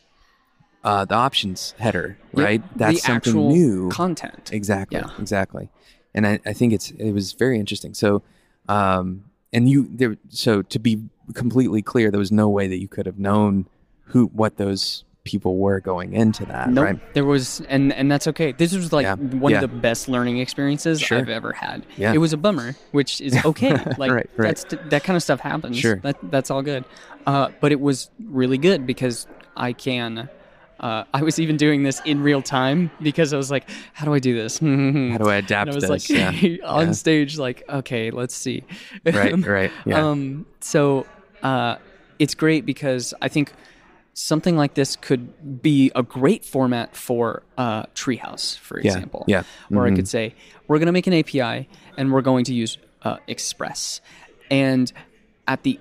uh, 0.82 1.04
the 1.04 1.14
options 1.14 1.74
header, 1.78 2.16
right? 2.32 2.62
That's 2.76 2.94
the 2.94 3.00
something 3.00 3.16
actual 3.32 3.48
new. 3.50 3.90
content. 3.90 4.50
Exactly. 4.52 4.98
Yeah. 4.98 5.10
Exactly. 5.18 5.68
And 6.14 6.26
I, 6.26 6.40
I 6.46 6.54
think 6.54 6.72
it's 6.72 6.90
it 6.92 7.12
was 7.12 7.34
very 7.34 7.58
interesting. 7.60 7.92
So, 7.92 8.22
um, 8.68 9.24
and 9.52 9.68
you 9.68 9.88
there. 9.92 10.16
So 10.30 10.62
to 10.62 10.78
be 10.78 11.04
completely 11.34 11.82
clear, 11.82 12.10
there 12.10 12.18
was 12.18 12.32
no 12.32 12.48
way 12.48 12.66
that 12.68 12.80
you 12.80 12.88
could 12.88 13.04
have 13.04 13.18
known 13.18 13.66
who 14.06 14.26
what 14.28 14.56
those 14.56 15.04
people 15.30 15.56
were 15.58 15.80
going 15.80 16.12
into 16.14 16.44
that, 16.46 16.70
Nope. 16.70 16.84
right? 16.84 17.14
There 17.14 17.24
was, 17.24 17.60
and 17.68 17.92
and 17.92 18.10
that's 18.10 18.26
okay. 18.28 18.52
This 18.52 18.74
was 18.74 18.92
like 18.92 19.04
Yeah. 19.04 19.14
one 19.16 19.52
Yeah. 19.52 19.58
of 19.62 19.70
the 19.70 19.76
best 19.76 20.08
learning 20.08 20.38
experiences 20.38 21.00
Sure. 21.00 21.18
I've 21.18 21.28
ever 21.28 21.52
had. 21.52 21.84
Yeah. 21.96 22.12
It 22.12 22.18
was 22.18 22.32
a 22.32 22.36
bummer, 22.36 22.74
which 22.92 23.20
is 23.20 23.36
okay. 23.44 23.72
Like 23.98 24.10
Right, 24.10 24.30
right. 24.36 24.48
that's 24.56 24.64
that 24.90 25.04
kind 25.04 25.16
of 25.16 25.22
stuff 25.22 25.40
happens. 25.40 25.78
Sure. 25.78 25.96
That 25.96 26.16
that's 26.30 26.50
all 26.50 26.62
good. 26.62 26.84
Uh, 27.26 27.48
but 27.60 27.70
it 27.72 27.80
was 27.80 28.10
really 28.24 28.58
good 28.58 28.86
because 28.86 29.26
I 29.56 29.72
can. 29.72 30.28
Uh, 30.80 31.04
I 31.12 31.22
was 31.22 31.38
even 31.38 31.58
doing 31.58 31.82
this 31.82 32.00
in 32.06 32.22
real 32.22 32.40
time 32.40 32.90
because 33.02 33.34
I 33.34 33.36
was 33.36 33.50
like, 33.50 33.68
"How 33.92 34.06
do 34.06 34.14
I 34.14 34.18
do 34.18 34.34
this? 34.34 34.58
How 34.60 35.18
do 35.18 35.28
I 35.28 35.36
adapt 35.36 35.68
And 35.68 35.72
I 35.72 35.74
was 35.74 35.86
this? 35.88 36.08
like 36.08 36.08
yeah. 36.08 36.56
on 36.64 36.86
Yeah. 36.86 36.92
stage, 36.92 37.36
like, 37.38 37.62
okay, 37.68 38.10
let's 38.10 38.34
see. 38.34 38.64
Right. 39.04 39.36
Right. 39.46 39.70
Yeah. 39.84 40.08
Um, 40.08 40.46
so 40.60 41.04
uh, 41.42 41.76
it's 42.18 42.34
great 42.34 42.64
because 42.64 43.12
I 43.20 43.28
think 43.28 43.52
something 44.20 44.56
like 44.56 44.74
this 44.74 44.96
could 44.96 45.62
be 45.62 45.90
a 45.94 46.02
great 46.02 46.44
format 46.44 46.94
for 46.94 47.42
uh, 47.56 47.84
Treehouse, 47.94 48.58
for 48.58 48.78
Yeah, 48.80 48.92
example. 48.94 49.24
yeah. 49.26 49.42
Where 49.68 49.86
I 49.86 49.90
Mhm. 49.90 49.96
could 49.96 50.08
say, 50.08 50.34
we're 50.68 50.78
going 50.78 50.86
to 50.86 50.92
make 50.92 51.06
an 51.06 51.14
API 51.14 51.68
and 51.96 52.12
we're 52.12 52.20
going 52.22 52.44
to 52.44 52.54
use 52.54 52.78
uh, 53.02 53.16
Express. 53.26 54.00
And 54.50 54.92
at 55.48 55.62
the 55.62 55.80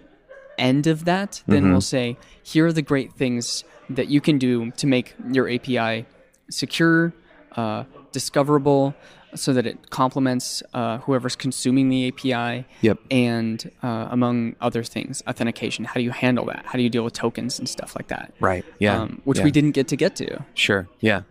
end 0.58 0.88
of 0.88 1.04
that, 1.06 1.44
then 1.48 1.64
Mm-hmm. 1.64 1.72
we'll 1.72 1.82
say, 1.82 2.18
here 2.42 2.66
are 2.68 2.74
the 2.74 2.82
great 2.82 3.14
things 3.14 3.64
that 3.90 4.08
you 4.08 4.22
can 4.22 4.38
do 4.38 4.72
to 4.72 4.88
make 4.88 5.16
your 5.32 5.50
API 5.50 6.06
secure, 6.50 7.14
uh, 7.58 7.84
discoverable, 8.12 8.94
so 9.36 9.54
that 9.54 9.66
it 9.66 9.90
complements 9.90 10.64
uh, 10.74 11.00
whoever's 11.00 11.36
consuming 11.36 11.90
the 11.90 12.08
API. 12.08 12.66
Yep. 12.82 13.00
And 13.12 13.72
uh, 13.84 14.08
among 14.10 14.56
other 14.62 14.84
things, 14.84 15.22
authentication. 15.28 15.86
How 15.86 15.96
do 15.96 16.02
you 16.02 16.12
handle 16.12 16.46
that? 16.46 16.66
How 16.66 16.74
do 16.74 16.82
you 16.82 16.90
deal 16.90 17.04
with 17.04 17.14
tokens 17.14 17.60
and 17.60 17.68
stuff 17.68 17.96
like 17.96 18.08
that? 18.08 18.34
right. 18.40 18.66
Yeah. 18.80 19.02
Um, 19.02 19.22
which 19.26 19.40
yeah. 19.40 19.44
we 19.46 19.52
didn't 19.52 19.72
get 19.72 19.88
to 19.90 19.96
get 19.96 20.16
to. 20.18 20.44
Sure. 20.54 20.88
Yeah. 21.00 21.24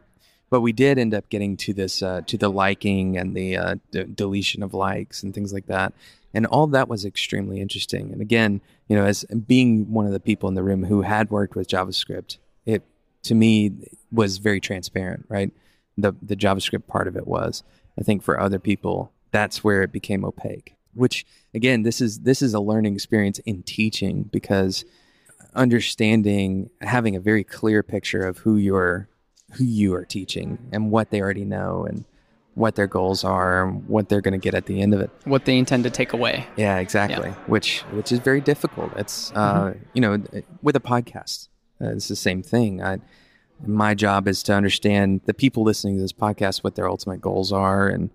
But 0.50 0.62
we 0.62 0.72
did 0.72 0.98
end 0.98 1.14
up 1.14 1.28
getting 1.28 1.56
to 1.58 1.74
this, 1.74 2.02
uh, 2.02 2.22
to 2.26 2.38
the 2.38 2.48
liking 2.48 3.18
and 3.18 3.34
the 3.34 3.56
uh, 3.56 3.74
d- 3.90 4.04
deletion 4.04 4.62
of 4.62 4.72
likes 4.72 5.22
and 5.22 5.34
things 5.34 5.52
like 5.52 5.66
that. 5.66 5.92
And 6.32 6.46
all 6.46 6.66
that 6.68 6.88
was 6.88 7.04
extremely 7.04 7.60
interesting. 7.60 8.12
And 8.12 8.20
again, 8.20 8.60
you 8.88 8.96
know, 8.96 9.04
as 9.04 9.24
being 9.24 9.92
one 9.92 10.06
of 10.06 10.12
the 10.12 10.20
people 10.20 10.48
in 10.48 10.54
the 10.54 10.62
room 10.62 10.84
who 10.84 11.02
had 11.02 11.30
worked 11.30 11.54
with 11.54 11.68
JavaScript, 11.68 12.38
it 12.66 12.82
to 13.24 13.34
me 13.34 13.72
was 14.10 14.38
very 14.38 14.60
transparent, 14.60 15.26
right? 15.28 15.50
The 15.96 16.14
the 16.22 16.36
JavaScript 16.36 16.86
part 16.86 17.08
of 17.08 17.16
it 17.16 17.26
was. 17.26 17.62
I 17.98 18.02
think 18.02 18.22
for 18.22 18.38
other 18.40 18.58
people, 18.58 19.12
that's 19.32 19.64
where 19.64 19.82
it 19.82 19.92
became 19.92 20.24
opaque. 20.24 20.74
Which 20.94 21.26
again, 21.54 21.82
this 21.82 22.00
is 22.00 22.20
this 22.20 22.40
is 22.42 22.54
a 22.54 22.60
learning 22.60 22.94
experience 22.94 23.38
in 23.40 23.62
teaching 23.62 24.24
because 24.24 24.84
understanding 25.54 26.70
having 26.80 27.16
a 27.16 27.20
very 27.20 27.44
clear 27.44 27.82
picture 27.82 28.24
of 28.26 28.38
who 28.38 28.56
you're 28.56 29.08
who 29.52 29.64
you 29.64 29.94
are 29.94 30.04
teaching 30.04 30.58
and 30.72 30.90
what 30.90 31.10
they 31.10 31.20
already 31.20 31.44
know 31.44 31.84
and 31.88 32.04
what 32.54 32.74
their 32.74 32.86
goals 32.86 33.24
are 33.24 33.64
and 33.66 33.88
what 33.88 34.08
they're 34.08 34.20
going 34.20 34.32
to 34.32 34.38
get 34.38 34.54
at 34.54 34.66
the 34.66 34.80
end 34.82 34.92
of 34.92 35.00
it 35.00 35.10
What 35.24 35.44
they 35.46 35.56
intend 35.56 35.84
to 35.84 35.90
take 35.90 36.12
away. 36.12 36.46
yeah 36.56 36.78
exactly 36.78 37.30
which 37.46 37.80
which 37.92 38.12
is 38.12 38.18
very 38.18 38.40
difficult 38.40 38.92
it's 38.96 39.32
uh 39.32 39.74
you 39.94 40.00
know 40.00 40.22
with 40.62 40.76
a 40.76 40.80
podcast 40.80 41.48
uh, 41.80 41.90
it's 41.90 42.08
the 42.08 42.16
same 42.16 42.42
thing 42.42 42.82
I, 42.82 42.98
my 43.66 43.94
job 43.94 44.28
is 44.28 44.42
to 44.44 44.52
understand 44.54 45.20
the 45.26 45.34
people 45.34 45.62
listening 45.62 45.96
to 45.96 46.00
this 46.00 46.12
podcast 46.12 46.64
what 46.64 46.74
their 46.74 46.88
ultimate 46.88 47.20
goals 47.20 47.52
are 47.52 47.88
and 47.88 48.10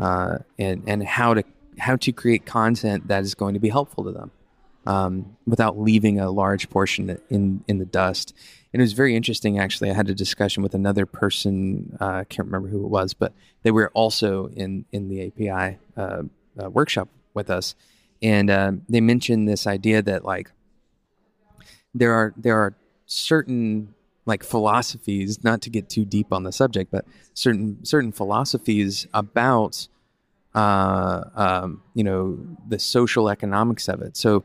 uh 0.00 0.38
and 0.58 0.82
and 0.86 1.04
how 1.04 1.34
to 1.34 1.42
how 1.78 1.96
to 1.96 2.12
create 2.12 2.44
content 2.44 3.08
that 3.08 3.22
is 3.22 3.34
going 3.34 3.54
to 3.54 3.60
be 3.60 3.68
helpful 3.68 4.04
to 4.04 4.12
them 4.12 4.30
um, 4.86 5.36
without 5.46 5.78
leaving 5.78 6.18
a 6.18 6.30
large 6.30 6.70
portion 6.70 7.18
in 7.28 7.64
in 7.68 7.78
the 7.78 7.84
dust. 7.84 8.34
And 8.72 8.80
it 8.80 8.84
was 8.84 8.92
very 8.92 9.16
interesting, 9.16 9.58
actually. 9.58 9.90
I 9.90 9.94
had 9.94 10.08
a 10.08 10.14
discussion 10.14 10.62
with 10.62 10.74
another 10.74 11.06
person. 11.06 11.96
Uh, 12.00 12.06
I 12.06 12.24
can't 12.24 12.46
remember 12.46 12.68
who 12.68 12.84
it 12.84 12.88
was, 12.88 13.14
but 13.14 13.32
they 13.62 13.70
were 13.70 13.90
also 13.94 14.46
in 14.48 14.84
in 14.92 15.08
the 15.08 15.26
API 15.26 15.78
uh, 15.96 16.22
uh, 16.62 16.70
workshop 16.70 17.08
with 17.34 17.50
us, 17.50 17.74
and 18.22 18.50
uh, 18.50 18.72
they 18.88 19.00
mentioned 19.00 19.48
this 19.48 19.66
idea 19.66 20.02
that 20.02 20.24
like 20.24 20.50
there 21.94 22.12
are 22.12 22.32
there 22.36 22.58
are 22.58 22.74
certain 23.06 23.94
like 24.26 24.44
philosophies, 24.44 25.42
not 25.42 25.62
to 25.62 25.70
get 25.70 25.88
too 25.88 26.04
deep 26.04 26.32
on 26.32 26.42
the 26.42 26.52
subject, 26.52 26.90
but 26.90 27.04
certain 27.34 27.84
certain 27.84 28.12
philosophies 28.12 29.06
about 29.14 29.88
uh, 30.54 31.24
um, 31.34 31.82
you 31.94 32.04
know 32.04 32.38
the 32.68 32.78
social 32.78 33.28
economics 33.28 33.88
of 33.88 34.02
it. 34.02 34.16
So, 34.16 34.44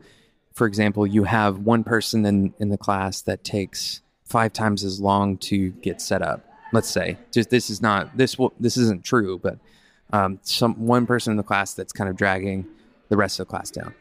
for 0.54 0.68
example, 0.68 1.06
you 1.06 1.24
have 1.26 1.60
one 1.60 1.84
person 1.84 2.26
in 2.26 2.54
in 2.60 2.70
the 2.70 2.78
class 2.78 3.22
that 3.22 3.44
takes 3.44 4.02
five 4.24 4.54
times 4.54 4.84
as 4.84 5.00
long 5.00 5.38
to 5.38 5.72
get 5.72 6.02
set 6.02 6.22
up. 6.22 6.46
Let's 6.74 6.90
say, 6.90 7.18
just 7.32 7.50
this 7.50 7.70
is 7.70 7.82
not 7.82 8.18
this 8.18 8.38
will 8.40 8.54
this 8.60 8.78
isn't 8.78 9.04
true, 9.04 9.40
but 9.40 9.60
um, 10.14 10.40
some 10.44 10.86
one 10.86 11.06
person 11.06 11.32
in 11.32 11.38
the 11.38 11.44
class 11.44 11.74
that's 11.74 11.94
kind 11.94 12.10
of 12.10 12.16
dragging 12.16 12.66
the 13.10 13.18
rest 13.18 13.40
of 13.40 13.48
the 13.48 13.52
class 13.52 13.72
down. 13.72 13.94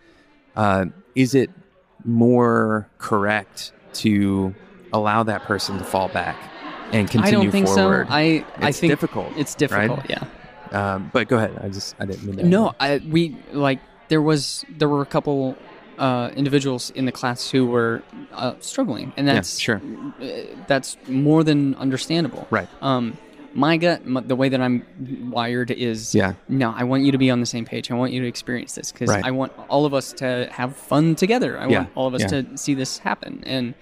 Uh, 0.57 0.87
is 1.15 1.35
it 1.35 1.51
more 2.05 2.89
correct 2.99 3.73
to 3.93 4.55
allow 4.99 5.23
that 5.25 5.43
person 5.43 5.77
to 5.79 5.85
fall 5.85 6.09
back 6.09 6.37
and 6.93 7.11
continue 7.11 7.39
I 7.41 7.43
don't 7.43 7.51
think 7.53 7.67
forward? 7.67 8.07
so. 8.09 8.15
I 8.15 8.45
I 8.59 8.69
It's 8.71 8.81
think 8.81 8.91
difficult, 8.93 9.29
It's 9.37 9.55
difficult. 9.55 9.99
right? 10.01 10.11
Yeah. 10.11 10.25
Um, 10.95 11.11
but 11.13 11.29
go 11.29 11.37
ahead. 11.37 11.53
I 11.63 11.69
just 11.69 11.95
I 12.01 12.05
didn't 12.07 12.25
mean 12.25 12.37
to. 12.37 12.45
No, 12.45 12.75
I 12.81 13.01
we 13.17 13.37
like 13.53 13.81
there 14.09 14.23
was 14.23 14.65
there 14.79 14.89
were 14.89 15.03
a 15.03 15.07
couple 15.17 15.57
uh, 15.99 16.31
individuals 16.35 16.91
in 16.99 17.05
the 17.05 17.13
class 17.13 17.51
who 17.53 17.67
were 17.67 18.03
uh, 18.33 18.55
struggling, 18.61 19.13
and 19.17 19.27
Yeah, 19.27 19.35
that's 19.35 19.59
sure. 19.61 19.81
uh, 20.21 20.27
that's 20.67 20.97
more 21.09 21.45
than 21.45 21.75
understandable. 21.77 22.47
Right. 22.51 22.69
Um, 22.83 23.17
my 23.55 23.77
gut, 23.77 24.01
m 24.05 24.19
the 24.27 24.35
way 24.35 24.49
that 24.49 24.61
I'm 24.61 24.83
wired 25.31 25.71
is 25.71 26.13
Yeah. 26.13 26.33
No, 26.49 26.75
I 26.77 26.83
want 26.91 27.05
you 27.05 27.13
to 27.13 27.19
be 27.19 27.31
on 27.31 27.39
the 27.39 27.47
same 27.47 27.65
page. 27.65 27.89
I 27.93 27.95
want 27.95 28.11
you 28.13 28.21
to 28.23 28.27
experience 28.35 28.75
this 28.75 28.91
because 28.91 29.11
Right. 29.11 29.25
I 29.25 29.31
want 29.31 29.53
all 29.69 29.85
of 29.87 29.95
us 29.95 30.13
to 30.15 30.49
have 30.51 30.75
fun 30.77 31.15
together. 31.15 31.51
I 31.57 31.69
Yeah, 31.69 31.79
want 31.79 31.91
all 31.95 32.07
of 32.09 32.15
us 32.15 32.23
yeah. 32.23 32.43
to 32.43 32.59
see 32.59 32.75
this 32.75 32.99
happen. 32.99 33.45
And 33.47 33.75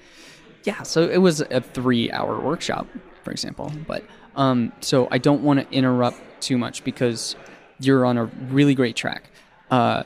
yeah, 0.65 0.83
so 0.83 1.09
it 1.09 1.19
was 1.19 1.41
a 1.41 1.61
three-hour 1.61 2.41
workshop, 2.41 2.87
for 3.25 3.31
example. 3.31 3.73
But 3.87 4.05
um, 4.37 4.73
so 4.81 5.09
I 5.11 5.19
don't 5.19 5.43
want 5.43 5.61
to 5.61 5.77
interrupt 5.77 6.19
too 6.41 6.59
much 6.59 6.85
because 6.85 7.37
you're 7.81 8.05
on 8.05 8.19
a 8.19 8.25
really 8.25 8.75
great 8.75 8.97
track. 8.97 9.31
Uh, 9.71 10.05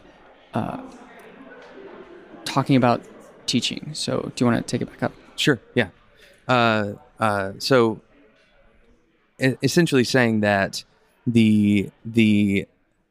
uh, 0.55 0.81
talking 2.45 2.77
about 2.77 3.03
teaching. 3.47 3.91
So 3.93 4.33
do 4.35 4.45
you 4.45 4.51
want 4.51 4.67
to 4.67 4.71
take 4.71 4.81
it 4.81 4.87
back 4.91 5.03
up? 5.03 5.13
Sure. 5.37 5.61
Yeah. 5.75 5.89
Uh, 6.49 6.95
uh, 7.19 7.53
so, 7.59 8.01
essentially, 9.39 10.05
saying 10.05 10.41
that 10.41 10.85
the 11.27 11.91
the 12.05 12.67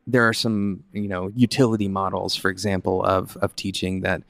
there 0.07 0.27
are 0.27 0.33
some 0.33 0.83
you 0.93 1.07
know 1.07 1.31
utility 1.35 1.87
models, 1.87 2.35
for 2.35 2.49
example, 2.49 3.03
of 3.03 3.37
of 3.37 3.55
teaching 3.55 4.01
that 4.01 4.23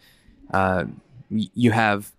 uh, 0.51 0.85
you 1.29 1.71
have 1.71 2.11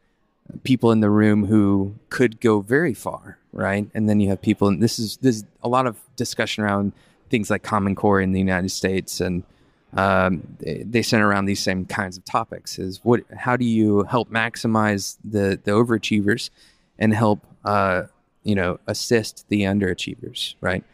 people 0.65 0.93
in 0.93 1.01
the 1.01 1.11
room 1.11 1.47
who 1.47 1.95
could 2.11 2.41
go 2.41 2.61
very 2.61 2.95
far, 2.95 3.39
right? 3.53 3.89
And 3.95 4.09
then 4.09 4.21
you 4.21 4.29
have 4.29 4.41
people, 4.43 4.69
and 4.69 4.83
this 4.83 4.99
is 4.99 5.19
there's 5.19 5.45
a 5.63 5.69
lot 5.69 5.87
of 5.87 5.97
discussion 6.17 6.65
around 6.65 6.93
things 7.31 7.51
like 7.51 7.63
Common 7.63 7.95
Core 7.95 8.21
in 8.21 8.33
the 8.33 8.39
United 8.39 8.71
States, 8.71 9.21
and 9.21 9.43
um, 9.95 10.57
they, 10.61 11.03
center 11.03 11.29
around 11.29 11.47
these 11.47 11.61
same 11.61 11.87
kinds 11.87 12.17
of 12.17 12.25
topics. 12.25 12.79
Is 12.79 13.01
what? 13.03 13.23
How 13.37 13.57
do 13.57 13.65
you 13.65 14.05
help 14.05 14.31
maximize 14.31 15.17
the 15.25 15.59
the 15.63 15.73
overachievers, 15.73 16.51
and 16.99 17.15
help 17.15 17.47
uh, 17.65 18.05
you 18.47 18.55
know, 18.55 18.79
assist 18.87 19.45
the 19.49 19.63
underachievers, 19.63 20.55
right? 20.61 20.85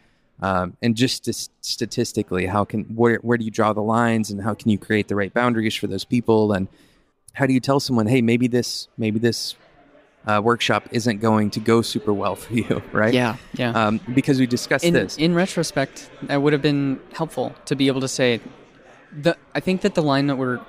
Um, 0.41 0.75
and 0.81 0.95
just 0.95 1.23
st- 1.25 1.49
statistically, 1.61 2.47
how 2.47 2.65
can 2.65 2.83
where 2.95 3.17
where 3.17 3.37
do 3.37 3.45
you 3.45 3.51
draw 3.51 3.73
the 3.73 3.81
lines, 3.81 4.31
and 4.31 4.41
how 4.41 4.55
can 4.55 4.71
you 4.71 4.79
create 4.79 5.07
the 5.07 5.15
right 5.15 5.31
boundaries 5.31 5.75
for 5.75 5.85
those 5.85 6.03
people, 6.03 6.51
and 6.51 6.67
how 7.33 7.45
do 7.45 7.53
you 7.53 7.59
tell 7.59 7.79
someone, 7.79 8.07
hey, 8.07 8.21
maybe 8.21 8.47
this 8.47 8.87
maybe 8.97 9.19
this 9.19 9.55
uh, 10.25 10.41
workshop 10.43 10.87
isn't 10.91 11.19
going 11.19 11.49
to 11.51 11.59
go 11.59 11.81
super 11.81 12.13
well 12.13 12.35
for 12.35 12.53
you, 12.53 12.81
right? 12.91 13.13
Yeah, 13.13 13.37
yeah. 13.53 13.71
Um, 13.71 13.99
because 14.13 14.39
we 14.39 14.47
discussed 14.47 14.85
in, 14.85 14.93
this. 14.93 15.17
in 15.17 15.35
retrospect, 15.35 16.09
that 16.23 16.41
would 16.41 16.53
have 16.53 16.61
been 16.61 16.99
helpful 17.13 17.53
to 17.65 17.75
be 17.75 17.87
able 17.87 18.01
to 18.01 18.07
say, 18.07 18.39
the 19.11 19.35
I 19.53 19.59
think 19.59 19.81
that 19.81 19.95
the 19.95 20.03
line 20.03 20.27
that 20.27 20.37
we're 20.37 20.61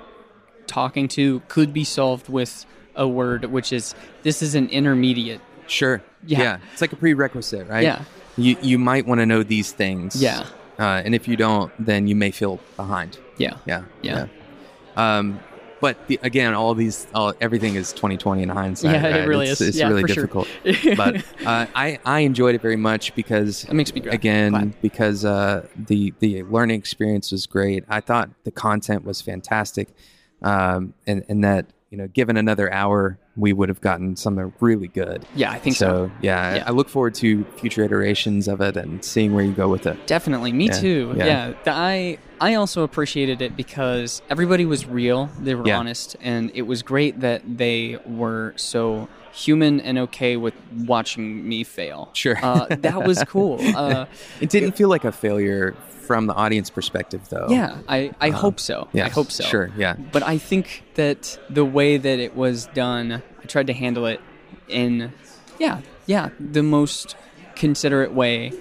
talking 0.67 1.07
to 1.09 1.41
could 1.47 1.73
be 1.73 1.83
solved 1.83 2.29
with 2.29 2.65
a 2.95 3.07
word, 3.07 3.45
which 3.45 3.71
is 3.71 3.95
this 4.23 4.41
is 4.41 4.55
an 4.55 4.69
intermediate. 4.69 5.41
Sure. 5.67 6.01
Yeah. 6.25 6.41
yeah. 6.41 6.57
It's 6.73 6.81
like 6.81 6.93
a 6.93 6.95
prerequisite, 6.95 7.67
right? 7.67 7.83
Yeah. 7.83 8.03
You 8.37 8.57
you 8.61 8.77
might 8.77 9.05
want 9.05 9.21
to 9.21 9.25
know 9.25 9.43
these 9.43 9.71
things. 9.71 10.21
Yeah. 10.21 10.45
Uh, 10.77 11.01
and 11.05 11.15
if 11.15 11.27
you 11.27 11.37
don't, 11.37 11.71
then 11.83 12.07
you 12.07 12.15
may 12.15 12.31
feel 12.31 12.59
behind. 12.75 13.17
Yeah. 13.37 13.57
Yeah. 13.65 13.83
Yeah. 14.01 14.27
yeah. 14.95 15.17
Um, 15.17 15.39
but 15.85 16.07
the, 16.07 16.19
again, 16.23 16.55
all 16.55 16.73
these, 16.73 17.05
all, 17.13 17.35
everything 17.39 17.75
is 17.75 17.93
2020 17.93 18.41
in 18.41 18.49
hindsight. 18.49 18.91
Yeah, 18.93 19.17
it 19.17 19.27
really 19.27 19.47
it's, 19.47 19.61
is. 19.61 19.67
It's 19.67 19.77
Yeah, 19.77 19.89
really 19.89 20.01
for 20.01 20.07
sure. 20.07 20.23
difficult. 20.23 20.47
but 20.97 21.17
uh, 21.45 21.67
I 21.75 21.99
I 22.03 22.21
enjoyed 22.21 22.55
it 22.55 22.61
very 22.61 22.75
much 22.75 23.13
because 23.13 23.61
That 23.65 23.75
makes 23.75 23.93
me 23.93 24.01
again 24.07 24.53
Glad. 24.53 24.81
because 24.81 25.23
uh, 25.25 25.67
the 25.75 26.11
the 26.17 26.41
learning 26.41 26.79
experience 26.79 27.31
was 27.31 27.45
great. 27.45 27.83
I 27.87 28.01
thought 28.01 28.31
the 28.45 28.51
content 28.51 29.05
was 29.05 29.21
fantastic, 29.21 29.89
um, 30.41 30.95
and 31.05 31.23
and 31.29 31.43
that 31.43 31.67
you 31.95 32.01
know 32.01 32.07
given 32.09 32.35
another 32.35 32.69
hour 32.73 33.17
we 33.37 33.53
would 33.53 33.69
have 33.69 33.79
gotten 33.79 34.17
something 34.17 34.51
really 34.59 34.87
good. 34.89 35.25
Yeah, 35.33 35.51
I 35.51 35.59
think 35.59 35.77
so. 35.77 36.11
yeah, 36.21 36.41
I- 36.41 36.55
Yeah. 36.57 36.63
I 36.67 36.71
look 36.71 36.89
forward 36.89 37.15
to 37.15 37.45
future 37.57 37.83
iterations 37.83 38.47
of 38.49 38.59
it 38.59 38.75
and 38.77 39.03
seeing 39.03 39.33
where 39.33 39.43
you 39.45 39.53
go 39.53 39.69
with 39.69 39.85
it. 39.87 40.05
Definitely, 40.07 40.51
me 40.51 40.65
Yeah, 40.65 40.79
too. 40.79 41.13
yeah. 41.17 41.25
Yeah, 41.25 41.53
The- 41.63 41.71
I 41.71 42.17
I 42.41 42.55
also 42.55 42.83
appreciated 42.83 43.41
it 43.41 43.55
because 43.55 44.21
everybody 44.29 44.65
was 44.65 44.85
real. 44.85 45.29
They 45.41 45.55
were 45.55 45.65
Yeah. 45.65 45.79
honest, 45.79 46.17
and 46.21 46.51
it 46.53 46.63
was 46.63 46.83
great 46.83 47.21
that 47.21 47.41
they 47.57 47.97
were 48.05 48.53
so 48.57 49.07
human 49.31 49.79
and 49.81 49.97
okay 49.99 50.35
with 50.35 50.53
watching 50.85 51.47
me 51.47 51.63
fail. 51.63 52.09
Sure. 52.13 52.37
uh, 52.43 52.65
that 52.69 53.05
was 53.07 53.23
cool. 53.23 53.59
Uh, 53.75 54.05
It 54.41 54.49
didn't 54.49 54.73
feel 54.73 54.89
like 54.89 55.05
a 55.05 55.11
failure 55.13 55.75
from 56.05 56.27
the 56.27 56.33
audience 56.33 56.69
perspective, 56.69 57.21
though. 57.29 57.47
yeah, 57.49 57.77
I 57.87 58.11
I 58.21 58.29
hope 58.29 58.59
so. 58.59 58.87
I 58.93 59.09
hope 59.09 59.31
so. 59.31 59.43
Sure. 59.43 59.71
Yeah. 59.77 59.95
But 60.11 60.23
I 60.23 60.37
think 60.37 60.83
that 60.95 61.37
the 61.49 61.65
way 61.65 61.97
that 61.97 62.19
it 62.19 62.35
was 62.35 62.67
done, 62.73 63.21
I 63.43 63.45
tried 63.47 63.67
to 63.67 63.73
handle 63.73 64.05
it 64.05 64.19
in, 64.67 65.11
yeah, 65.59 65.81
yeah, 66.05 66.29
the 66.39 66.63
most 66.63 67.15
considerate 67.55 68.13
way 68.13 68.51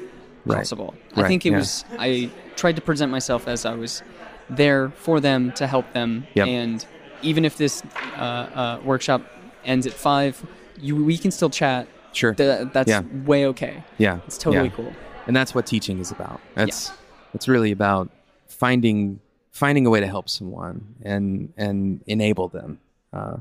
Right. 0.46 0.58
possible. 0.58 0.94
I 1.16 1.22
Right, 1.22 1.28
think 1.28 1.46
it 1.46 1.52
yeah. 1.52 1.56
was, 1.58 1.84
I 1.98 2.30
tried 2.56 2.76
to 2.76 2.82
present 2.82 3.10
myself 3.10 3.48
as 3.48 3.64
I 3.64 3.74
was 3.74 4.02
there 4.50 4.90
for 4.90 5.18
them 5.20 5.52
to 5.52 5.66
help 5.66 5.90
them. 5.94 6.26
Yep. 6.34 6.46
And 6.48 6.86
even 7.22 7.44
if 7.46 7.56
this 7.56 7.82
uh, 8.18 8.20
uh, 8.20 8.80
workshop 8.84 9.22
ends 9.64 9.86
at 9.86 9.94
five, 9.94 10.44
you, 10.78 11.02
we 11.02 11.16
can 11.16 11.30
still 11.30 11.48
chat. 11.48 11.88
Sure. 12.12 12.34
Th- 12.34 12.68
that's 12.74 12.90
Yeah. 12.90 13.02
way 13.24 13.46
okay. 13.46 13.82
yeah. 13.98 14.18
It's 14.26 14.36
totally 14.36 14.68
yeah. 14.68 14.74
cool. 14.76 14.92
and 15.26 15.34
that's 15.34 15.54
what 15.54 15.64
teaching 15.66 15.98
is 16.00 16.10
about 16.12 16.38
that's 16.54 16.92
it's 17.34 17.48
really 17.48 17.72
about 17.72 18.10
finding 18.48 19.20
finding 19.52 19.86
a 19.86 19.90
way 19.90 20.00
to 20.00 20.06
help 20.06 20.28
someone 20.28 20.94
and 21.02 21.52
and 21.56 22.02
enable 22.06 22.48
them. 22.48 22.80
Uh, 23.12 23.36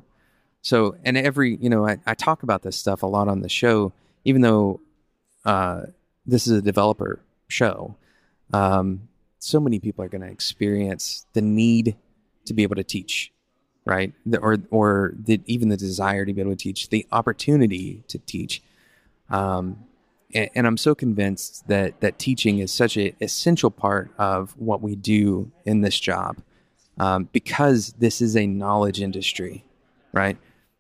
so 0.62 0.96
and 1.04 1.18
every 1.18 1.56
you 1.58 1.70
know 1.70 1.88
I, 1.88 1.98
I 2.06 2.14
talk 2.14 2.44
about 2.44 2.64
this 2.64 2.76
stuff 2.76 3.04
a 3.04 3.08
lot 3.08 3.28
on 3.28 3.42
the 3.42 3.50
show 3.50 3.94
even 4.26 4.42
though 4.42 4.80
uh, 5.46 5.84
this 6.26 6.48
is 6.48 6.58
a 6.58 6.62
developer 6.62 7.20
show. 7.48 7.96
Um, 8.54 9.10
so 9.40 9.60
many 9.60 9.80
people 9.80 10.06
are 10.06 10.10
going 10.10 10.22
to 10.22 10.30
experience 10.30 11.26
the 11.34 11.42
need 11.42 11.98
to 12.46 12.54
be 12.54 12.64
able 12.64 12.76
to 12.76 12.84
teach 12.84 13.34
right? 13.86 14.14
The, 14.26 14.38
or 14.40 14.58
or 14.72 15.14
the, 15.18 15.42
even 15.46 15.70
the 15.70 15.78
desire 15.78 16.26
to 16.26 16.34
be 16.34 16.42
able 16.42 16.52
to 16.52 16.58
teach 16.58 16.90
the 16.90 17.06
opportunity 17.12 18.04
to 18.08 18.18
teach. 18.18 18.62
Um, 19.30 19.86
and, 20.34 20.50
and 20.56 20.68
I'm 20.68 20.78
so 20.78 20.96
convinced 20.96 21.68
that 21.68 22.00
that 22.02 22.20
teaching 22.20 22.60
is 22.60 22.72
such 22.72 22.98
an 22.98 23.16
essential 23.22 23.72
part 23.72 24.12
of 24.18 24.56
what 24.58 24.82
we 24.82 24.96
do 24.96 25.52
in 25.66 25.82
this 25.82 26.00
job 26.00 26.38
um, 27.00 27.30
because 27.32 27.94
this 28.00 28.22
is 28.22 28.36
a 28.36 28.46
knowledge 28.48 29.02
industry, 29.02 29.66
right? 30.12 30.38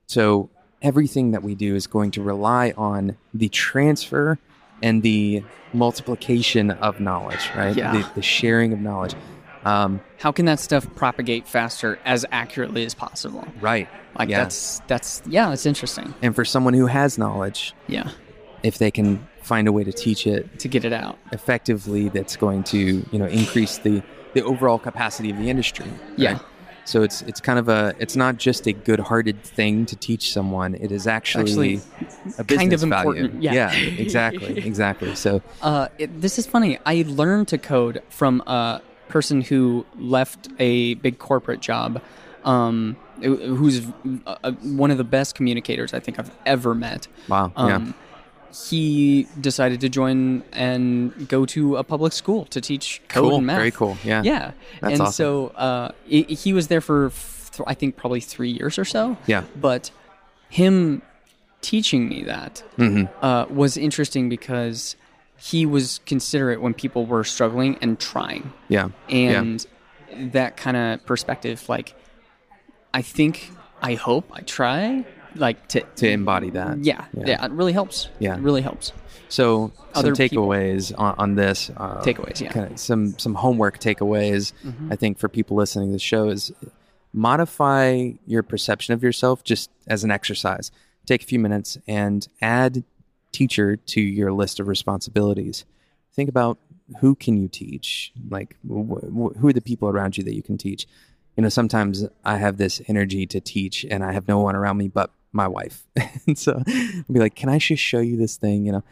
So 0.07 0.49
everything 0.81 1.31
that 1.31 1.43
we 1.43 1.55
do 1.55 1.75
is 1.75 1.87
going 1.87 2.11
to 2.11 2.21
rely 2.21 2.73
on 2.77 3.17
the 3.33 3.49
transfer 3.49 4.37
and 4.81 5.01
the 5.01 5.43
multiplication 5.71 6.71
of 6.71 6.99
knowledge, 6.99 7.49
right? 7.55 7.75
Yeah. 7.75 7.93
The, 7.93 8.11
the 8.15 8.21
sharing 8.21 8.73
of 8.73 8.79
knowledge. 8.79 9.15
Um, 9.65 10.01
How 10.19 10.31
can 10.33 10.45
that 10.45 10.59
stuff 10.59 10.85
propagate 10.93 11.47
faster 11.47 11.97
as 12.03 12.25
accurately 12.31 12.85
as 12.85 12.93
possible? 12.93 13.47
right. 13.61 13.87
Like 14.19 14.29
yeah. 14.29 14.43
that's 14.43 14.79
that's 14.87 15.23
yeah, 15.25 15.51
it's 15.51 15.65
interesting. 15.65 16.13
and 16.21 16.35
for 16.35 16.45
someone 16.45 16.75
who 16.75 16.85
has 16.85 17.17
knowledge, 17.17 17.73
Yeah, 17.87 18.11
if 18.61 18.77
they 18.77 18.91
can 18.91 19.27
find 19.43 19.67
a 19.67 19.71
way 19.71 19.83
to 19.83 19.91
teach 19.91 20.25
it 20.27 20.41
to 20.59 20.67
get 20.67 20.83
it 20.85 20.93
out. 20.93 21.17
effectively 21.31 22.09
that's 22.09 22.35
going 22.37 22.63
to 22.63 22.77
you 23.11 23.19
know 23.19 23.25
increase 23.27 23.77
the 23.79 24.01
the 24.33 24.41
overall 24.43 24.79
capacity 24.79 25.29
of 25.29 25.37
the 25.37 25.49
industry 25.49 25.85
Yeah. 26.17 26.33
right? 26.33 26.41
so 26.85 27.01
it's 27.01 27.21
it's 27.23 27.39
kind 27.39 27.59
of 27.59 27.67
a 27.69 27.93
it's 27.99 28.15
not 28.15 28.37
just 28.37 28.67
a 28.67 28.73
good-hearted 28.73 29.41
thing 29.43 29.85
to 29.85 29.95
teach 29.95 30.33
someone 30.33 30.75
it 30.75 30.91
is 30.91 31.07
actually, 31.07 31.43
Actually, 31.43 31.81
a 32.39 32.43
business 32.43 32.57
kind 32.59 32.73
of 32.73 32.79
value 32.81 33.09
important, 33.23 33.43
yeah. 33.43 33.71
exactly 34.05 34.57
exactly 34.71 35.15
so 35.15 35.41
Uh, 35.61 35.87
it, 35.97 36.09
this 36.21 36.37
is 36.39 36.45
funny. 36.47 36.79
I 36.85 37.05
learned 37.07 37.47
to 37.49 37.57
code 37.57 38.01
from 38.09 38.41
a 38.47 38.81
person 39.07 39.41
who 39.41 39.85
left 39.97 40.49
a 40.59 40.95
big 40.95 41.19
corporate 41.19 41.59
job, 41.61 42.01
um, 42.43 42.97
who's 43.21 43.85
uh, 44.25 44.35
uh, 44.43 44.51
one 44.83 44.89
of 44.91 44.97
the 44.97 45.03
best 45.17 45.35
communicators 45.35 45.93
I 45.93 45.99
think 45.99 46.17
I've 46.19 46.31
ever 46.45 46.73
met. 46.75 47.07
wow 47.29 47.51
yeah 47.55 47.75
Um, 47.75 47.93
He 48.69 49.27
decided 49.41 49.81
to 49.81 49.89
join 49.89 50.43
and 50.53 51.27
go 51.27 51.45
to 51.47 51.77
a 51.77 51.83
public 51.83 52.13
school 52.13 52.45
to 52.45 52.61
teach 52.61 53.01
code 53.07 53.23
cool 53.23 53.37
and 53.37 53.47
math. 53.47 53.57
very 53.57 53.71
cool 53.71 53.97
yeah 54.03 54.21
Yeah, 54.23 54.51
That's 54.81 54.93
and 54.93 55.01
awesome. 55.01 55.13
so 55.13 55.47
uh, 55.55 55.91
i 56.11 56.15
he 56.29 56.53
was 56.53 56.67
there 56.67 56.81
for 56.81 57.11
th- 57.51 57.65
I 57.67 57.73
think 57.73 57.95
probably 57.97 58.19
three 58.21 58.51
years 58.51 58.77
or 58.77 58.85
so. 58.85 59.17
Yeah. 59.27 59.43
but 59.59 59.89
him 60.49 61.01
teaching 61.61 62.07
me 62.09 62.23
that 62.25 62.63
Mm-hmm. 62.77 63.05
uh, 63.25 63.45
was 63.49 63.77
interesting 63.77 64.29
because 64.29 64.95
he 65.37 65.65
was 65.65 65.99
considerate 66.05 66.61
when 66.61 66.73
people 66.73 67.05
were 67.05 67.23
struggling 67.23 67.77
and 67.81 67.99
trying, 67.99 68.53
yeah 68.69 68.89
yeah 69.09 69.39
and 69.41 69.65
that 70.35 70.57
kind 70.57 70.77
of 70.77 71.03
perspective. 71.07 71.67
Like, 71.67 71.95
I 72.93 73.01
think, 73.01 73.49
I 73.81 73.95
hope, 73.95 74.25
I 74.31 74.41
try, 74.41 75.03
like 75.35 75.67
to. 75.69 75.81
to 75.97 76.09
embody 76.09 76.49
that 76.51 76.83
yeah, 76.83 77.05
yeah, 77.13 77.45
it 77.45 77.51
really 77.51 77.73
helps. 77.73 78.09
Yeah. 78.19 78.35
it 78.35 78.41
really 78.41 78.61
helps. 78.61 78.91
So 79.29 79.71
some 79.93 80.05
Other 80.05 80.15
people- 80.15 80.47
takeaways 80.47 80.93
on, 80.97 81.15
on 81.17 81.35
this. 81.35 81.71
Uh, 81.75 82.01
Takeaways, 82.03 82.39
yeah. 82.41 82.51
Kind 82.51 82.71
of 82.73 82.79
some 82.79 83.17
some 83.17 83.33
homework 83.35 83.79
takeaways. 83.79 84.53
Mm-hmm. 84.63 84.91
I 84.93 84.95
think 84.95 85.17
for 85.17 85.27
people 85.29 85.57
listening 85.57 85.89
to 85.89 85.93
the 85.93 85.99
show 85.99 86.29
is 86.29 86.51
modify 87.13 88.11
your 88.25 88.43
perception 88.43 88.93
of 88.93 89.03
yourself 89.03 89.43
just 89.43 89.69
as 89.87 90.03
an 90.03 90.11
exercise. 90.11 90.71
Take 91.05 91.21
a 91.23 91.25
few 91.25 91.39
minutes 91.39 91.77
and 91.87 92.27
add 92.41 92.83
teacher 93.31 93.75
to 93.75 94.01
your 94.01 94.31
list 94.31 94.59
of 94.59 94.67
responsibilities. 94.67 95.65
Think 96.13 96.29
about 96.29 96.57
who 96.99 97.15
can 97.15 97.37
you 97.37 97.47
teach? 97.47 98.11
Like 98.29 98.55
wh- 98.67 98.99
wh- 99.01 99.35
who 99.39 99.47
are 99.47 99.53
the 99.53 99.61
people 99.61 99.89
around 99.89 100.17
you 100.17 100.23
that 100.25 100.35
you 100.35 100.43
can 100.43 100.57
teach? 100.57 100.87
You 101.35 101.43
know, 101.43 101.49
sometimes 101.49 102.05
I 102.23 102.37
have 102.37 102.57
this 102.57 102.81
energy 102.87 103.25
to 103.27 103.39
teach 103.39 103.85
and 103.89 104.03
I 104.03 104.11
have 104.11 104.27
no 104.27 104.39
one 104.39 104.55
around 104.55 104.77
me 104.77 104.87
but 104.87 105.11
my 105.33 105.47
wife. 105.47 105.85
and 106.27 106.37
so 106.37 106.63
I'll 106.65 107.03
be 107.11 107.19
like, 107.19 107.35
"Can 107.35 107.49
I 107.49 107.57
just 107.57 107.83
show 107.83 107.99
you 107.99 108.15
this 108.17 108.37
thing?" 108.37 108.65
you 108.65 108.71
know 108.71 108.83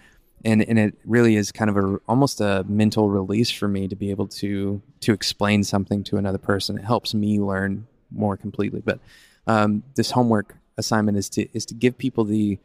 and 0.44 0.64
and 0.64 0.80
it 0.80 0.96
really 1.06 1.36
is 1.36 1.52
kind 1.52 1.70
of 1.70 1.78
a 1.78 2.00
almost 2.08 2.42
a 2.42 2.66
mental 2.68 3.10
release 3.10 3.50
for 3.52 3.68
me 3.68 3.88
to 3.88 3.96
be 3.96 4.10
able 4.10 4.28
to 4.28 4.82
to 5.02 5.14
explain 5.14 5.64
something 5.64 6.04
to 6.06 6.18
another 6.18 6.38
person. 6.38 6.78
It 6.78 6.86
helps 6.86 7.14
me 7.14 7.40
learn 7.40 7.88
more 8.12 8.38
completely. 8.38 8.82
But 8.82 9.00
um, 9.48 9.84
this 9.96 10.12
homework 10.12 10.56
assignment 10.78 11.18
is 11.18 11.30
to 11.30 11.48
is 11.54 11.66
to 11.68 11.74
give 11.74 11.98
people 11.98 12.24
the 12.24 12.60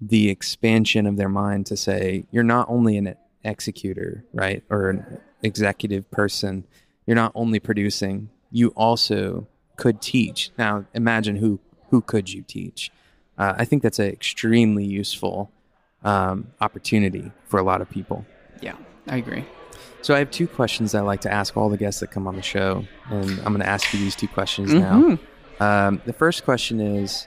the 0.00 0.30
expansion 0.30 1.06
of 1.06 1.16
their 1.16 1.28
mind 1.28 1.66
to 1.66 1.76
say 1.76 2.24
you're 2.30 2.42
not 2.42 2.68
only 2.68 2.96
an 2.96 3.14
executor, 3.44 4.24
right, 4.32 4.62
or 4.70 4.90
an 4.90 5.20
executive 5.42 6.10
person. 6.10 6.64
You're 7.06 7.16
not 7.16 7.32
only 7.34 7.60
producing. 7.60 8.30
You 8.50 8.68
also 8.68 9.46
could 9.76 10.00
teach. 10.00 10.50
Now 10.58 10.86
imagine 10.94 11.36
who 11.36 11.60
who 11.90 12.00
could 12.00 12.32
you 12.32 12.42
teach? 12.42 12.90
Uh, 13.40 13.54
I 13.56 13.64
think 13.64 13.82
that's 13.82 13.98
an 13.98 14.06
extremely 14.08 14.84
useful 14.84 15.50
um, 16.04 16.48
opportunity 16.60 17.32
for 17.46 17.58
a 17.58 17.62
lot 17.62 17.80
of 17.80 17.88
people. 17.90 18.24
Yeah, 18.60 18.76
I 19.08 19.16
agree. 19.16 19.44
So 20.02 20.14
I 20.14 20.18
have 20.18 20.30
two 20.30 20.46
questions 20.46 20.94
I 20.94 21.00
like 21.00 21.22
to 21.22 21.32
ask 21.32 21.56
all 21.56 21.68
the 21.68 21.76
guests 21.76 22.00
that 22.00 22.10
come 22.10 22.26
on 22.28 22.36
the 22.36 22.42
show, 22.42 22.84
and 23.10 23.30
I'm 23.40 23.52
going 23.54 23.60
to 23.60 23.68
ask 23.68 23.92
you 23.92 23.98
these 24.00 24.14
two 24.16 24.28
questions 24.28 24.70
Mhm. 24.72 25.18
now. 25.58 25.86
Um, 25.88 26.02
the 26.04 26.12
first 26.12 26.44
question 26.44 26.80
is, 26.80 27.26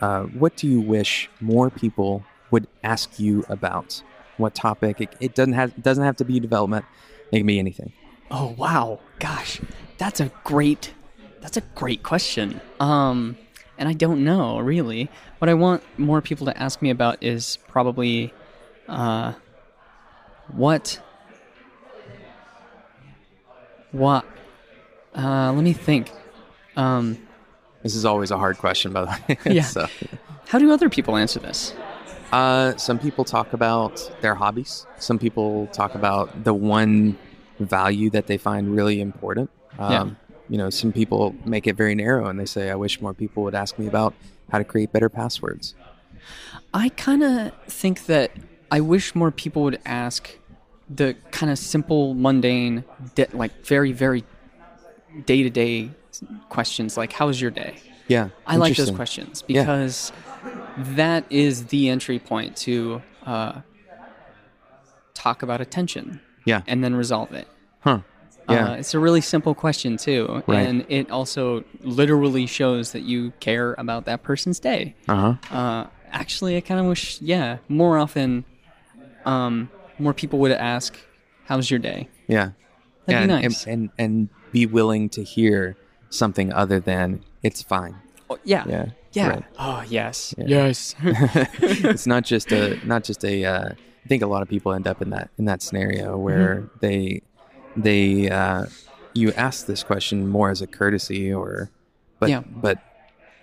uh, 0.00 0.22
what 0.42 0.56
do 0.56 0.66
you 0.68 0.80
wish 0.80 1.28
more 1.40 1.70
people 1.70 2.24
would 2.50 2.66
ask 2.82 3.18
you 3.18 3.44
about? 3.48 4.02
what 4.36 4.52
topic. 4.52 5.00
It, 5.00 5.14
it 5.20 5.34
doesn't 5.36 5.52
have 5.52 5.80
doesn't 5.80 6.02
have 6.02 6.16
to 6.16 6.24
be 6.24 6.40
development. 6.40 6.84
It 7.30 7.38
can 7.38 7.46
be 7.46 7.60
anything. 7.60 7.92
Oh 8.32 8.52
wow, 8.58 8.98
gosh, 9.20 9.60
that's 9.96 10.18
a 10.18 10.32
great 10.42 10.92
that's 11.40 11.56
a 11.56 11.60
great 11.76 12.02
question. 12.02 12.60
Um, 12.80 13.36
and 13.78 13.88
I 13.88 13.92
don't 13.92 14.24
know 14.24 14.58
really. 14.58 15.10
What 15.38 15.48
I 15.48 15.54
want 15.54 15.82
more 15.98 16.20
people 16.20 16.46
to 16.46 16.56
ask 16.56 16.80
me 16.82 16.90
about 16.90 17.22
is 17.22 17.58
probably, 17.68 18.32
uh, 18.88 19.32
what, 20.48 21.00
what. 23.92 24.24
Uh, 25.16 25.52
let 25.52 25.62
me 25.62 25.72
think. 25.72 26.10
Um, 26.76 27.18
This 27.82 27.94
is 27.94 28.04
always 28.04 28.30
a 28.30 28.38
hard 28.38 28.58
question, 28.58 28.92
by 28.92 29.02
the 29.04 29.06
way. 29.28 29.38
Yeah. 29.54 29.62
so, 29.62 29.86
how 30.48 30.58
do 30.58 30.70
other 30.72 30.88
people 30.88 31.16
answer 31.16 31.38
this? 31.40 31.74
uh, 32.32 32.76
some 32.76 32.98
people 32.98 33.24
talk 33.24 33.52
about 33.52 34.10
their 34.20 34.34
hobbies. 34.34 34.86
Some 34.98 35.18
people 35.20 35.68
talk 35.68 35.94
about 35.94 36.42
the 36.44 36.52
one 36.52 37.16
value 37.60 38.10
that 38.10 38.26
they 38.26 38.36
find 38.38 38.74
really 38.74 39.00
important. 39.00 39.50
Um, 39.78 39.92
Yeah. 39.92 40.10
You 40.48 40.58
know, 40.58 40.70
some 40.70 40.92
people 40.92 41.34
make 41.44 41.66
it 41.66 41.74
very 41.76 41.94
narrow 41.94 42.26
and 42.28 42.38
they 42.38 42.44
say, 42.46 42.70
"I 42.70 42.74
wish 42.74 43.00
more 43.00 43.14
people 43.14 43.42
would 43.44 43.54
ask 43.54 43.78
me 43.78 43.86
about 43.86 44.14
how 44.50 44.58
to 44.58 44.64
create 44.64 44.92
better 44.92 45.08
passwords." 45.08 45.74
I 46.72 46.88
kind 46.90 47.22
of 47.22 47.52
think 47.66 48.06
that 48.06 48.32
I 48.70 48.80
wish 48.80 49.14
more 49.14 49.30
people 49.30 49.62
would 49.62 49.80
ask 49.86 50.36
the 50.88 51.16
kind 51.30 51.50
of 51.50 51.58
simple, 51.58 52.14
mundane, 52.14 52.84
de- 53.14 53.28
like 53.32 53.64
very, 53.64 53.92
very 53.92 54.24
day 55.24 55.42
to 55.42 55.50
day 55.50 55.90
questions, 56.50 56.96
like 56.96 57.12
"How's 57.12 57.40
your 57.40 57.50
day?" 57.50 57.76
Yeah, 58.08 58.28
I 58.46 58.56
like 58.56 58.76
those 58.76 58.90
questions 58.90 59.42
Yeah. 59.46 59.62
because 59.62 60.12
that 60.76 61.24
is 61.30 61.66
the 61.66 61.88
entry 61.88 62.18
point 62.18 62.54
to 62.58 63.00
uh, 63.24 63.62
talk 65.14 65.42
about 65.42 65.60
attention 65.62 66.20
Yeah. 66.44 66.60
and 66.66 66.84
then 66.84 66.94
resolve 66.94 67.32
it. 67.32 67.48
Huh. 67.80 68.00
Yeah. 68.48 68.72
Uh, 68.72 68.74
it's 68.74 68.92
a 68.94 68.98
really 68.98 69.20
simple 69.22 69.54
question 69.54 69.96
too, 69.96 70.42
Right. 70.46 70.66
and 70.66 70.84
it 70.88 71.10
also 71.10 71.64
literally 71.80 72.46
shows 72.46 72.92
that 72.92 73.02
you 73.02 73.32
care 73.40 73.74
about 73.78 74.04
that 74.04 74.22
person's 74.22 74.60
day. 74.60 74.94
uh 75.08 75.34
huh. 75.50 75.54
Uh, 75.56 75.86
actually, 76.12 76.56
I 76.56 76.60
kind 76.60 76.78
of 76.80 76.86
wish, 76.86 77.20
yeah, 77.22 77.58
more 77.68 77.96
often, 77.98 78.44
um, 79.24 79.70
more 79.98 80.12
people 80.12 80.38
would 80.40 80.52
ask, 80.52 80.96
"How's 81.46 81.70
your 81.70 81.78
day?" 81.80 82.08
Yeah. 82.28 82.50
That'd 83.06 83.28
be 83.28 83.32
and, 83.34 83.42
nice. 83.42 83.64
and, 83.66 83.72
and 83.72 83.90
and 83.98 84.28
be 84.52 84.66
willing 84.66 85.08
to 85.10 85.22
hear 85.22 85.76
something 86.10 86.52
other 86.52 86.80
than 86.80 87.20
"it's 87.42 87.62
fine." 87.62 87.96
Oh, 88.30 88.38
yeah, 88.44 88.64
Yeah. 88.66 88.86
yeah. 89.12 89.28
Right. 89.28 89.44
Oh, 89.58 89.82
yes, 89.88 90.34
Yeah. 90.38 90.44
yes. 90.48 90.94
it's 91.02 92.06
not 92.06 92.24
just 92.24 92.52
a 92.52 92.78
not 92.86 93.04
just 93.04 93.24
a. 93.24 93.44
Uh, 93.44 93.68
I 94.04 94.06
think 94.08 94.22
a 94.22 94.26
lot 94.26 94.42
of 94.42 94.48
people 94.48 94.72
end 94.74 94.86
up 94.86 95.00
in 95.00 95.10
that 95.10 95.30
in 95.38 95.46
that 95.46 95.62
scenario 95.62 96.16
where 96.18 96.56
Mm-hmm. 96.56 96.78
they 96.80 97.22
they 97.76 98.28
uh, 98.30 98.66
you 99.14 99.32
ask 99.32 99.66
this 99.66 99.82
question 99.82 100.26
more 100.28 100.50
as 100.50 100.60
a 100.62 100.66
courtesy 100.66 101.32
or, 101.32 101.70
but 102.18 102.30
Yeah. 102.30 102.42
but 102.46 102.78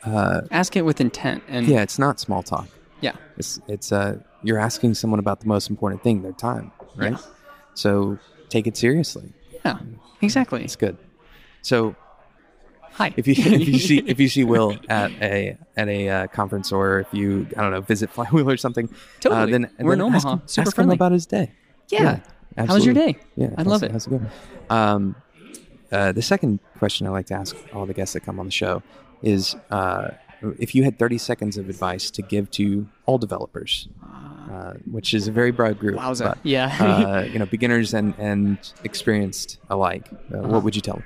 uh, 0.04 0.42
Ask 0.52 0.76
it 0.76 0.84
with 0.84 1.00
intent, 1.00 1.44
and 1.48 1.68
yeah, 1.68 1.82
it's 1.82 2.00
not 2.00 2.20
small 2.20 2.42
talk. 2.44 2.68
yeah, 3.02 3.14
It's 3.38 3.60
it's 3.68 3.92
uh 3.92 4.18
you're 4.44 4.58
asking 4.60 4.96
someone 4.96 5.20
about 5.20 5.40
the 5.42 5.48
most 5.48 5.70
important 5.70 6.02
thing, 6.04 6.24
their 6.24 6.32
time, 6.34 6.72
right? 6.96 7.12
Yeah. 7.12 7.18
So 7.76 8.18
take 8.50 8.66
it 8.68 8.76
seriously. 8.76 9.32
yeah, 9.64 9.78
exactly. 10.22 10.64
It's 10.64 10.76
good. 10.76 10.98
So 11.62 11.96
Hi. 12.94 13.14
if 13.16 13.28
you 13.28 13.36
if 13.38 13.68
you 13.70 13.80
see 13.80 14.00
if 14.00 14.20
you 14.20 14.28
see 14.28 14.44
Will 14.44 14.76
at 14.90 15.12
a 15.22 15.58
at 15.78 15.88
a 15.88 16.10
uh, 16.10 16.28
conference 16.28 16.72
or 16.72 17.00
if 17.02 17.08
you 17.14 17.48
I 17.56 17.62
don't 17.62 17.72
know 17.72 17.82
visit 17.82 18.10
Flywheel 18.10 18.50
or 18.50 18.58
something, 18.58 18.90
Totally. 19.20 19.42
uh, 19.42 19.46
then 19.46 19.70
We're 19.80 19.94
in 19.94 20.02
ask 20.02 20.26
Omaha. 20.26 20.34
him- 20.34 20.42
Super 20.48 20.68
ask 20.70 20.76
friendly. 20.76 20.94
him 20.94 20.98
about 20.98 21.12
his 21.12 21.26
day. 21.28 21.52
yeah. 21.90 22.20
How's 22.58 22.86
your 22.86 22.94
day? 22.94 23.18
Yeah, 23.36 23.50
I'd 23.58 23.68
love 23.68 23.84
it-. 23.84 23.92
How's 23.92 24.08
it 24.08 24.10
going? 24.12 24.28
Um, 24.70 25.16
uh, 25.92 26.12
the 26.12 26.22
second 26.22 26.60
question 26.80 27.08
I 27.08 27.10
like 27.10 27.26
to 27.28 27.34
ask 27.34 27.56
all 27.74 27.86
the 27.86 27.94
guests 27.94 28.14
that 28.14 28.22
come 28.22 28.40
on 28.40 28.46
the 28.46 28.52
show 28.52 28.82
is 29.22 29.56
uh, 29.70 30.10
if 30.58 30.74
you 30.74 30.84
had 30.84 30.98
30 30.98 31.18
seconds 31.18 31.58
of 31.58 31.70
advice 31.70 32.10
to 32.12 32.22
give 32.22 32.50
to 32.52 32.88
all 33.06 33.18
developers, 33.18 33.88
uh, 34.52 34.74
which 34.90 35.14
is 35.14 35.28
a 35.28 35.32
very 35.32 35.52
broad 35.52 35.78
group, 35.80 35.98
Wowza. 35.98 36.24
but, 36.30 36.38
Yeah. 36.44 36.76
uh, 36.80 37.22
you 37.32 37.40
know, 37.40 37.46
beginners 37.46 37.94
and, 37.94 38.14
and 38.18 38.58
experienced 38.84 39.58
alike, 39.70 40.08
uh, 40.34 40.38
Uh-huh. 40.38 40.48
what 40.48 40.64
would 40.64 40.76
you 40.76 40.82
tell 40.82 40.96
them? 40.96 41.06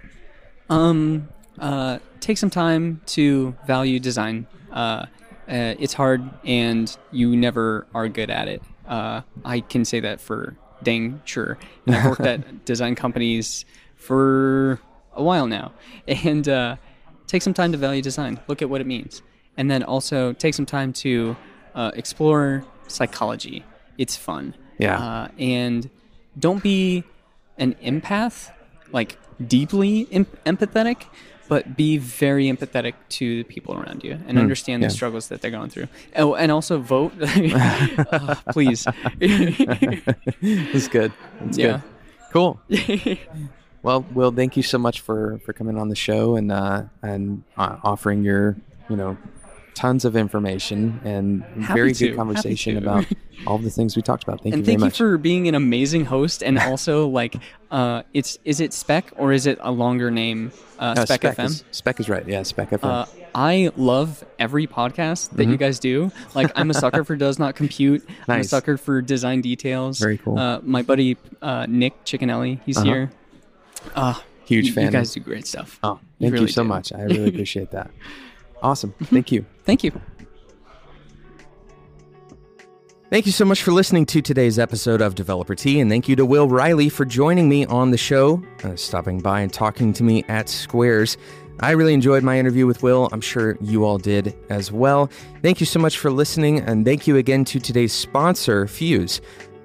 Um, 0.70 1.28
uh, 1.60 2.00
take 2.22 2.38
some 2.38 2.50
time 2.50 3.02
to 3.08 3.56
value 3.68 4.00
design. 4.00 4.48
Uh, 4.72 5.06
uh, 5.48 5.76
it's 5.80 5.94
hard, 5.94 6.28
and 6.44 6.96
you 7.12 7.36
never 7.36 7.86
are 7.94 8.08
good 8.08 8.30
at 8.30 8.48
it. 8.48 8.62
Uh, 8.88 9.22
I 9.44 9.60
can 9.62 9.84
say 9.86 10.00
that 10.00 10.20
for 10.22 10.56
dang 10.86 11.22
sure. 11.26 11.58
And 11.86 11.96
I've 11.96 12.06
worked 12.06 12.22
at 12.22 12.66
design 12.72 12.96
companies 12.96 13.66
for 13.96 14.80
a 15.14 15.24
while 15.24 15.48
now, 15.48 15.74
and 16.08 16.48
uh, 16.48 16.78
take 17.28 17.42
some 17.42 17.54
time 17.54 17.74
to 17.74 17.78
value 17.78 18.02
design. 18.02 18.40
Look 18.48 18.62
at 18.62 18.70
what 18.70 18.80
it 18.80 18.88
means, 18.88 19.22
and 19.58 19.70
then 19.70 19.84
also 19.84 20.32
take 20.32 20.54
some 20.54 20.66
time 20.66 20.94
to 20.94 21.36
uh, 21.74 21.92
explore 21.96 22.64
psychology. 22.88 23.66
It's 23.98 24.16
fun. 24.16 24.56
Yeah. 24.78 25.00
Uh, 25.00 25.28
and 25.40 25.90
don't 26.38 26.62
be 26.62 27.04
an 27.58 27.76
empath, 27.76 28.52
like 28.92 29.18
deeply 29.46 30.08
em- 30.12 30.28
empathetic, 30.46 31.06
but 31.48 31.76
be 31.78 31.98
very 31.98 32.46
empathetic 32.46 32.94
to 33.10 33.38
the 33.38 33.44
people 33.44 33.76
around 33.76 34.04
you 34.04 34.20
and 34.28 34.38
understand 34.40 34.82
yeah. 34.82 34.90
the 34.90 34.94
struggles 34.94 35.28
that 35.30 35.42
they're 35.42 35.52
going 35.52 35.70
through. 35.70 35.88
Oh, 36.16 36.34
and 36.36 36.52
also 36.52 36.80
vote, 36.80 37.14
Uh, 37.22 38.36
please. 38.52 38.86
That's 39.20 40.88
good. 40.88 41.12
That's 41.42 41.58
Yeah. 41.58 41.72
good. 41.72 41.82
Cool. 42.32 42.60
Well, 43.82 44.06
Will, 44.14 44.32
thank 44.32 44.58
you 44.58 44.64
so 44.64 44.78
much 44.78 45.00
for 45.02 45.40
for 45.46 45.54
coming 45.54 45.78
on 45.78 45.90
the 45.90 45.96
show 45.96 46.36
and 46.36 46.52
uh, 46.52 46.84
and 47.02 47.44
uh, 47.58 47.78
offering 47.84 48.24
your 48.24 48.58
you 48.90 48.96
know 48.96 49.16
tons 49.76 50.06
of 50.06 50.16
information 50.16 51.00
and 51.04 51.44
Happy 51.64 51.74
very 51.80 51.94
to. 51.94 52.08
good 52.08 52.16
conversation 52.16 52.78
about 52.78 53.06
all 53.48 53.58
the 53.60 53.70
things 53.70 53.96
we 53.96 54.02
talked 54.02 54.24
about. 54.24 54.42
Thank 54.42 54.56
and 54.56 54.62
you 54.62 54.66
very 54.66 54.78
thank 54.80 54.94
you 55.00 55.06
for 55.06 55.18
being 55.18 55.48
an 55.48 55.54
amazing 55.56 56.06
host 56.06 56.42
and 56.42 56.58
also 56.70 57.08
like 57.08 57.36
uh 57.72 58.02
it's 58.14 58.40
is 58.46 58.60
it 58.62 58.72
spec 58.74 59.12
or 59.18 59.34
is 59.34 59.46
it 59.46 59.58
a 59.62 59.72
longer 59.72 60.10
name 60.10 60.52
uh, 60.80 60.96
Uh, 60.98 61.06
spec, 61.06 61.22
fm 61.22 61.46
Is, 61.46 61.64
spec 61.72 62.00
is 62.00 62.10
right. 62.10 62.26
Yeah, 62.28 62.44
Spec 62.44 62.70
FM. 62.72 62.84
Uh, 62.84 63.06
I 63.36 63.70
love 63.76 64.24
every 64.40 64.66
podcast 64.66 65.32
that 65.32 65.42
Mm-hmm. 65.44 65.52
you 65.52 65.58
guys 65.58 65.78
do. 65.80 66.12
Like, 66.34 66.52
I'm 66.56 66.70
a 66.70 66.74
sucker 66.74 67.04
for 67.04 67.16
Does 67.26 67.38
Not 67.38 67.56
Compute. 67.56 68.08
I'm 68.30 68.40
a 68.42 68.44
sucker 68.46 68.78
for 68.78 69.02
Design 69.02 69.42
Details. 69.42 70.00
Very 70.00 70.18
cool. 70.18 70.38
Uh, 70.40 70.60
my 70.64 70.82
buddy 70.84 71.18
uh, 71.42 71.66
Nick 71.68 72.04
Chickenelli, 72.06 72.60
he's 72.66 72.78
Uh-huh. 72.78 72.86
here. 72.86 73.12
Uh, 73.94 74.14
Huge 74.46 74.68
you, 74.68 74.74
fan. 74.74 74.86
You 74.86 74.92
guys 74.92 75.14
do 75.14 75.20
great 75.22 75.48
stuff. 75.48 75.80
oh, 75.84 76.00
thank 76.20 76.30
you, 76.30 76.34
really 76.34 76.48
so 76.52 76.64
do. 76.64 76.68
much. 76.70 76.94
I 76.94 77.02
really 77.04 77.28
appreciate 77.30 77.72
that. 77.72 77.90
Awesome. 78.66 78.96
Thank 79.04 79.32
you. 79.32 79.46
Thank 79.64 79.84
you. 79.84 79.92
Thank 83.12 83.28
you 83.28 83.32
so 83.32 83.46
much 83.46 83.62
for 83.62 83.72
listening 83.72 84.08
to 84.08 84.24
today's 84.24 84.58
episode 84.58 85.02
of 85.02 85.14
Developer 85.14 85.54
Tea, 85.54 85.80
and 85.80 85.92
thank 85.92 86.10
you 86.10 86.16
to 86.16 86.26
Will 86.26 86.48
Riley 86.48 86.90
for 86.90 87.06
joining 87.06 87.48
me 87.48 87.68
on 87.68 87.92
the 87.92 87.98
show, 87.98 88.42
uh, 88.64 88.76
stopping 88.76 89.20
by 89.20 89.42
and 89.42 89.54
talking 89.54 89.94
to 89.94 90.04
me 90.04 90.24
at 90.30 90.50
Squares. 90.50 91.16
I 91.60 91.72
really 91.72 91.94
enjoyed 91.94 92.24
my 92.24 92.40
interview 92.40 92.66
with 92.66 92.82
Will. 92.82 93.08
I'm 93.12 93.22
sure 93.22 93.56
you 93.62 93.86
all 93.86 94.00
did 94.00 94.36
as 94.50 94.72
well. 94.72 95.12
Thank 95.44 95.60
you 95.60 95.68
so 95.68 95.80
much 95.80 96.00
for 96.00 96.10
listening, 96.10 96.60
and 96.60 96.84
thank 96.84 97.06
you 97.06 97.18
again 97.18 97.46
to 97.46 97.60
today's 97.60 97.94
sponsor, 97.94 98.66
Fuse. 98.66 99.22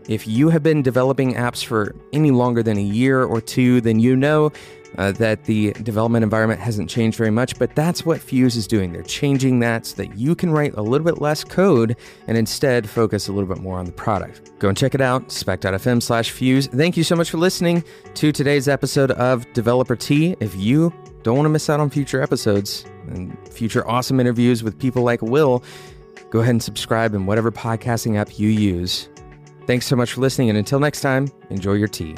If 0.09 0.29
you 0.29 0.51
have 0.51 0.63
been 0.63 0.83
developing 0.83 1.35
apps 1.35 1.65
for 1.65 1.95
any 2.13 2.33
longer 2.33 2.63
than 2.63 2.77
a 2.77 2.83
year 2.83 3.23
or 3.25 3.41
two, 3.41 3.81
then 3.81 3.99
you 3.99 4.15
know 4.15 4.53
uh, 4.99 5.13
that 5.13 5.45
the 5.45 5.73
development 5.73 6.23
environment 6.23 6.61
hasn't 6.61 6.91
changed 6.91 7.17
very 7.17 7.31
much, 7.31 7.59
but 7.59 7.75
that's 7.75 8.05
what 8.05 8.21
Fuse 8.21 8.57
is 8.57 8.67
doing. 8.67 8.93
They're 8.93 9.03
changing 9.03 9.61
that 9.61 9.87
so 9.87 9.97
that 10.03 10.17
you 10.17 10.35
can 10.35 10.51
write 10.51 10.75
a 10.75 10.83
little 10.83 11.05
bit 11.05 11.21
less 11.21 11.45
code 11.45 11.97
and 12.27 12.37
instead 12.37 12.89
focus 12.89 13.29
a 13.29 13.33
little 13.33 13.53
bit 13.53 13.63
more 13.63 13.79
on 13.79 13.85
the 13.85 13.93
product. 13.93 14.59
Go 14.59 14.69
and 14.69 14.77
check 14.77 14.95
it 14.95 15.01
out, 15.01 15.31
spec.fm 15.31 16.03
slash 16.03 16.31
Fuse. 16.31 16.67
Thank 16.67 16.97
you 16.97 17.05
so 17.05 17.17
much 17.17 17.31
for 17.31 17.39
listening 17.39 17.85
to 18.15 18.33
today's 18.33 18.69
episode 18.69 19.11
of 19.13 19.51
Developer 19.53 19.97
Tea. 19.97 20.37
If 20.41 20.55
you 20.57 20.93
don't 21.23 21.37
want 21.37 21.47
to 21.47 21.51
miss 21.51 21.69
out 21.69 21.81
on 21.81 21.91
future 21.91 22.23
episodes 22.23 22.85
and 23.09 23.37
future 23.49 23.87
awesome 23.89 24.21
interviews 24.21 24.63
with 24.63 24.79
people 24.79 25.03
like 25.03 25.23
Will, 25.23 25.63
go 26.31 26.41
ahead 26.41 26.51
and 26.51 26.63
subscribe 26.63 27.15
in 27.15 27.27
whatever 27.27 27.51
podcasting 27.51 28.17
app 28.17 28.39
you 28.39 28.49
use. 28.49 29.09
Thanks 29.67 29.87
so 29.87 29.95
much 29.95 30.13
for 30.13 30.21
listening, 30.21 30.49
and 30.49 30.59
until 30.59 30.81
next 30.81 31.01
time, 31.01 31.29
enjoy 31.51 31.75
your 31.75 31.89
tea. 31.89 32.17